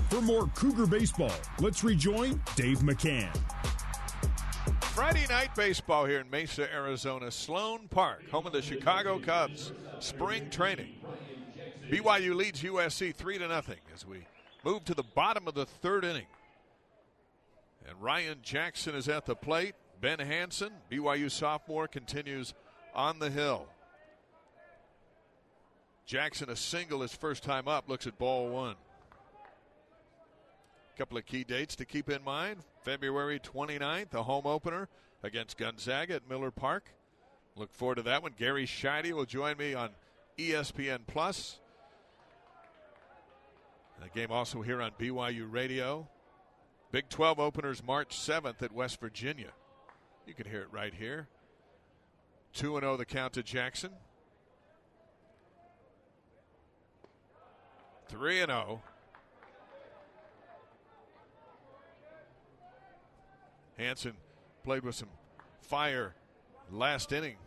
For 0.10 0.22
more 0.22 0.48
Cougar 0.56 0.86
Baseball, 0.86 1.34
let's 1.60 1.84
rejoin 1.84 2.42
Dave 2.56 2.80
McCann. 2.80 3.36
Friday 5.00 5.26
night 5.30 5.56
baseball 5.56 6.04
here 6.04 6.20
in 6.20 6.30
Mesa, 6.30 6.70
Arizona, 6.74 7.32
Sloan 7.32 7.88
Park, 7.88 8.30
home 8.30 8.46
of 8.46 8.52
the 8.52 8.62
Chicago 8.62 9.18
Cubs, 9.18 9.72
spring 10.00 10.50
training. 10.50 10.94
BYU 11.90 12.36
leads 12.36 12.62
USC 12.64 13.16
3 13.16 13.38
to 13.38 13.48
nothing 13.48 13.80
as 13.94 14.06
we 14.06 14.26
move 14.66 14.84
to 14.84 14.94
the 14.94 15.06
bottom 15.16 15.48
of 15.48 15.54
the 15.54 15.66
third 15.66 16.04
inning. 16.04 16.26
And 17.88 18.02
Ryan 18.02 18.40
Jackson 18.44 18.94
is 18.94 19.08
at 19.08 19.26
the 19.26 19.38
plate. 19.38 19.74
Ben 20.02 20.20
Hansen, 20.20 20.74
BYU 20.92 21.32
sophomore, 21.32 21.88
continues 21.88 22.54
on 22.94 23.20
the 23.20 23.30
hill. 23.30 23.68
Jackson, 26.06 26.50
a 26.50 26.58
single 26.58 27.00
his 27.00 27.16
first 27.16 27.42
time 27.42 27.70
up, 27.70 27.88
looks 27.88 28.06
at 28.06 28.20
ball 28.20 28.50
one. 28.50 28.76
Couple 31.00 31.18
of 31.18 31.26
key 31.26 31.46
dates 31.46 31.78
to 31.78 31.86
keep 31.86 32.10
in 32.10 32.22
mind. 32.26 32.58
February 32.82 33.40
29th, 33.40 34.14
a 34.14 34.24
home 34.24 34.46
opener 34.46 34.90
against 35.24 35.58
Gonzaga 35.58 36.16
at 36.16 36.30
Miller 36.30 36.52
Park. 36.52 36.90
Look 37.56 37.72
forward 37.72 37.96
to 37.96 38.02
that 38.02 38.22
one. 38.22 38.34
Gary 38.38 38.66
Sheide 38.66 39.14
will 39.14 39.24
join 39.24 39.56
me 39.56 39.74
on 39.74 39.92
ESPN 40.38 41.00
Plus. 41.08 41.60
The 44.02 44.10
game 44.10 44.30
also 44.30 44.62
here 44.62 44.82
on 44.82 44.92
BYU 45.00 45.50
Radio. 45.50 46.06
Big 46.92 47.08
12 47.08 47.40
openers 47.40 47.82
March 47.82 48.18
7th 48.18 48.62
at 48.62 48.74
West 48.74 49.00
Virginia. 49.00 49.54
You 50.28 50.34
can 50.34 50.48
hear 50.48 50.64
it 50.64 50.70
right 50.70 50.94
here. 50.94 51.30
2 52.56 52.78
0 52.78 52.98
the 52.98 53.06
count 53.06 53.32
to 53.34 53.42
Jackson. 53.44 53.92
3 58.10 58.40
0 58.40 58.82
Hansen 63.80 64.14
played 64.66 64.84
with 64.84 64.94
some 64.94 65.08
fire 65.62 66.14
last 66.70 67.14
inning 67.14 67.38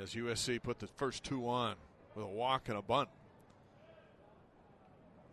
as 0.00 0.14
USC 0.14 0.62
put 0.62 0.78
the 0.78 0.86
first 0.86 1.22
two 1.22 1.46
on 1.46 1.74
with 2.14 2.24
a 2.24 2.28
walk 2.28 2.70
and 2.70 2.78
a 2.78 2.82
bunt. 2.82 3.10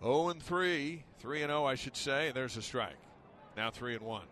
0 0.02 0.30
and 0.30 0.44
3, 0.44 1.04
3 1.20 1.42
and 1.42 1.50
0, 1.50 1.66
I 1.66 1.76
should 1.76 1.96
say. 1.96 2.32
There's 2.34 2.58
a 2.58 2.62
strike. 2.62 2.98
Now 3.56 3.72
3 3.72 3.96
and 3.96 4.06
1. 4.06 4.24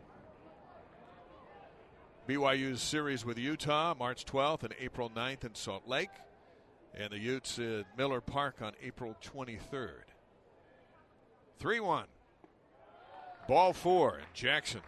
BYU's 2.28 2.82
series 2.82 3.24
with 3.24 3.38
Utah 3.38 3.96
March 3.98 4.26
12th 4.26 4.64
and 4.64 4.76
April 4.80 5.10
9th 5.10 5.46
in 5.46 5.56
Salt 5.56 5.88
Lake. 5.88 6.10
And 6.94 7.12
the 7.12 7.20
Utes 7.20 7.60
at 7.60 7.86
Miller 7.98 8.20
Park 8.20 8.62
on 8.62 8.74
April 8.84 9.16
23rd. 9.24 10.04
3 11.60 11.80
1. 11.80 12.06
Ball 13.48 13.72
four, 13.72 14.20
Jackson 14.34 14.82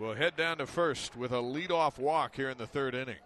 will 0.00 0.14
head 0.14 0.34
down 0.34 0.56
to 0.56 0.66
first 0.66 1.14
with 1.14 1.30
a 1.30 1.36
leadoff 1.36 1.98
walk 1.98 2.34
here 2.34 2.48
in 2.48 2.56
the 2.56 2.66
third 2.66 2.94
inning. 2.94 3.18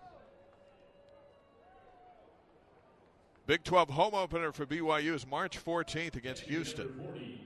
Big 3.47 3.63
12 3.63 3.91
home 3.91 4.15
opener 4.15 4.51
for 4.51 4.67
BYU 4.67 5.15
is 5.15 5.25
March 5.25 5.63
14th 5.63 6.17
against 6.17 6.43
Houston. 6.43 7.39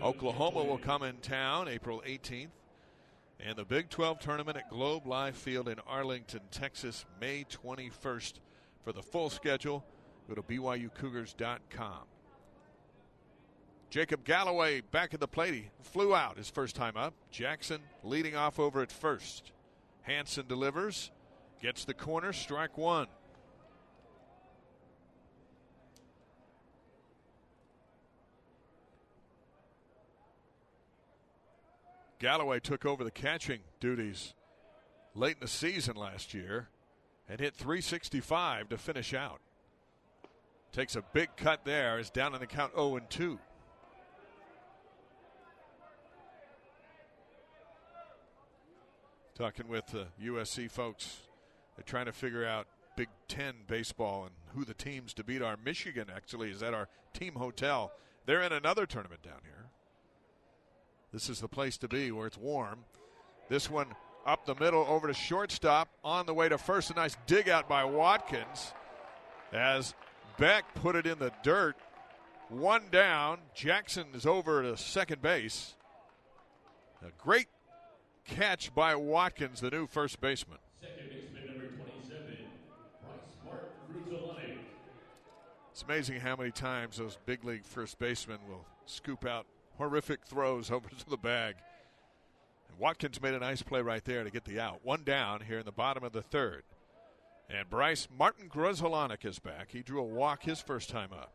Oklahoma 0.00 0.64
will 0.64 0.78
come 0.78 1.02
in 1.02 1.16
town 1.18 1.68
April 1.68 2.02
18th. 2.06 2.48
And 3.38 3.56
the 3.56 3.64
Big 3.64 3.90
12 3.90 4.18
tournament 4.18 4.56
at 4.56 4.70
Globe 4.70 5.06
Life 5.06 5.36
Field 5.36 5.68
in 5.68 5.76
Arlington, 5.86 6.40
Texas, 6.50 7.04
May 7.20 7.44
21st. 7.44 8.34
For 8.82 8.92
the 8.92 9.02
full 9.02 9.28
schedule, 9.28 9.84
go 10.26 10.34
to 10.34 10.42
BYUCougars.com. 10.42 12.04
Jacob 13.90 14.24
Galloway 14.24 14.80
back 14.80 15.12
at 15.14 15.20
the 15.20 15.26
plate. 15.26 15.52
He 15.52 15.64
flew 15.82 16.14
out 16.14 16.38
his 16.38 16.48
first 16.48 16.76
time 16.76 16.96
up. 16.96 17.12
Jackson 17.32 17.80
leading 18.04 18.36
off 18.36 18.60
over 18.60 18.82
at 18.82 18.92
first. 18.92 19.50
Hansen 20.02 20.46
delivers, 20.46 21.10
gets 21.60 21.84
the 21.84 21.92
corner, 21.92 22.32
strike 22.32 22.78
one. 22.78 23.08
Galloway 32.20 32.60
took 32.60 32.84
over 32.84 33.02
the 33.02 33.10
catching 33.10 33.60
duties 33.80 34.34
late 35.14 35.36
in 35.36 35.40
the 35.40 35.48
season 35.48 35.96
last 35.96 36.32
year 36.32 36.68
and 37.28 37.40
hit 37.40 37.54
365 37.56 38.68
to 38.68 38.76
finish 38.76 39.14
out. 39.14 39.40
Takes 40.70 40.94
a 40.94 41.02
big 41.12 41.30
cut 41.36 41.64
there, 41.64 41.98
is 41.98 42.10
down 42.10 42.34
in 42.34 42.40
the 42.40 42.46
count 42.46 42.74
0 42.74 42.96
and 42.96 43.10
2. 43.10 43.38
Talking 49.40 49.68
with 49.68 49.86
the 49.86 50.04
USC 50.22 50.70
folks, 50.70 51.20
they're 51.74 51.82
trying 51.82 52.04
to 52.04 52.12
figure 52.12 52.46
out 52.46 52.66
Big 52.94 53.08
Ten 53.26 53.54
baseball 53.66 54.24
and 54.24 54.32
who 54.54 54.66
the 54.66 54.74
teams 54.74 55.14
to 55.14 55.24
beat 55.24 55.40
are. 55.40 55.56
Michigan 55.64 56.08
actually 56.14 56.50
is 56.50 56.62
at 56.62 56.74
our 56.74 56.88
team 57.14 57.36
hotel. 57.36 57.90
They're 58.26 58.42
in 58.42 58.52
another 58.52 58.84
tournament 58.84 59.22
down 59.22 59.40
here. 59.44 59.70
This 61.10 61.30
is 61.30 61.40
the 61.40 61.48
place 61.48 61.78
to 61.78 61.88
be 61.88 62.12
where 62.12 62.26
it's 62.26 62.36
warm. 62.36 62.80
This 63.48 63.70
one 63.70 63.86
up 64.26 64.44
the 64.44 64.56
middle 64.56 64.84
over 64.86 65.06
to 65.06 65.14
shortstop 65.14 65.88
on 66.04 66.26
the 66.26 66.34
way 66.34 66.50
to 66.50 66.58
first. 66.58 66.90
A 66.90 66.94
nice 66.94 67.16
dig 67.26 67.48
out 67.48 67.66
by 67.66 67.86
Watkins 67.86 68.74
as 69.54 69.94
Beck 70.36 70.66
put 70.74 70.96
it 70.96 71.06
in 71.06 71.18
the 71.18 71.32
dirt. 71.42 71.76
One 72.50 72.82
down. 72.90 73.38
Jackson 73.54 74.08
is 74.12 74.26
over 74.26 74.60
to 74.60 74.76
second 74.76 75.22
base. 75.22 75.76
A 77.02 77.10
great 77.16 77.46
catch 78.24 78.74
by 78.74 78.94
Watkins, 78.94 79.60
the 79.60 79.70
new 79.70 79.86
first 79.86 80.20
baseman. 80.20 80.58
Second 80.80 81.10
baseman 81.10 81.46
number 81.46 81.66
27, 81.66 82.24
Bryce 83.02 83.36
Martin 83.44 83.68
Grudzielanek. 83.92 84.58
It's 85.72 85.82
amazing 85.82 86.20
how 86.20 86.36
many 86.36 86.50
times 86.50 86.98
those 86.98 87.18
big 87.26 87.44
league 87.44 87.64
first 87.64 87.98
basemen 87.98 88.38
will 88.48 88.64
scoop 88.86 89.24
out 89.24 89.46
horrific 89.78 90.24
throws 90.24 90.70
over 90.70 90.88
to 90.88 91.10
the 91.10 91.16
bag. 91.16 91.56
And 92.68 92.78
Watkins 92.78 93.20
made 93.20 93.34
a 93.34 93.38
nice 93.38 93.62
play 93.62 93.82
right 93.82 94.04
there 94.04 94.24
to 94.24 94.30
get 94.30 94.44
the 94.44 94.60
out. 94.60 94.80
One 94.84 95.04
down 95.04 95.40
here 95.40 95.58
in 95.58 95.64
the 95.64 95.72
bottom 95.72 96.04
of 96.04 96.12
the 96.12 96.22
third. 96.22 96.62
And 97.48 97.68
Bryce 97.68 98.06
Martin 98.16 98.48
Grudzielanek 98.48 99.24
is 99.24 99.38
back. 99.38 99.70
He 99.72 99.82
drew 99.82 100.00
a 100.00 100.04
walk 100.04 100.44
his 100.44 100.60
first 100.60 100.88
time 100.88 101.10
up. 101.12 101.32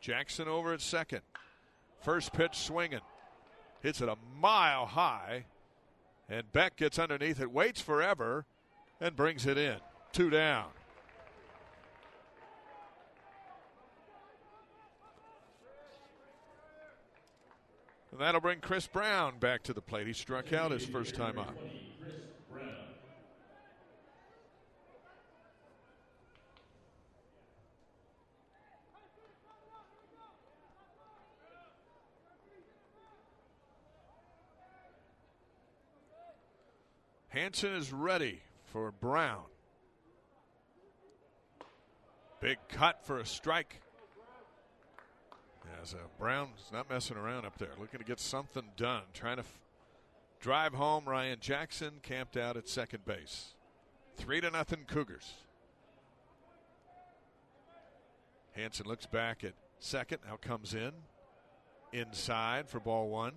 Jackson 0.00 0.46
over 0.46 0.72
at 0.72 0.80
second. 0.80 1.22
First 2.00 2.32
pitch 2.32 2.56
swinging. 2.56 3.00
Hits 3.86 4.00
it 4.00 4.08
a 4.08 4.16
mile 4.40 4.84
high. 4.84 5.44
And 6.28 6.50
Beck 6.50 6.74
gets 6.74 6.98
underneath 6.98 7.40
it, 7.40 7.52
waits 7.52 7.80
forever, 7.80 8.44
and 9.00 9.14
brings 9.14 9.46
it 9.46 9.56
in. 9.56 9.76
Two 10.12 10.28
down. 10.28 10.64
And 18.10 18.20
that'll 18.20 18.40
bring 18.40 18.58
Chris 18.58 18.88
Brown 18.88 19.38
back 19.38 19.62
to 19.62 19.72
the 19.72 19.80
plate. 19.80 20.08
He 20.08 20.12
struck 20.14 20.52
out 20.52 20.72
his 20.72 20.84
first 20.84 21.14
time 21.14 21.38
up. 21.38 21.54
Hanson 37.36 37.74
is 37.74 37.92
ready 37.92 38.40
for 38.64 38.90
Brown. 38.90 39.42
Big 42.40 42.56
cut 42.70 43.04
for 43.04 43.18
a 43.18 43.26
strike. 43.26 43.82
As 45.82 45.92
uh, 45.92 45.98
Brown's 46.18 46.70
not 46.72 46.88
messing 46.88 47.18
around 47.18 47.44
up 47.44 47.58
there, 47.58 47.68
looking 47.78 48.00
to 48.00 48.06
get 48.06 48.20
something 48.20 48.62
done, 48.78 49.02
trying 49.12 49.36
to 49.36 49.42
f- 49.42 49.60
drive 50.40 50.72
home. 50.72 51.04
Ryan 51.04 51.36
Jackson 51.38 51.96
camped 52.00 52.38
out 52.38 52.56
at 52.56 52.70
second 52.70 53.04
base. 53.04 53.54
Three 54.16 54.40
to 54.40 54.50
nothing 54.50 54.86
Cougars. 54.86 55.34
Hanson 58.52 58.86
looks 58.86 59.04
back 59.04 59.44
at 59.44 59.52
second. 59.78 60.20
Now 60.26 60.36
comes 60.36 60.72
in 60.72 60.92
inside 61.92 62.66
for 62.66 62.80
ball 62.80 63.10
one. 63.10 63.32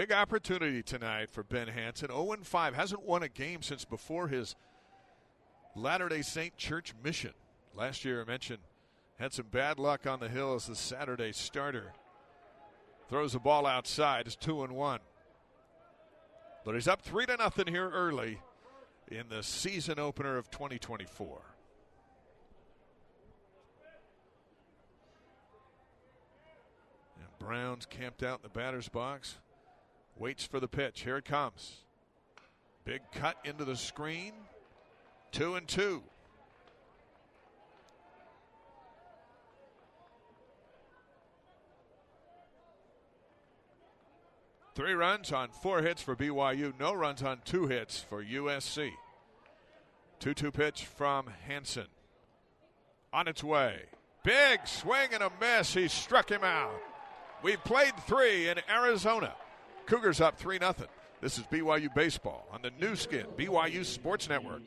Big 0.00 0.12
opportunity 0.12 0.82
tonight 0.82 1.28
for 1.30 1.42
Ben 1.42 1.68
Hanson. 1.68 2.08
0 2.08 2.34
5. 2.42 2.74
Hasn't 2.74 3.02
won 3.02 3.22
a 3.22 3.28
game 3.28 3.60
since 3.60 3.84
before 3.84 4.28
his 4.28 4.56
Latter 5.76 6.08
day 6.08 6.22
Saint 6.22 6.56
Church 6.56 6.94
mission. 7.04 7.34
Last 7.74 8.02
year, 8.02 8.22
I 8.22 8.24
mentioned, 8.24 8.62
had 9.18 9.34
some 9.34 9.48
bad 9.50 9.78
luck 9.78 10.06
on 10.06 10.18
the 10.18 10.30
hill 10.30 10.54
as 10.54 10.64
the 10.64 10.74
Saturday 10.74 11.32
starter. 11.32 11.92
Throws 13.10 13.34
the 13.34 13.40
ball 13.40 13.66
outside. 13.66 14.26
It's 14.26 14.36
2 14.36 14.64
and 14.64 14.72
1. 14.72 15.00
But 16.64 16.76
he's 16.76 16.88
up 16.88 17.02
3 17.02 17.26
to 17.26 17.36
nothing 17.36 17.66
here 17.66 17.90
early 17.90 18.38
in 19.08 19.28
the 19.28 19.42
season 19.42 19.98
opener 19.98 20.38
of 20.38 20.50
2024. 20.50 21.42
And 27.18 27.28
Brown's 27.38 27.84
camped 27.84 28.22
out 28.22 28.38
in 28.38 28.44
the 28.44 28.58
batter's 28.58 28.88
box. 28.88 29.36
Waits 30.20 30.44
for 30.44 30.60
the 30.60 30.68
pitch. 30.68 31.00
Here 31.00 31.16
it 31.16 31.24
comes. 31.24 31.78
Big 32.84 33.00
cut 33.10 33.36
into 33.42 33.64
the 33.64 33.74
screen. 33.74 34.34
Two 35.32 35.54
and 35.54 35.66
two. 35.66 36.02
Three 44.74 44.92
runs 44.92 45.32
on 45.32 45.48
four 45.48 45.80
hits 45.80 46.02
for 46.02 46.14
BYU, 46.14 46.78
no 46.78 46.92
runs 46.92 47.22
on 47.22 47.40
two 47.44 47.66
hits 47.66 48.00
for 48.00 48.22
USC. 48.22 48.90
2 50.20 50.34
2 50.34 50.50
pitch 50.50 50.84
from 50.84 51.28
Hanson. 51.46 51.86
On 53.10 53.26
its 53.26 53.42
way. 53.42 53.84
Big 54.22 54.66
swing 54.66 55.08
and 55.14 55.22
a 55.22 55.30
miss. 55.40 55.72
He 55.72 55.88
struck 55.88 56.30
him 56.30 56.44
out. 56.44 56.78
We've 57.42 57.62
played 57.64 57.94
three 58.06 58.50
in 58.50 58.58
Arizona. 58.68 59.34
Cougars 59.90 60.20
up 60.20 60.38
3 60.38 60.58
0. 60.60 60.72
This 61.20 61.36
is 61.36 61.44
BYU 61.46 61.92
Baseball 61.92 62.46
on 62.52 62.62
the 62.62 62.70
Nu 62.80 62.94
Skin, 62.94 63.26
BYU 63.36 63.84
Sports 63.84 64.28
Network. 64.28 64.62